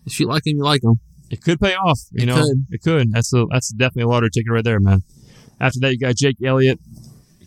if 0.06 0.20
you 0.20 0.26
like 0.28 0.46
him, 0.46 0.56
you 0.58 0.62
like 0.64 0.82
him. 0.84 0.94
it 1.30 1.42
could 1.42 1.60
pay 1.60 1.74
off. 1.74 1.98
You 2.12 2.22
It 2.22 2.26
know, 2.26 2.36
could. 2.42 2.66
it 2.70 2.82
could. 2.82 3.12
That's 3.12 3.32
a 3.34 3.44
that's 3.50 3.70
definitely 3.72 4.02
a 4.04 4.08
lottery 4.08 4.30
ticket 4.30 4.50
right 4.52 4.64
there, 4.64 4.78
man. 4.80 5.00
After 5.60 5.80
that, 5.80 5.92
you 5.92 5.98
got 5.98 6.14
Jake 6.16 6.36
Elliott, 6.44 6.78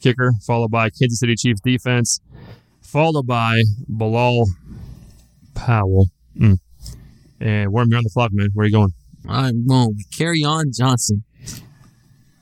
kicker, 0.01 0.33
followed 0.45 0.69
by 0.71 0.89
Kansas 0.89 1.19
City 1.19 1.35
Chiefs 1.35 1.61
defense, 1.61 2.19
followed 2.81 3.25
by 3.25 3.63
Bilal 3.87 4.45
Powell. 5.55 6.07
Mm. 6.37 6.59
And 7.43 7.73
Worm, 7.73 7.89
you're 7.89 7.97
on 7.97 8.05
the 8.05 8.09
clock, 8.09 8.31
man. 8.31 8.49
Where 8.53 8.63
are 8.63 8.67
you 8.67 8.71
going? 8.71 8.93
I'm 9.27 9.67
going 9.67 9.89
with 9.97 10.09
Kerryon 10.11 10.73
Johnson. 10.75 11.25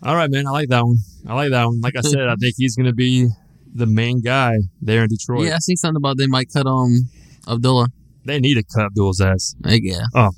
All 0.04 0.16
right, 0.16 0.30
man. 0.30 0.45
I 0.47 0.52
like 0.52 0.70
that 0.70 0.86
one. 0.86 0.97
I 1.28 1.34
like 1.34 1.49
that 1.49 1.66
one. 1.66 1.82
Like 1.82 1.95
I 1.97 2.02
said, 2.02 2.28
I 2.28 2.36
think 2.36 2.54
he's 2.58 2.76
going 2.76 2.86
to 2.86 2.93
be 2.93 3.28
the 3.74 3.88
main 3.88 4.22
guy 4.22 4.58
there 4.80 5.02
in 5.02 5.10
Detroit. 5.10 5.47
Yeah, 5.47 5.56
I 5.56 5.60
seen 5.60 5.76
something 5.78 5.97
about 5.97 6.18
they 6.20 6.28
might 6.28 6.54
cut 6.54 6.68
um 6.68 7.10
Abdullah. 7.47 7.88
They 8.26 8.39
need 8.39 8.56
to 8.56 8.64
cut 8.64 8.86
Abdul's 8.86 9.20
ass. 9.20 9.56
Like, 9.62 9.82
yeah. 9.84 10.06
Oh, 10.14 10.30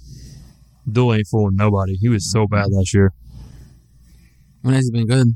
Abdul 0.88 1.14
ain't 1.14 1.28
fooling 1.30 1.57
nobody. 1.57 1.95
He 1.95 2.07
was 2.07 2.32
so 2.32 2.47
bad 2.47 2.68
last 2.72 2.93
year. 2.93 3.11
When 4.61 4.76
has 4.76 4.86
he 4.86 4.91
been 4.91 5.07
good? 5.07 5.28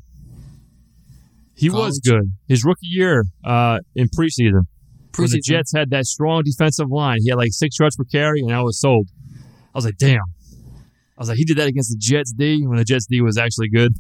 He 1.53 1.69
was 1.69 1.99
good. 1.99 2.31
His 2.47 2.63
rookie 2.63 2.87
year 2.87 3.25
uh, 3.43 3.79
in 3.93 4.07
preseason. 4.07 4.67
When 5.17 5.29
the 5.31 5.41
Jets 5.41 5.73
had 5.73 5.89
that 5.91 6.05
strong 6.05 6.43
defensive 6.43 6.89
line. 6.89 7.19
He 7.21 7.29
had 7.29 7.37
like 7.37 7.51
six 7.51 7.79
yards 7.79 7.95
per 7.95 8.03
carry, 8.03 8.41
and 8.41 8.53
I 8.53 8.61
was 8.61 8.79
sold. 8.79 9.07
I 9.33 9.77
was 9.77 9.85
like, 9.85 9.97
damn. 9.97 10.21
I 11.17 11.21
was 11.21 11.29
like, 11.29 11.37
he 11.37 11.45
did 11.45 11.57
that 11.57 11.67
against 11.67 11.89
the 11.89 11.97
Jets 11.97 12.31
D 12.31 12.65
when 12.65 12.77
the 12.77 12.83
Jets 12.83 13.07
D 13.07 13.21
was 13.21 13.37
actually 13.37 13.69
good. 13.69 13.93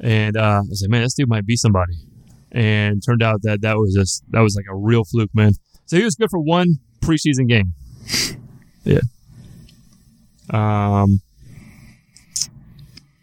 And 0.00 0.36
uh, 0.36 0.40
I 0.40 0.68
was 0.68 0.82
like, 0.82 0.90
man, 0.90 1.02
this 1.02 1.14
dude 1.14 1.28
might 1.28 1.46
be 1.46 1.56
somebody. 1.56 1.94
And 2.52 3.02
turned 3.04 3.22
out 3.22 3.42
that 3.42 3.62
that 3.62 3.76
was 3.76 3.94
just 3.94 4.22
that 4.30 4.40
was 4.40 4.54
like 4.54 4.66
a 4.70 4.76
real 4.76 5.04
fluke, 5.04 5.30
man. 5.34 5.52
So 5.86 5.96
he 5.96 6.04
was 6.04 6.14
good 6.14 6.30
for 6.30 6.40
one 6.40 6.78
preseason 7.02 7.48
game. 7.48 7.74
Yeah. 8.84 9.00
Um. 10.50 11.20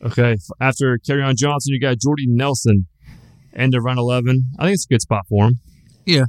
Okay. 0.04 0.38
After 0.60 1.00
on 1.10 1.36
Johnson, 1.36 1.74
you 1.74 1.80
got 1.80 1.98
Jordy 2.00 2.26
Nelson, 2.28 2.88
end 3.56 3.74
of 3.74 3.84
round 3.84 4.00
eleven. 4.00 4.52
I 4.60 4.64
think 4.64 4.74
it's 4.76 4.86
a 4.86 4.94
good 4.94 5.02
spot 5.02 5.26
for 5.30 5.46
him. 5.46 5.60
Yeah. 6.06 6.26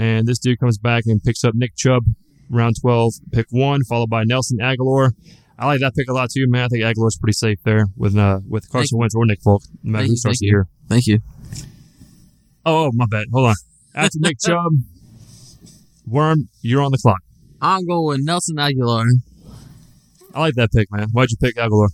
And 0.00 0.26
this 0.26 0.38
dude 0.38 0.58
comes 0.58 0.78
back 0.78 1.02
and 1.04 1.22
picks 1.22 1.44
up 1.44 1.54
Nick 1.54 1.76
Chubb, 1.76 2.04
round 2.48 2.76
12, 2.80 3.12
pick 3.32 3.44
one, 3.50 3.82
followed 3.84 4.08
by 4.08 4.24
Nelson 4.24 4.56
Agholor. 4.58 5.10
I 5.58 5.66
like 5.66 5.80
that 5.80 5.94
pick 5.94 6.08
a 6.08 6.14
lot 6.14 6.30
too, 6.34 6.46
man. 6.48 6.64
I 6.64 6.68
think 6.68 6.82
Agholor's 6.84 7.18
pretty 7.18 7.34
safe 7.34 7.58
there 7.66 7.84
with 7.98 8.16
uh, 8.16 8.40
with 8.48 8.66
Carson 8.70 8.98
Wentz 8.98 9.14
or 9.14 9.26
Nick 9.26 9.40
Foles, 9.42 9.68
no 9.82 9.92
matter 9.92 10.06
who 10.06 10.16
starts 10.16 10.38
thank 10.38 10.40
the 10.40 10.46
you. 10.46 10.52
year. 10.52 10.68
Thank 10.88 11.06
you. 11.06 11.18
Oh, 12.64 12.86
oh, 12.86 12.90
my 12.94 13.04
bad. 13.10 13.26
Hold 13.30 13.48
on. 13.48 13.54
After 13.94 14.18
Nick 14.20 14.38
Chubb, 14.40 14.72
Worm, 16.06 16.48
you're 16.62 16.80
on 16.80 16.92
the 16.92 16.98
clock. 16.98 17.20
I'm 17.60 17.86
going 17.86 18.06
with 18.06 18.24
Nelson 18.26 18.56
Agholor. 18.56 19.04
I 20.34 20.40
like 20.40 20.54
that 20.54 20.70
pick, 20.74 20.90
man. 20.90 21.08
Why'd 21.12 21.28
you 21.30 21.36
pick 21.36 21.56
Agholor? 21.56 21.88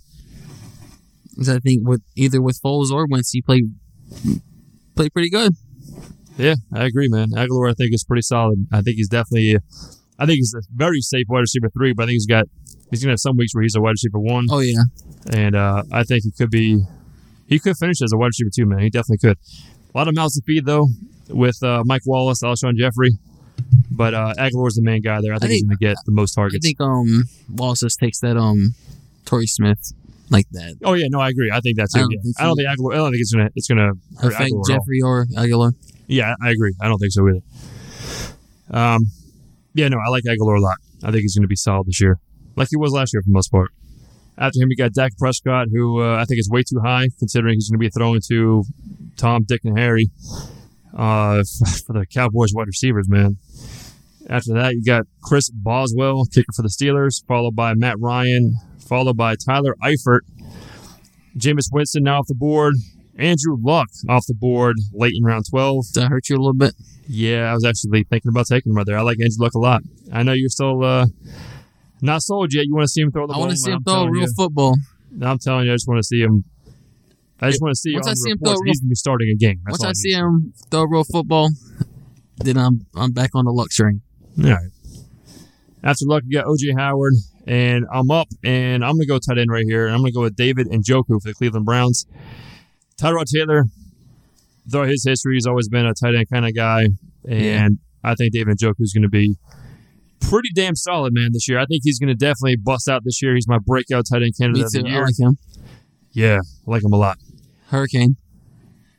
'Cause 1.35 1.49
I 1.49 1.59
think 1.59 1.85
with 1.85 2.01
either 2.15 2.41
with 2.41 2.57
Foles 2.63 2.89
or 2.89 3.05
Wentz, 3.05 3.31
he 3.31 3.41
played 3.41 3.65
played 4.95 5.11
pretty 5.11 5.29
good. 5.29 5.55
Yeah, 6.37 6.55
I 6.73 6.85
agree, 6.85 7.07
man. 7.09 7.29
Agholor, 7.31 7.69
I 7.69 7.73
think, 7.73 7.93
is 7.93 8.03
pretty 8.03 8.21
solid. 8.21 8.67
I 8.71 8.81
think 8.81 8.97
he's 8.97 9.09
definitely, 9.09 9.57
I 10.19 10.25
think 10.25 10.37
he's 10.37 10.53
a 10.53 10.61
very 10.75 11.01
safe 11.01 11.25
wide 11.29 11.39
receiver 11.41 11.69
three, 11.69 11.93
but 11.93 12.03
I 12.03 12.05
think 12.07 12.13
he's 12.15 12.25
got, 12.27 12.45
he's 12.91 13.01
gonna 13.03 13.13
have 13.13 13.19
some 13.19 13.37
weeks 13.37 13.53
where 13.55 13.63
he's 13.63 13.75
a 13.75 13.81
wide 13.81 13.91
receiver 13.91 14.19
one. 14.19 14.45
Oh 14.51 14.59
yeah, 14.59 14.83
and 15.33 15.55
uh, 15.55 15.83
I 15.91 16.03
think 16.03 16.23
he 16.23 16.31
could 16.31 16.51
be, 16.51 16.83
he 17.47 17.59
could 17.59 17.75
finish 17.77 18.01
as 18.01 18.11
a 18.13 18.17
wide 18.17 18.27
receiver 18.27 18.49
two, 18.55 18.65
man. 18.65 18.79
He 18.79 18.89
definitely 18.89 19.17
could. 19.29 19.37
A 19.93 19.97
lot 19.97 20.07
of 20.07 20.15
mouths 20.15 20.35
to 20.35 20.43
feed 20.45 20.65
though, 20.65 20.87
with 21.29 21.61
uh, 21.63 21.83
Mike 21.85 22.03
Wallace, 22.05 22.43
Alshon 22.43 22.75
Jeffery, 22.77 23.11
but 23.89 24.13
uh, 24.13 24.33
Agholor's 24.37 24.75
the 24.75 24.83
main 24.83 25.01
guy 25.01 25.19
there. 25.21 25.33
I 25.33 25.39
think, 25.39 25.51
he's 25.51 25.61
think- 25.61 25.79
gonna 25.79 25.93
get 25.93 25.97
the 26.05 26.11
most 26.11 26.33
targets. 26.33 26.63
I 26.63 26.67
think 26.67 26.81
um 26.81 27.23
Wallace 27.55 27.79
just 27.81 27.99
takes 27.99 28.19
that 28.19 28.37
um 28.37 28.75
Torrey 29.25 29.47
Smith 29.47 29.93
like 30.29 30.45
that. 30.51 30.75
oh 30.83 30.93
yeah, 30.93 31.07
no, 31.09 31.19
I 31.19 31.29
agree. 31.29 31.49
I 31.51 31.61
think 31.61 31.77
that's 31.77 31.95
I 31.95 31.99
it. 31.99 32.01
don't 32.03 32.11
yeah. 32.11 32.19
think 32.21 32.35
I 32.39 32.43
don't 32.43 32.55
think 32.57 32.69
Agholor. 32.69 32.93
I 32.93 32.97
don't 32.97 33.11
think 33.11 33.21
it's 33.21 33.33
gonna, 33.33 33.49
it's 33.55 33.67
gonna 33.67 33.91
hurt 34.21 34.33
Affect 34.33 34.51
Agholor. 34.51 34.67
Jeffery 34.67 35.01
or 35.03 35.25
Agholor. 35.35 35.73
Yeah, 36.07 36.35
I 36.41 36.51
agree. 36.51 36.73
I 36.81 36.87
don't 36.87 36.97
think 36.97 37.11
so 37.11 37.27
either. 37.27 37.41
Um, 38.71 39.01
yeah, 39.73 39.87
no, 39.89 39.97
I 39.97 40.09
like 40.09 40.23
Agholor 40.23 40.57
a 40.57 40.61
lot. 40.61 40.77
I 41.03 41.11
think 41.11 41.21
he's 41.21 41.35
going 41.35 41.43
to 41.43 41.47
be 41.47 41.55
solid 41.55 41.87
this 41.87 42.01
year, 42.01 42.19
like 42.55 42.69
he 42.69 42.77
was 42.77 42.91
last 42.91 43.13
year 43.13 43.21
for 43.21 43.27
the 43.27 43.33
most 43.33 43.51
part. 43.51 43.69
After 44.37 44.61
him, 44.61 44.69
we 44.69 44.75
got 44.75 44.93
Dak 44.93 45.17
Prescott, 45.17 45.67
who 45.71 46.01
uh, 46.01 46.15
I 46.15 46.25
think 46.25 46.39
is 46.39 46.49
way 46.49 46.63
too 46.63 46.79
high, 46.83 47.09
considering 47.17 47.55
he's 47.55 47.69
going 47.69 47.79
to 47.79 47.83
be 47.83 47.89
throwing 47.89 48.21
to 48.29 48.63
Tom, 49.15 49.43
Dick, 49.47 49.61
and 49.63 49.77
Harry 49.77 50.09
uh, 50.93 51.43
for 51.85 51.93
the 51.93 52.05
Cowboys 52.11 52.51
wide 52.53 52.67
receivers, 52.67 53.09
man. 53.09 53.37
After 54.29 54.53
that, 54.53 54.73
you 54.73 54.83
got 54.83 55.05
Chris 55.23 55.49
Boswell, 55.49 56.25
kicker 56.25 56.51
for 56.55 56.61
the 56.61 56.69
Steelers, 56.69 57.25
followed 57.27 57.55
by 57.55 57.73
Matt 57.73 57.95
Ryan, 57.99 58.55
followed 58.79 59.17
by 59.17 59.35
Tyler 59.35 59.75
Eifert, 59.83 60.21
Jameis 61.37 61.69
Winston 61.71 62.03
now 62.03 62.19
off 62.19 62.27
the 62.27 62.35
board, 62.35 62.75
Andrew 63.17 63.57
Luck 63.61 63.89
off 64.07 64.25
the 64.27 64.33
board 64.33 64.77
late 64.93 65.13
in 65.15 65.23
round 65.23 65.45
12. 65.49 65.77
Does 65.77 65.91
that 65.93 66.09
hurt 66.09 66.29
you 66.29 66.35
a 66.35 66.39
little 66.39 66.53
bit? 66.53 66.73
Yeah, 67.07 67.49
I 67.49 67.53
was 67.53 67.65
actually 67.65 68.03
thinking 68.03 68.29
about 68.29 68.47
taking 68.47 68.71
him 68.71 68.77
right 68.77 68.85
there. 68.85 68.97
I 68.97 69.01
like 69.01 69.17
Andrew 69.19 69.43
Luck 69.43 69.53
a 69.55 69.59
lot. 69.59 69.81
I 70.11 70.23
know 70.23 70.33
you're 70.33 70.49
still 70.49 70.83
uh, 70.83 71.07
not 72.01 72.21
sold 72.21 72.53
yet. 72.53 72.65
You 72.65 72.75
want 72.75 72.83
to 72.85 72.89
see 72.89 73.01
him 73.01 73.11
throw 73.11 73.25
the 73.27 73.33
I 73.33 73.35
ball. 73.35 73.41
want 73.41 73.51
to 73.51 73.57
see 73.57 73.71
him 73.71 73.77
I'm 73.77 73.83
throw 73.83 74.05
real 74.05 74.23
you. 74.23 74.33
football. 74.35 74.75
I'm 75.21 75.39
telling 75.39 75.65
you, 75.65 75.71
I 75.71 75.75
just 75.75 75.87
want 75.87 75.99
to 75.99 76.03
see 76.03 76.21
him. 76.21 76.43
I 77.39 77.49
just 77.49 77.61
want 77.61 77.71
to 77.71 77.75
see 77.75 77.93
Once 77.93 78.07
on 78.07 78.11
I 78.11 78.15
see 78.15 78.31
him 78.31 78.37
throw 78.39 78.55
he's 78.65 78.81
to 78.81 78.87
be 78.87 78.95
starting 78.95 79.29
a 79.29 79.35
game. 79.35 79.61
That's 79.65 79.73
Once 79.79 79.83
all 79.83 79.89
I 79.89 79.93
see 79.93 80.11
him 80.11 80.53
throw 80.69 80.83
real 80.83 81.03
football, 81.03 81.49
then 82.37 82.57
I'm 82.57 82.85
I'm 82.95 83.11
back 83.13 83.31
on 83.35 83.45
the 83.45 83.51
luck 83.51 83.69
train. 83.69 84.01
All 84.43 84.49
right. 84.51 84.69
After 85.83 86.05
Luck, 86.05 86.23
you 86.27 86.37
got 86.39 86.45
OJ 86.47 86.77
Howard, 86.77 87.13
and 87.45 87.85
I'm 87.93 88.09
up, 88.11 88.27
and 88.43 88.83
I'm 88.83 88.93
going 88.93 89.01
to 89.01 89.07
go 89.07 89.19
tight 89.19 89.37
end 89.37 89.49
right 89.49 89.63
here. 89.65 89.85
And 89.85 89.93
I'm 89.95 90.01
going 90.01 90.11
to 90.11 90.15
go 90.15 90.21
with 90.21 90.35
David 90.35 90.67
Njoku 90.67 91.21
for 91.21 91.29
the 91.29 91.33
Cleveland 91.33 91.65
Browns. 91.65 92.05
Tyrod 92.99 93.25
Taylor, 93.33 93.65
throughout 94.69 94.89
his 94.89 95.03
history, 95.05 95.35
he's 95.35 95.45
always 95.45 95.69
been 95.69 95.85
a 95.85 95.93
tight 95.93 96.15
end 96.15 96.29
kind 96.29 96.45
of 96.45 96.55
guy, 96.55 96.87
and 97.27 97.79
I 98.03 98.15
think 98.15 98.33
David 98.33 98.57
Njoku 98.57 98.81
is 98.81 98.93
going 98.93 99.03
to 99.03 99.09
be 99.09 99.35
pretty 100.19 100.49
damn 100.53 100.75
solid, 100.75 101.13
man, 101.13 101.29
this 101.31 101.47
year. 101.47 101.59
I 101.59 101.65
think 101.65 101.81
he's 101.83 101.99
going 101.99 102.09
to 102.09 102.15
definitely 102.15 102.57
bust 102.57 102.89
out 102.89 103.03
this 103.03 103.21
year. 103.21 103.35
He's 103.35 103.47
my 103.47 103.59
breakout 103.59 104.05
tight 104.11 104.23
end 104.23 104.33
candidate 104.37 104.65
of 104.65 104.71
the 104.71 104.89
I 104.89 104.99
like 104.99 105.19
him. 105.19 105.37
Yeah, 106.11 106.39
I 106.39 106.71
like 106.71 106.83
him 106.83 106.93
a 106.93 106.97
lot. 106.97 107.17
Hurricane. 107.67 108.17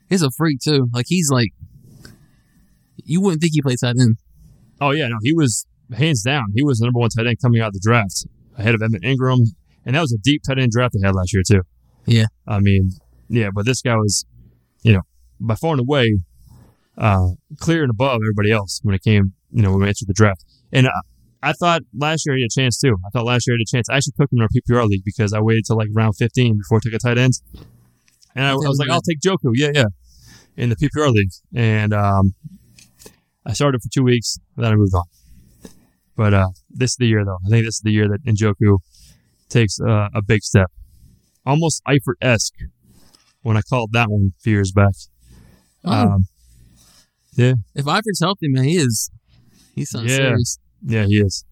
He's 0.09 0.22
a 0.22 0.30
freak 0.30 0.61
too. 0.61 0.88
Like 0.92 1.07
he's 1.09 1.30
like, 1.30 1.51
you 3.05 3.20
wouldn't 3.20 3.40
think 3.42 3.53
he 3.55 3.62
plays 3.62 3.80
tight 3.80 3.96
end. 4.01 4.16
Oh 4.80 4.90
yeah, 4.90 5.09
no, 5.09 5.16
he 5.22 5.34
was 5.34 5.66
hands 5.96 6.22
down. 6.22 6.53
He 6.55 6.62
was 6.62 6.78
the 6.78 6.86
number 6.86 7.01
one 7.01 7.11
tight 7.11 7.26
end 7.26 7.40
coming 7.42 7.61
out 7.61 7.68
of 7.68 7.74
the 7.74 7.80
draft, 7.82 8.26
ahead 8.57 8.74
of 8.74 8.82
Evan 8.82 9.01
Engram, 9.01 9.49
and 9.84 9.96
that 9.96 10.01
was 10.01 10.12
a 10.12 10.18
deep 10.18 10.42
tight 10.46 10.59
end 10.59 10.70
draft 10.70 10.94
they 10.94 11.05
had 11.05 11.14
last 11.14 11.32
year 11.34 11.42
too. 11.46 11.62
Yeah. 12.07 12.26
I 12.46 12.61
mean, 12.61 12.92
yeah, 13.29 13.49
but 13.55 13.66
this 13.66 13.83
guy 13.83 13.97
was, 13.97 14.24
you 14.83 14.93
know, 14.93 15.03
by 15.41 15.55
far 15.55 15.72
and 15.72 15.81
away, 15.81 16.18
uh, 16.97 17.29
clear 17.59 17.83
and 17.83 17.91
above 17.91 18.20
everybody 18.22 18.51
else 18.51 18.81
when 18.83 18.95
it 18.95 19.03
came, 19.03 19.35
you 19.53 19.62
know, 19.62 19.70
when 19.70 19.81
we 19.83 19.89
entered 19.89 20.09
the 20.09 20.14
draft. 20.14 20.45
And 20.72 20.87
uh, 20.87 21.03
I 21.43 21.53
thought 21.53 21.83
last 21.97 22.26
year 22.26 22.37
he 22.37 22.43
had 22.43 22.51
a 22.57 22.61
chance 22.61 22.79
too. 22.79 22.97
I 23.07 23.11
thought 23.11 23.24
last 23.24 23.47
year 23.47 23.57
he 23.57 23.62
had 23.62 23.68
a 23.68 23.76
chance. 23.76 23.89
I 23.89 23.97
actually 23.97 24.14
took 24.18 24.33
him 24.33 24.39
in 24.39 24.43
our 24.43 24.49
PPR 24.49 24.87
league 24.87 25.05
because 25.05 25.33
I 25.33 25.41
waited 25.41 25.64
till 25.66 25.76
like 25.76 25.89
round 25.95 26.16
15 26.16 26.59
before 26.59 26.79
I 26.79 26.81
took 26.83 26.95
a 26.95 26.99
tight 26.99 27.18
end. 27.18 27.35
And 28.35 28.47
I, 28.47 28.51
I 28.51 28.55
was 28.55 28.79
like, 28.79 28.91
I'll 28.91 29.01
take 29.01 29.20
Joku. 29.20 29.53
Yeah, 29.55 29.70
yeah. 29.74 29.87
In 30.57 30.70
the 30.70 30.76
PPR 30.76 31.11
league. 31.11 31.31
And 31.55 31.93
um, 31.93 32.35
I 33.47 33.53
started 33.53 33.81
for 33.83 33.89
two 33.93 34.03
weeks, 34.03 34.39
then 34.57 34.72
I 34.72 34.76
moved 34.76 34.95
on. 34.95 35.05
But 36.16 36.35
uh, 36.35 36.49
this 36.68 36.93
is 36.93 36.97
the 36.97 37.07
year, 37.07 37.24
though. 37.24 37.39
I 37.47 37.49
think 37.49 37.64
this 37.64 37.76
is 37.76 37.81
the 37.81 37.93
year 37.93 38.09
that 38.09 38.24
Njoku 38.24 38.79
takes 39.49 39.81
uh, 39.81 40.09
a 40.12 40.20
big 40.20 40.43
step. 40.43 40.70
Almost 41.47 41.83
Eifert 41.87 42.16
esque 42.20 42.57
when 43.49 43.57
I 43.57 43.62
called 43.62 43.92
that 43.92 44.11
one 44.11 44.32
a 44.38 44.40
few 44.42 44.53
years 44.53 44.72
back. 44.72 44.92
Oh. 45.84 45.90
Um, 45.92 46.24
yeah. 47.34 47.55
If 47.74 47.86
Ivor's 47.88 48.20
healthy, 48.20 48.49
man, 48.49 48.64
he 48.64 48.76
is. 48.76 49.11
He's 49.74 49.88
something 49.90 50.11
Yeah. 50.11 50.16
serious. 50.16 50.59
Yeah, 50.84 51.05
he 51.07 51.16
is. 51.20 51.44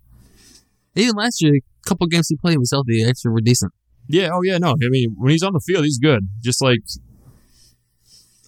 Even 0.94 1.14
last 1.16 1.40
year, 1.42 1.54
a 1.54 1.88
couple 1.88 2.06
games 2.06 2.28
he 2.28 2.36
played 2.36 2.58
was 2.58 2.70
healthy. 2.70 3.02
Actually, 3.02 3.30
were 3.30 3.40
decent. 3.40 3.72
Yeah. 4.08 4.28
Oh, 4.32 4.42
yeah. 4.42 4.58
No. 4.58 4.72
I 4.72 4.88
mean, 4.90 5.14
when 5.16 5.30
he's 5.30 5.42
on 5.42 5.54
the 5.54 5.60
field, 5.60 5.84
he's 5.84 5.98
good. 5.98 6.28
Just 6.42 6.60
like, 6.62 6.80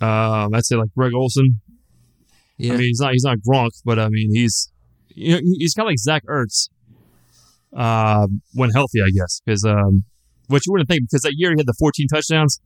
um, 0.01 0.55
I'd 0.55 0.65
say 0.67 0.77
like 0.77 0.91
Greg 0.95 1.15
Olsen. 1.15 1.61
Yeah. 2.59 2.75
I 2.75 2.77
mean, 2.77 2.87
he's 2.89 3.01
not 3.01 3.13
he's 3.13 3.25
not 3.25 3.39
Gronk, 3.39 3.71
but 3.85 3.99
I 3.99 4.09
mean, 4.09 4.31
he's 4.35 4.71
you 5.09 5.33
know 5.35 5.41
he's 5.59 5.75
kind 5.75 5.87
of 5.87 5.91
like 5.91 5.99
Zach 5.99 6.25
Ertz, 6.27 6.69
um, 7.73 8.43
when 8.53 8.71
healthy, 8.71 9.01
I 9.01 9.11
guess. 9.17 9.41
Because 9.45 9.65
um, 9.65 10.05
what 10.49 10.67
you 10.67 10.73
wouldn't 10.73 10.89
think 10.89 11.03
because 11.09 11.23
that 11.23 11.35
year 11.37 11.51
he 11.53 11.57
had 11.59 11.67
the 11.67 11.75
14 11.79 12.09
touchdowns, 12.09 12.61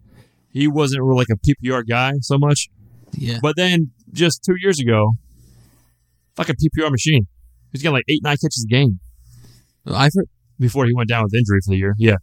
he 0.52 0.68
wasn't 0.68 1.02
really 1.02 1.18
like 1.18 1.28
a 1.30 1.36
PPR 1.36 1.86
guy 1.86 2.12
so 2.20 2.38
much. 2.38 2.68
Yeah. 3.12 3.38
But 3.42 3.56
then 3.56 3.90
just 4.12 4.44
two 4.44 4.56
years 4.60 4.78
ago, 4.78 5.12
a 6.38 6.44
PPR 6.44 6.90
machine. 6.90 7.26
He's 7.72 7.82
getting 7.82 7.94
like 7.94 8.04
eight 8.08 8.22
nine 8.22 8.36
catches 8.36 8.66
a 8.68 8.72
game. 8.72 9.00
Eifert 9.86 10.26
before 10.58 10.86
he 10.86 10.94
went 10.94 11.08
down 11.08 11.24
with 11.24 11.34
injury 11.34 11.60
for 11.64 11.70
the 11.70 11.78
year. 11.78 11.94
Yeah. 11.98 12.16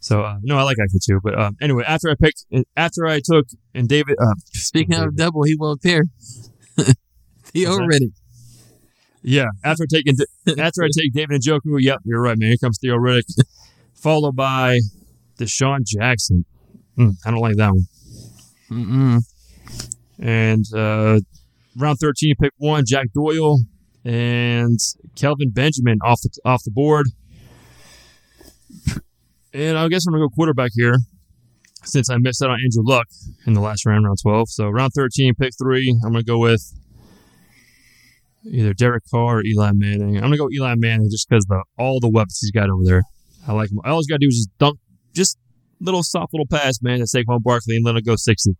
So 0.00 0.22
uh, 0.22 0.38
no, 0.42 0.56
I 0.58 0.62
like 0.62 0.76
Eifert 0.76 1.04
too. 1.06 1.20
But 1.22 1.38
um, 1.38 1.56
anyway, 1.60 1.84
after 1.86 2.10
I 2.10 2.14
picked, 2.20 2.44
after 2.76 3.06
I 3.06 3.20
took 3.24 3.46
and 3.74 3.88
David. 3.88 4.16
Uh, 4.20 4.34
Speaking 4.52 4.94
of 4.94 5.16
double, 5.16 5.42
he 5.44 5.56
will 5.56 5.72
appear. 5.72 6.04
he 7.52 7.66
already. 7.66 8.12
Yeah, 9.22 9.46
after 9.64 9.86
taking 9.86 10.14
after 10.58 10.84
I 10.84 10.88
take 10.96 11.12
David 11.12 11.40
Njoku, 11.42 11.80
yep, 11.80 11.98
you're 12.04 12.22
right, 12.22 12.38
man. 12.38 12.50
Here 12.50 12.58
comes 12.58 12.78
Theo 12.78 12.96
Riddick, 12.96 13.24
followed 13.94 14.36
by 14.36 14.78
DeSean 15.38 15.84
Jackson. 15.84 16.44
Hmm, 16.96 17.10
I 17.24 17.30
don't 17.30 17.40
like 17.40 17.56
that 17.56 17.72
one. 17.72 17.86
Mm-mm. 18.70 19.20
And 20.18 20.64
uh, 20.74 21.20
round 21.76 21.98
thirteen, 21.98 22.34
pick 22.40 22.52
one, 22.58 22.84
Jack 22.86 23.08
Doyle 23.14 23.60
and 24.04 24.78
Kelvin 25.14 25.50
Benjamin 25.50 25.98
off 26.04 26.20
the 26.22 26.30
off 26.44 26.62
the 26.64 26.70
board. 26.70 27.06
And 29.52 29.78
I 29.78 29.88
guess 29.88 30.06
I'm 30.06 30.12
gonna 30.12 30.24
go 30.24 30.28
quarterback 30.30 30.70
here. 30.74 30.96
since 31.84 32.10
I 32.10 32.16
missed 32.18 32.42
out 32.42 32.50
on 32.50 32.58
Andrew 32.62 32.82
Luck 32.84 33.06
in 33.46 33.52
the 33.54 33.60
last 33.60 33.86
round, 33.86 34.04
round 34.04 34.18
12. 34.22 34.50
So 34.50 34.68
round 34.68 34.92
13, 34.94 35.34
pick 35.34 35.52
three, 35.56 35.90
I'm 36.04 36.12
going 36.12 36.24
to 36.24 36.26
go 36.26 36.38
with 36.38 36.72
either 38.44 38.74
Derek 38.74 39.04
Carr 39.10 39.38
or 39.38 39.44
Eli 39.44 39.70
Manning. 39.72 40.16
I'm 40.16 40.22
going 40.22 40.32
to 40.32 40.38
go 40.38 40.48
Eli 40.52 40.74
Manning 40.76 41.08
just 41.10 41.28
because 41.28 41.44
the 41.46 41.62
all 41.78 42.00
the 42.00 42.08
weapons 42.08 42.38
he's 42.40 42.50
got 42.50 42.70
over 42.70 42.82
there. 42.84 43.02
I 43.46 43.52
like 43.52 43.70
him. 43.70 43.80
All 43.84 43.96
he's 43.98 44.06
got 44.06 44.16
to 44.16 44.26
do 44.26 44.28
is 44.28 44.36
just 44.36 44.58
dunk, 44.58 44.78
just 45.14 45.38
little 45.80 46.02
soft 46.02 46.32
little 46.32 46.46
pass, 46.46 46.82
man, 46.82 46.98
to 46.98 47.04
Saquon 47.04 47.42
Barkley 47.42 47.76
and 47.76 47.84
let 47.84 47.96
it 47.96 48.04
go 48.04 48.16
60. 48.16 48.56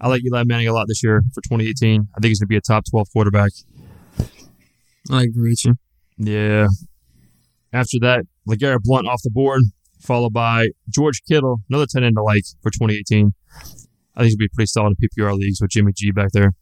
I 0.00 0.08
like 0.08 0.22
Eli 0.24 0.44
Manning 0.44 0.68
a 0.68 0.72
lot 0.72 0.86
this 0.88 1.02
year 1.02 1.22
for 1.32 1.40
2018. 1.40 2.08
I 2.14 2.20
think 2.20 2.30
he's 2.30 2.40
going 2.40 2.46
to 2.46 2.48
be 2.48 2.56
a 2.56 2.60
top 2.60 2.84
12 2.90 3.08
quarterback. 3.12 3.52
I 5.10 5.22
agree 5.22 5.50
with 5.50 5.64
you. 5.64 5.74
Yeah. 6.18 6.66
After 7.72 7.98
that, 8.00 8.24
LeGarrette 8.48 8.82
Blount 8.82 9.06
off 9.06 9.22
the 9.22 9.30
board, 9.30 9.62
followed 10.00 10.32
by 10.32 10.68
George 10.88 11.22
Kittle, 11.26 11.58
another 11.68 11.86
10 11.90 12.04
end 12.04 12.16
to 12.16 12.22
like 12.22 12.44
for 12.62 12.70
2018. 12.70 13.32
I 14.16 14.20
think 14.20 14.30
he'll 14.30 14.38
be 14.38 14.48
pretty 14.54 14.66
solid 14.66 14.94
in 15.00 15.08
PPR 15.08 15.36
leagues 15.36 15.60
with 15.60 15.70
Jimmy 15.70 15.92
G 15.94 16.10
back 16.10 16.30
there. 16.32 16.54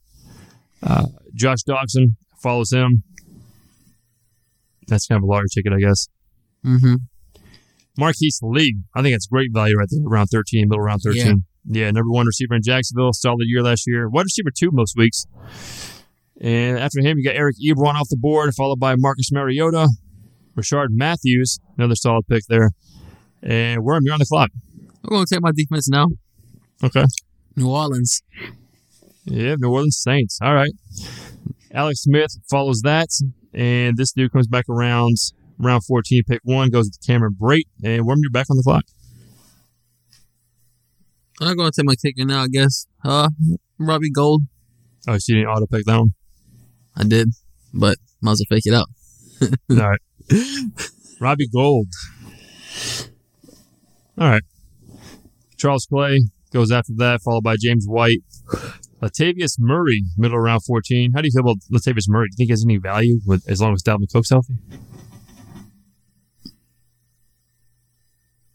Uh, 0.82 1.07
Josh 1.34 1.62
Doctson 1.68 2.16
follows 2.42 2.72
him. 2.72 3.03
That's 4.88 5.07
kind 5.07 5.18
of 5.18 5.22
a 5.22 5.26
larger 5.26 5.48
ticket, 5.55 5.72
I 5.72 5.80
guess. 5.80 6.09
Mm-hmm. 6.64 6.94
Marquise 7.99 8.38
Lee, 8.43 8.76
I 8.95 9.03
think 9.03 9.14
it's 9.14 9.26
great 9.26 9.51
value 9.53 9.76
right 9.76 9.88
there, 9.90 10.03
around 10.07 10.28
13, 10.28 10.68
middle 10.68 10.82
round 10.82 11.03
13. 11.03 11.45
Yeah. 11.64 11.90
number 11.90 12.11
one 12.11 12.26
receiver 12.26 12.55
in 12.55 12.62
Jacksonville, 12.62 13.12
solid 13.12 13.45
year 13.47 13.62
last 13.62 13.84
year. 13.86 14.09
Wide 14.09 14.24
receiver 14.24 14.51
two 14.57 14.70
most 14.72 14.97
weeks. 14.97 15.26
And 16.40 16.78
after 16.78 17.01
him, 17.01 17.18
you 17.18 17.24
got 17.24 17.36
Eric 17.36 17.57
Ebron 17.64 17.95
off 17.95 18.09
the 18.09 18.16
board, 18.16 18.53
followed 18.55 18.80
by 18.80 18.97
Marcus 18.97 19.30
Mariota, 19.30 19.88
Rishard 20.57 20.88
Matthews, 20.90 21.59
another 21.78 21.95
solid 21.95 22.26
pick 22.28 22.43
there. 22.49 22.70
And 23.43 23.82
Worm, 23.84 24.03
you're 24.05 24.14
on 24.14 24.20
the 24.20 24.26
clock. 24.26 24.51
I'm 25.05 25.11
going 25.11 25.26
to 25.26 25.34
take 25.34 25.43
my 25.43 25.53
defense 25.53 25.88
now. 25.88 26.09
Okay. 26.82 27.05
New 27.57 27.68
Orleans. 27.70 28.22
Yeah, 29.24 29.57
New 29.59 29.70
Orleans 29.70 30.01
Saints. 30.03 30.38
All 30.43 30.55
right. 30.55 30.72
Alex 31.72 32.03
Smith 32.03 32.32
follows 32.51 32.80
that. 32.82 33.09
And 33.55 33.97
this 33.97 34.12
dude 34.12 34.32
comes 34.32 34.47
back 34.47 34.64
around 34.68 35.16
round 35.59 35.84
14, 35.84 36.22
pick 36.28 36.40
one, 36.44 36.70
goes 36.70 36.90
to 36.90 36.98
Cameron 37.07 37.36
Brate. 37.40 37.68
And 37.82 38.05
Worm, 38.05 38.18
you're 38.22 38.30
back 38.30 38.46
on 38.50 38.57
the 38.57 38.62
clock. 38.62 38.84
I'm 41.40 41.48
not 41.48 41.57
going 41.57 41.72
to 41.72 41.80
take 41.80 41.86
my 41.86 41.94
ticket 42.00 42.26
now, 42.26 42.42
I 42.42 42.48
guess. 42.48 42.86
Uh, 43.05 43.30
Robbie 43.78 44.11
Gould. 44.11 44.42
Oh, 45.09 45.18
so 45.18 45.32
you 45.32 45.40
didn't 45.40 45.50
auto 45.50 45.66
pick 45.66 45.84
that 45.86 45.98
one? 45.98 46.14
I 46.96 47.05
did, 47.05 47.30
but 47.74 47.96
might 48.20 48.32
as 48.32 48.44
well 48.48 48.57
fake 48.57 48.66
it 48.66 48.74
out. 48.74 48.88
All 49.70 49.90
right. 49.90 50.00
Robbie 51.20 51.48
Gould. 51.48 51.88
All 54.18 54.28
right. 54.28 54.42
Charles 55.57 55.86
Clay 55.86 56.20
goes 56.53 56.70
after 56.70 56.92
that, 56.98 57.22
followed 57.22 57.42
by 57.42 57.57
James 57.59 57.86
White. 57.88 58.22
Latavius 59.03 59.57
Murray, 59.59 60.05
middle 60.16 60.38
round 60.38 60.62
14. 60.64 61.12
How 61.14 61.22
do 61.22 61.26
you 61.26 61.32
feel 61.32 61.50
about 61.50 61.62
Latavius 61.72 62.09
Murray? 62.09 62.28
Do 62.28 62.34
you 62.34 62.36
think 62.36 62.48
he 62.48 62.53
has 62.53 62.64
any 62.64 62.78
value 62.78 63.20
with 63.26 63.48
as 63.48 63.61
long 63.61 63.72
as 63.74 63.82
Dalvin 63.82 64.12
Cook's 64.12 64.30
healthy? 64.30 64.55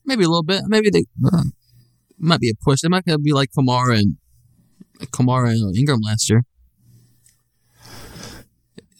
Maybe 0.08 0.24
a 0.24 0.28
little 0.28 0.42
bit. 0.44 0.64
Maybe 0.68 0.90
they 0.90 1.04
uh, 1.26 1.44
might 2.18 2.40
be 2.40 2.50
a 2.50 2.54
push. 2.64 2.80
They 2.82 2.88
might 2.88 3.06
be 3.06 3.34
like 3.34 3.50
Kamara 3.52 4.00
and 4.00 4.18
Kamara 5.12 5.52
and 5.52 5.76
Ingram 5.76 6.00
last 6.02 6.30
year. 6.30 6.44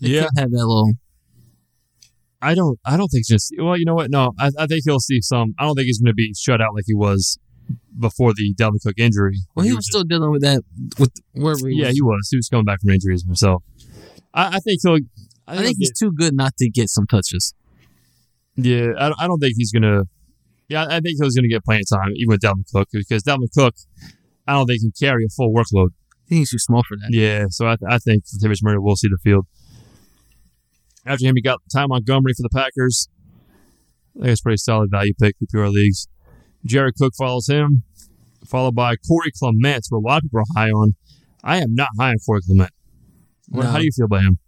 They 0.02 0.10
Yeah. 0.10 0.28
have 0.38 0.52
that 0.52 0.66
little. 0.66 0.92
I 2.42 2.54
don't. 2.54 2.80
I 2.86 2.98
don't 2.98 3.08
think 3.08 3.26
just. 3.26 3.52
Well, 3.58 3.78
you 3.78 3.86
know 3.86 3.96
what? 3.96 4.12
No, 4.12 4.34
I, 4.38 4.52
I 4.60 4.68
think 4.68 4.84
he'll 4.86 5.00
see 5.00 5.22
some. 5.22 5.56
I 5.58 5.64
don't 5.66 5.76
think 5.76 5.88
he's 5.88 6.00
going 6.00 6.12
to 6.12 6.14
be 6.14 6.34
shut 6.38 6.62
out 6.62 6.76
like 6.76 6.84
he 6.86 6.94
was 6.94 7.40
before 8.00 8.34
the 8.34 8.54
Dalvin 8.54 8.82
Cook 8.84 8.94
injury. 9.00 9.40
Well, 9.56 9.66
he 9.66 9.74
was 9.74 9.88
still 9.88 10.04
dealing 10.04 10.30
with 10.32 10.44
that 10.44 10.62
with 11.00 11.12
wherever 11.34 11.68
he 11.68 11.78
yeah, 11.78 11.88
was. 11.88 11.96
he 11.96 12.02
was. 12.04 12.28
He 12.30 12.38
was 12.38 12.48
coming 12.48 12.66
back 12.66 12.82
from 12.82 12.92
injuries 12.92 13.24
himself. 13.24 13.64
I, 14.34 14.58
I 14.58 14.60
think 14.60 14.82
he'll. 14.84 15.00
I 15.48 15.64
think 15.64 15.78
he's 15.80 15.98
too 15.98 16.12
good 16.12 16.36
not 16.36 16.56
to 16.58 16.70
get 16.70 16.90
some 16.90 17.08
touches. 17.08 17.56
Yeah, 18.56 18.90
I, 19.00 19.14
I 19.18 19.28
don't 19.28 19.40
think 19.40 19.54
he's 19.58 19.72
gonna. 19.72 20.04
Yeah, 20.70 20.86
I 20.90 21.00
think 21.00 21.18
he's 21.22 21.36
gonna 21.36 21.48
get 21.48 21.64
playing 21.64 21.84
time 21.92 22.12
even 22.16 22.30
with 22.30 22.42
Dalvin 22.42 22.66
Cook 22.74 22.90
because 22.92 23.24
Dalvin 23.24 23.48
Cook, 23.56 23.76
I 24.48 24.54
don't 24.54 24.66
think 24.68 24.82
he 24.82 24.92
can 24.92 25.08
carry 25.08 25.24
a 25.26 25.30
full 25.30 25.54
workload. 25.54 25.90
I 25.90 26.28
think 26.30 26.40
he's 26.40 26.52
too 26.52 26.60
small 26.60 26.84
for 26.88 26.98
that. 26.98 27.10
Yeah, 27.12 27.46
so 27.50 27.68
I, 27.68 27.76
I 27.90 27.98
think 28.00 28.24
Latavius 28.26 28.60
Murray 28.62 28.80
will 28.80 28.96
see 28.98 29.08
the 29.08 29.18
field. 29.24 29.46
After 31.06 31.26
him, 31.26 31.38
you 31.38 31.42
got 31.42 31.60
Ty 31.74 31.86
Montgomery 31.88 32.34
for 32.34 32.44
the 32.44 32.50
Packers. 32.54 33.08
I 34.18 34.24
think 34.24 34.32
it's 34.32 34.42
a 34.42 34.44
pretty 34.44 34.58
solid 34.58 34.92
value 34.92 35.14
pick 35.22 35.36
PPR 35.40 35.72
leagues. 35.72 36.08
Jared 36.66 36.96
Cook 36.96 37.14
follows 37.18 37.48
him, 37.48 37.84
followed 38.46 38.76
by 38.76 38.96
Corey 39.08 39.32
Clement, 39.40 39.86
who 39.90 39.98
a 39.98 40.02
lot 40.06 40.18
of 40.18 40.24
people 40.24 40.40
are 40.40 40.46
high 40.56 40.70
on. 40.70 40.96
I 41.44 41.58
am 41.58 41.74
not 41.76 41.90
high 41.98 42.10
on 42.10 42.18
Corey 42.26 42.42
Clement. 42.46 42.72
What, 43.48 43.64
No. 43.64 43.72
How 43.72 43.78
do 43.78 43.86
you 43.86 43.92
feel 43.96 44.08
about 44.08 44.24
him? 44.24 44.40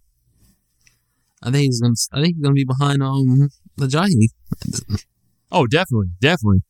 I 1.42 1.50
think 1.50 1.64
he's 1.64 1.80
gonna. 1.80 1.94
I 2.12 2.20
think 2.20 2.36
he's 2.36 2.42
gonna 2.42 2.52
be 2.52 2.66
behind 2.66 3.02
um 3.02 3.48
Lajahi. 3.78 4.28
Oh, 5.52 5.66
definitely, 5.66 6.08
definitely. 6.20 6.62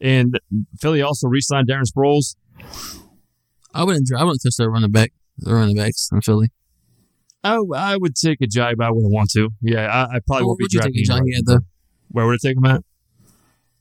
And 0.00 0.38
Philly 0.80 1.02
also 1.02 1.28
re-signed 1.28 1.68
Darren 1.68 1.84
Sproles. 1.84 2.36
I 3.74 3.84
wouldn't. 3.84 4.08
I 4.16 4.24
wouldn't 4.24 4.42
touch 4.42 4.56
their 4.56 4.70
running 4.70 4.90
back. 4.90 5.12
The 5.38 5.54
running 5.54 5.76
backs 5.76 6.08
in 6.12 6.20
Philly. 6.20 6.50
I, 7.42 7.58
I 7.74 7.96
would 7.96 8.14
take 8.16 8.40
a 8.42 8.46
Jai, 8.46 8.74
but 8.74 8.86
I 8.86 8.90
wouldn't 8.90 9.12
want 9.12 9.30
to. 9.30 9.48
Yeah, 9.62 9.86
I, 9.86 10.16
I 10.16 10.20
probably 10.26 10.44
Oh, 10.44 10.46
won't 10.48 10.58
be 10.58 10.64
would 10.64 10.70
take 10.70 10.80
drafting 10.82 11.04
him 11.04 11.44
right 11.46 11.56
at 11.56 11.62
Where 12.08 12.26
would 12.26 12.34
I 12.34 12.48
take 12.48 12.56
him 12.56 12.64
at? 12.66 12.82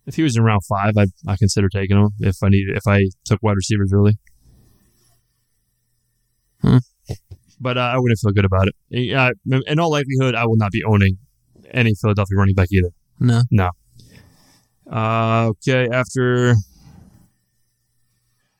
If 0.05 0.15
he 0.15 0.23
was 0.23 0.37
in 0.37 0.43
round 0.43 0.61
five, 0.67 0.93
I'd 0.97 1.09
I 1.27 1.35
consider 1.37 1.67
taking 1.69 1.97
him. 1.97 2.09
If 2.19 2.37
I 2.41 2.49
need 2.49 2.67
if 2.69 2.87
I 2.87 3.09
took 3.25 3.43
wide 3.43 3.55
receivers 3.55 3.91
early. 3.93 4.17
Hmm. 6.61 6.77
But 7.59 7.77
uh, 7.77 7.81
I 7.81 7.99
wouldn't 7.99 8.19
feel 8.19 8.31
good 8.31 8.45
about 8.45 8.69
it. 8.69 8.75
In 9.67 9.79
all 9.79 9.91
likelihood, 9.91 10.35
I 10.35 10.45
will 10.45 10.55
not 10.55 10.71
be 10.71 10.83
owning 10.83 11.17
any 11.71 11.93
Philadelphia 11.93 12.37
running 12.37 12.55
back 12.55 12.69
either. 12.71 12.89
No. 13.19 13.43
No. 13.51 13.69
Uh, 14.91 15.49
okay, 15.49 15.87
after 15.91 16.55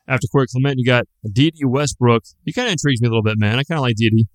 after 0.06 0.26
Corey 0.28 0.46
Clement, 0.50 0.78
you 0.78 0.84
got 0.84 1.04
Dede 1.30 1.54
Westbrook. 1.62 2.24
He 2.44 2.52
kind 2.52 2.66
of 2.66 2.72
intrigues 2.72 3.00
me 3.00 3.06
a 3.06 3.10
little 3.10 3.22
bit, 3.22 3.38
man. 3.38 3.58
I 3.58 3.64
kind 3.64 3.78
of 3.78 3.82
like 3.82 3.96
Dede 3.96 4.26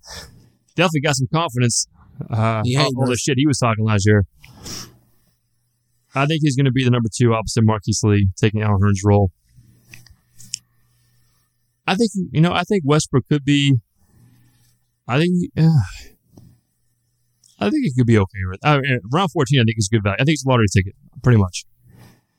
Definitely 0.74 1.00
got 1.00 1.16
some 1.16 1.28
confidence. 1.32 1.86
Uh, 2.30 2.62
Yeah, 2.64 2.80
he 2.80 2.84
all, 2.84 3.02
all 3.02 3.06
the 3.06 3.16
shit 3.16 3.38
he 3.38 3.46
was 3.46 3.58
talking 3.58 3.84
last 3.84 4.06
year. 4.06 4.24
I 6.14 6.26
think 6.26 6.40
he's 6.42 6.56
going 6.56 6.64
to 6.66 6.72
be 6.72 6.84
the 6.84 6.90
number 6.90 7.08
two 7.14 7.34
opposite 7.34 7.62
Marquise 7.64 8.00
Lee, 8.02 8.28
taking 8.36 8.62
Allen 8.62 8.80
Hurns' 8.80 9.00
role. 9.04 9.32
I 11.86 11.94
think 11.94 12.10
you 12.32 12.40
know. 12.40 12.52
I 12.52 12.64
think 12.64 12.82
Westbrook 12.84 13.28
could 13.28 13.44
be. 13.44 13.76
I 15.06 15.18
think. 15.18 15.50
Uh, 15.56 15.68
I 17.58 17.70
think 17.70 17.86
it 17.86 17.94
could 17.96 18.06
be 18.06 18.18
okay 18.18 18.40
with 18.50 18.60
uh, 18.64 18.80
round 19.12 19.30
fourteen. 19.30 19.60
I 19.60 19.64
think 19.64 19.78
is 19.78 19.88
good 19.90 20.02
value. 20.02 20.16
I 20.20 20.24
think 20.24 20.34
it's 20.34 20.44
a 20.44 20.48
lottery 20.48 20.66
ticket, 20.74 20.94
pretty 21.22 21.38
much. 21.38 21.64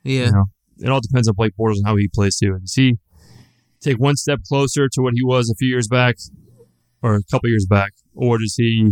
Yeah. 0.07 0.25
You 0.25 0.31
know, 0.31 0.45
it 0.79 0.89
all 0.89 1.01
depends 1.01 1.27
on 1.27 1.35
Blake 1.35 1.53
Bortles 1.59 1.77
and 1.77 1.85
how 1.85 1.95
he 1.95 2.09
plays 2.13 2.37
too. 2.37 2.57
Does 2.59 2.73
he 2.73 2.97
take 3.81 3.97
one 3.97 4.15
step 4.15 4.39
closer 4.47 4.87
to 4.89 5.01
what 5.01 5.13
he 5.15 5.23
was 5.23 5.49
a 5.49 5.55
few 5.55 5.67
years 5.67 5.87
back, 5.87 6.15
or 7.01 7.15
a 7.15 7.23
couple 7.29 7.49
years 7.49 7.65
back, 7.69 7.91
or 8.15 8.37
does 8.37 8.55
he? 8.55 8.91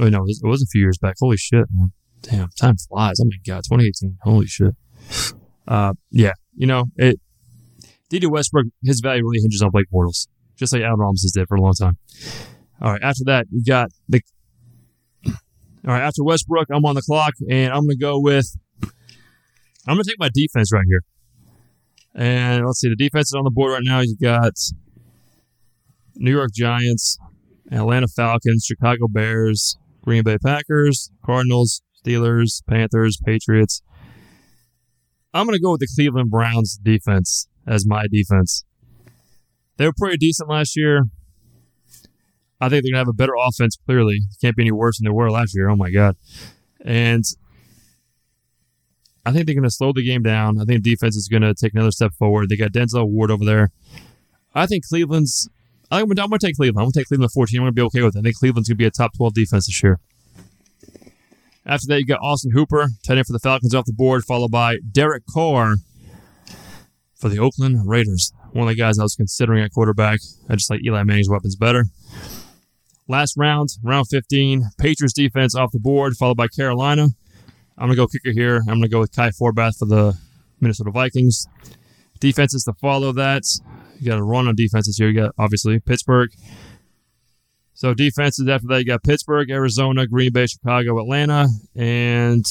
Oh 0.00 0.08
no, 0.08 0.24
it 0.26 0.38
was, 0.42 0.62
a 0.62 0.66
few 0.66 0.80
years 0.80 0.98
back. 0.98 1.16
Holy 1.20 1.36
shit, 1.36 1.66
man! 1.72 1.92
Damn, 2.22 2.48
time 2.58 2.76
flies. 2.76 3.16
Oh 3.20 3.24
my 3.24 3.36
god, 3.46 3.64
2018. 3.64 4.18
Holy 4.22 4.46
shit. 4.46 4.74
Uh, 5.66 5.94
yeah, 6.10 6.32
you 6.56 6.66
know 6.66 6.84
it. 6.96 7.20
Dede 8.08 8.26
Westbrook, 8.26 8.66
his 8.82 9.00
value 9.00 9.22
really 9.22 9.40
hinges 9.42 9.60
on 9.60 9.70
Blake 9.70 9.90
Bortles, 9.92 10.28
just 10.56 10.72
like 10.72 10.82
Allen 10.82 11.00
Robinson 11.00 11.30
did 11.34 11.48
for 11.48 11.56
a 11.56 11.60
long 11.60 11.74
time. 11.74 11.98
All 12.80 12.92
right, 12.92 13.02
after 13.02 13.24
that, 13.26 13.46
we 13.52 13.62
got 13.62 13.90
the. 14.08 14.22
All 15.26 15.94
right, 15.94 16.02
after 16.02 16.24
Westbrook, 16.24 16.68
I'm 16.70 16.84
on 16.84 16.94
the 16.94 17.02
clock, 17.02 17.34
and 17.50 17.72
I'm 17.72 17.80
going 17.80 17.90
to 17.90 17.96
go 17.96 18.20
with. 18.20 18.56
I'm 19.88 19.94
going 19.94 20.04
to 20.04 20.10
take 20.10 20.20
my 20.20 20.28
defense 20.32 20.70
right 20.70 20.84
here. 20.86 21.02
And 22.14 22.66
let's 22.66 22.78
see, 22.80 22.90
the 22.90 22.96
defense 22.96 23.28
is 23.28 23.34
on 23.34 23.44
the 23.44 23.50
board 23.50 23.72
right 23.72 23.82
now. 23.82 24.00
You 24.00 24.16
got 24.20 24.52
New 26.16 26.30
York 26.30 26.50
Giants, 26.54 27.18
Atlanta 27.72 28.06
Falcons, 28.08 28.64
Chicago 28.66 29.08
Bears, 29.08 29.78
Green 30.02 30.24
Bay 30.24 30.36
Packers, 30.44 31.10
Cardinals, 31.24 31.80
Steelers, 32.04 32.62
Panthers, 32.68 33.18
Patriots. 33.24 33.82
I'm 35.32 35.46
going 35.46 35.56
to 35.56 35.62
go 35.62 35.72
with 35.72 35.80
the 35.80 35.88
Cleveland 35.94 36.30
Browns 36.30 36.78
defense 36.82 37.48
as 37.66 37.86
my 37.86 38.06
defense. 38.10 38.64
They 39.78 39.86
were 39.86 39.94
pretty 39.96 40.18
decent 40.18 40.50
last 40.50 40.76
year. 40.76 41.04
I 42.60 42.68
think 42.68 42.82
they're 42.82 42.92
going 42.92 42.94
to 42.94 42.98
have 42.98 43.08
a 43.08 43.12
better 43.12 43.34
offense, 43.38 43.78
clearly. 43.86 44.20
Can't 44.40 44.56
be 44.56 44.64
any 44.64 44.72
worse 44.72 44.98
than 44.98 45.04
they 45.04 45.14
were 45.14 45.30
last 45.30 45.54
year. 45.54 45.70
Oh, 45.70 45.76
my 45.76 45.90
God. 45.90 46.16
And 46.84 47.24
I 49.28 49.32
think 49.32 49.44
they're 49.44 49.54
going 49.54 49.64
to 49.64 49.70
slow 49.70 49.92
the 49.92 50.02
game 50.02 50.22
down. 50.22 50.58
I 50.58 50.64
think 50.64 50.82
defense 50.82 51.14
is 51.14 51.28
going 51.28 51.42
to 51.42 51.52
take 51.52 51.74
another 51.74 51.90
step 51.90 52.14
forward. 52.14 52.48
They 52.48 52.56
got 52.56 52.72
Denzel 52.72 53.06
Ward 53.06 53.30
over 53.30 53.44
there. 53.44 53.70
I 54.54 54.64
think 54.64 54.86
Cleveland's. 54.86 55.50
I'm 55.90 56.08
going 56.08 56.16
to 56.16 56.38
take 56.38 56.56
Cleveland. 56.56 56.78
I'm 56.78 56.84
going 56.84 56.92
to 56.92 57.00
take 57.00 57.08
Cleveland 57.08 57.32
14. 57.32 57.58
I'm 57.58 57.64
going 57.64 57.72
to 57.72 57.74
be 57.74 57.82
okay 57.82 58.02
with 58.02 58.16
it. 58.16 58.20
I 58.20 58.22
think 58.22 58.36
Cleveland's 58.36 58.70
going 58.70 58.76
to 58.76 58.78
be 58.78 58.86
a 58.86 58.90
top 58.90 59.14
12 59.16 59.34
defense 59.34 59.66
this 59.66 59.82
year. 59.82 60.00
After 61.66 61.86
that, 61.88 62.00
you 62.00 62.06
got 62.06 62.20
Austin 62.22 62.52
Hooper, 62.52 62.88
tight 63.06 63.18
end 63.18 63.26
for 63.26 63.34
the 63.34 63.38
Falcons 63.38 63.74
off 63.74 63.84
the 63.84 63.92
board, 63.92 64.24
followed 64.24 64.50
by 64.50 64.78
Derek 64.90 65.24
Carr, 65.30 65.76
for 67.14 67.28
the 67.28 67.38
Oakland 67.38 67.86
Raiders. 67.86 68.32
One 68.52 68.68
of 68.68 68.74
the 68.74 68.80
guys 68.80 68.98
I 68.98 69.02
was 69.02 69.14
considering 69.14 69.62
at 69.62 69.72
quarterback. 69.72 70.20
I 70.48 70.54
just 70.54 70.70
like 70.70 70.80
Eli 70.82 71.02
Manning's 71.02 71.28
weapons 71.28 71.56
better. 71.56 71.84
Last 73.06 73.36
round, 73.36 73.70
round 73.82 74.08
15, 74.08 74.70
Patriots 74.78 75.12
defense 75.12 75.54
off 75.54 75.72
the 75.72 75.78
board, 75.78 76.14
followed 76.16 76.38
by 76.38 76.48
Carolina. 76.48 77.08
I'm 77.78 77.86
going 77.86 77.90
to 77.90 77.96
go 77.96 78.06
kicker 78.06 78.32
here. 78.32 78.56
I'm 78.56 78.78
going 78.78 78.82
to 78.82 78.88
go 78.88 79.00
with 79.00 79.14
Kai 79.14 79.30
Forbath 79.30 79.78
for 79.78 79.86
the 79.86 80.18
Minnesota 80.60 80.90
Vikings. 80.90 81.46
Defenses 82.20 82.64
to 82.64 82.72
follow 82.74 83.12
that. 83.12 83.44
You 84.00 84.06
got 84.06 84.18
a 84.18 84.22
run 84.22 84.48
on 84.48 84.56
defenses 84.56 84.96
here. 84.96 85.08
You 85.08 85.20
got, 85.20 85.34
obviously, 85.38 85.78
Pittsburgh. 85.78 86.30
So 87.74 87.94
defenses 87.94 88.48
after 88.48 88.66
that, 88.68 88.80
you 88.80 88.84
got 88.84 89.04
Pittsburgh, 89.04 89.48
Arizona, 89.50 90.08
Green 90.08 90.32
Bay, 90.32 90.46
Chicago, 90.46 91.00
Atlanta, 91.00 91.46
and 91.76 92.44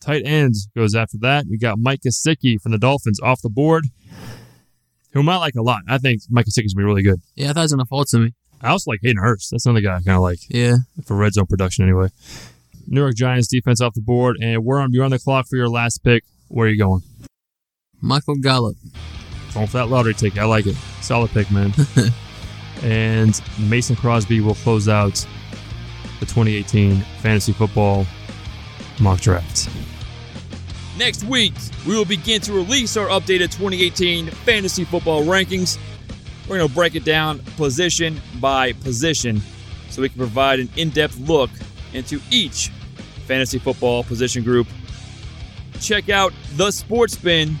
tight 0.00 0.22
end 0.24 0.54
goes 0.74 0.94
after 0.94 1.18
that. 1.20 1.44
You 1.46 1.58
got 1.58 1.78
Mike 1.78 2.00
Gesicki 2.00 2.58
from 2.58 2.72
the 2.72 2.78
Dolphins 2.78 3.20
off 3.20 3.42
the 3.42 3.50
board, 3.50 3.84
who 5.12 5.28
I 5.28 5.36
like 5.36 5.56
a 5.56 5.62
lot. 5.62 5.82
I 5.88 5.98
think 5.98 6.22
Mike 6.30 6.46
Gesicki's 6.46 6.72
gonna 6.72 6.84
be 6.84 6.86
really 6.86 7.02
good. 7.02 7.20
Yeah, 7.34 7.50
I 7.50 7.52
thought 7.52 7.60
it 7.60 7.64
was 7.64 7.72
gonna 7.72 7.84
fall 7.84 8.06
to 8.06 8.18
me. 8.18 8.32
I 8.62 8.70
also 8.70 8.90
like 8.90 9.00
Hayden 9.02 9.22
Hurst. 9.22 9.50
That's 9.50 9.66
another 9.66 9.82
guy 9.82 9.96
I 9.96 10.00
kind 10.00 10.16
of 10.16 10.22
like. 10.22 10.38
Yeah. 10.48 10.76
For 11.04 11.16
red 11.16 11.34
zone 11.34 11.46
production, 11.46 11.84
anyway. 11.84 12.08
New 12.86 13.00
York 13.00 13.14
Giants 13.14 13.48
defense 13.48 13.80
off 13.80 13.94
the 13.94 14.00
board, 14.00 14.36
and 14.40 14.64
we're 14.64 14.80
on 14.80 14.92
you're 14.92 15.04
on 15.04 15.10
the 15.10 15.18
clock 15.18 15.46
for 15.48 15.56
your 15.56 15.68
last 15.68 16.02
pick. 16.04 16.24
Where 16.48 16.66
are 16.66 16.70
you 16.70 16.78
going? 16.78 17.02
Michael 18.00 18.36
Gallup. 18.36 18.76
Going 19.54 19.66
for 19.66 19.78
that 19.78 19.86
lottery 19.86 20.14
ticket. 20.14 20.38
I 20.38 20.44
like 20.44 20.66
it. 20.66 20.76
Solid 21.00 21.30
pick, 21.30 21.50
man. 21.50 21.72
and 22.82 23.40
Mason 23.58 23.96
Crosby 23.96 24.40
will 24.40 24.54
close 24.56 24.88
out 24.88 25.26
the 26.20 26.26
2018 26.26 27.00
fantasy 27.20 27.52
football 27.52 28.06
mock 29.00 29.20
draft. 29.20 29.68
Next 30.98 31.24
week, 31.24 31.54
we 31.86 31.96
will 31.96 32.04
begin 32.04 32.40
to 32.42 32.52
release 32.52 32.96
our 32.96 33.08
updated 33.08 33.50
2018 33.50 34.26
fantasy 34.26 34.84
football 34.84 35.22
rankings. 35.24 35.78
We're 36.48 36.58
going 36.58 36.68
to 36.68 36.74
break 36.74 36.94
it 36.94 37.04
down 37.04 37.38
position 37.56 38.20
by 38.40 38.72
position 38.72 39.40
so 39.90 40.02
we 40.02 40.08
can 40.08 40.18
provide 40.18 40.60
an 40.60 40.68
in 40.76 40.90
depth 40.90 41.18
look 41.18 41.50
into 41.94 42.20
each 42.30 42.70
fantasy 43.26 43.58
football 43.58 44.04
position 44.04 44.42
group. 44.42 44.66
Check 45.80 46.08
out 46.10 46.32
The 46.56 46.70
Sports 46.70 47.14
Spin, 47.14 47.56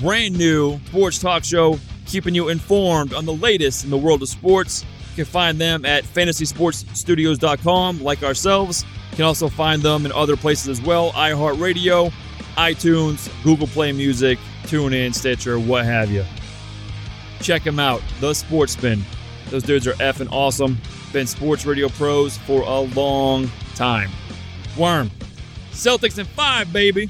brand 0.00 0.36
new 0.36 0.78
sports 0.86 1.18
talk 1.18 1.44
show, 1.44 1.78
keeping 2.06 2.34
you 2.34 2.48
informed 2.48 3.12
on 3.12 3.24
the 3.26 3.32
latest 3.32 3.84
in 3.84 3.90
the 3.90 3.98
world 3.98 4.22
of 4.22 4.28
sports. 4.28 4.84
You 5.10 5.24
can 5.24 5.24
find 5.24 5.58
them 5.58 5.84
at 5.84 6.04
fantasysportsstudios.com, 6.04 8.02
like 8.02 8.22
ourselves. 8.22 8.84
You 9.10 9.16
can 9.16 9.24
also 9.24 9.48
find 9.48 9.82
them 9.82 10.06
in 10.06 10.12
other 10.12 10.36
places 10.36 10.68
as 10.68 10.82
well 10.82 11.10
iHeartRadio, 11.12 12.12
iTunes, 12.56 13.30
Google 13.42 13.66
Play 13.66 13.92
Music, 13.92 14.38
TuneIn, 14.64 15.14
Stitcher, 15.14 15.58
what 15.58 15.84
have 15.84 16.10
you. 16.10 16.24
Check 17.40 17.64
them 17.64 17.78
out, 17.78 18.02
The 18.20 18.34
Sports 18.34 18.74
Spin. 18.74 19.02
Those 19.50 19.62
dudes 19.62 19.86
are 19.86 19.94
effing 19.94 20.30
awesome. 20.32 20.78
Been 21.12 21.26
sports 21.26 21.64
radio 21.64 21.88
pros 21.88 22.36
for 22.38 22.62
a 22.62 22.80
long 22.80 23.50
time. 23.76 24.10
Worm. 24.76 25.10
Celtics 25.70 26.18
in 26.18 26.26
five, 26.26 26.72
baby. 26.72 27.08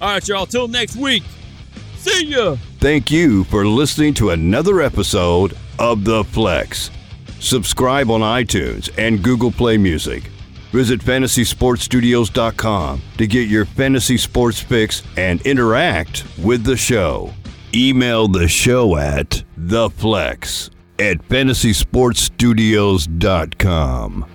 All 0.00 0.10
right, 0.10 0.28
y'all. 0.28 0.46
Till 0.46 0.68
next 0.68 0.96
week. 0.96 1.24
See 1.96 2.26
ya. 2.26 2.56
Thank 2.78 3.10
you 3.10 3.44
for 3.44 3.66
listening 3.66 4.14
to 4.14 4.30
another 4.30 4.80
episode 4.80 5.54
of 5.78 6.04
The 6.04 6.24
Flex. 6.24 6.90
Subscribe 7.40 8.10
on 8.10 8.20
iTunes 8.20 8.90
and 8.98 9.22
Google 9.22 9.52
Play 9.52 9.78
Music. 9.78 10.24
Visit 10.72 11.00
fantasysportsstudios.com 11.00 13.02
to 13.16 13.26
get 13.26 13.48
your 13.48 13.64
fantasy 13.64 14.18
sports 14.18 14.60
fix 14.60 15.02
and 15.16 15.40
interact 15.42 16.24
with 16.38 16.64
the 16.64 16.76
show. 16.76 17.32
Email 17.74 18.28
the 18.28 18.48
show 18.48 18.96
at 18.96 19.42
theflex 19.58 20.70
at 20.98 21.18
fantasysportsstudios.com. 21.28 24.26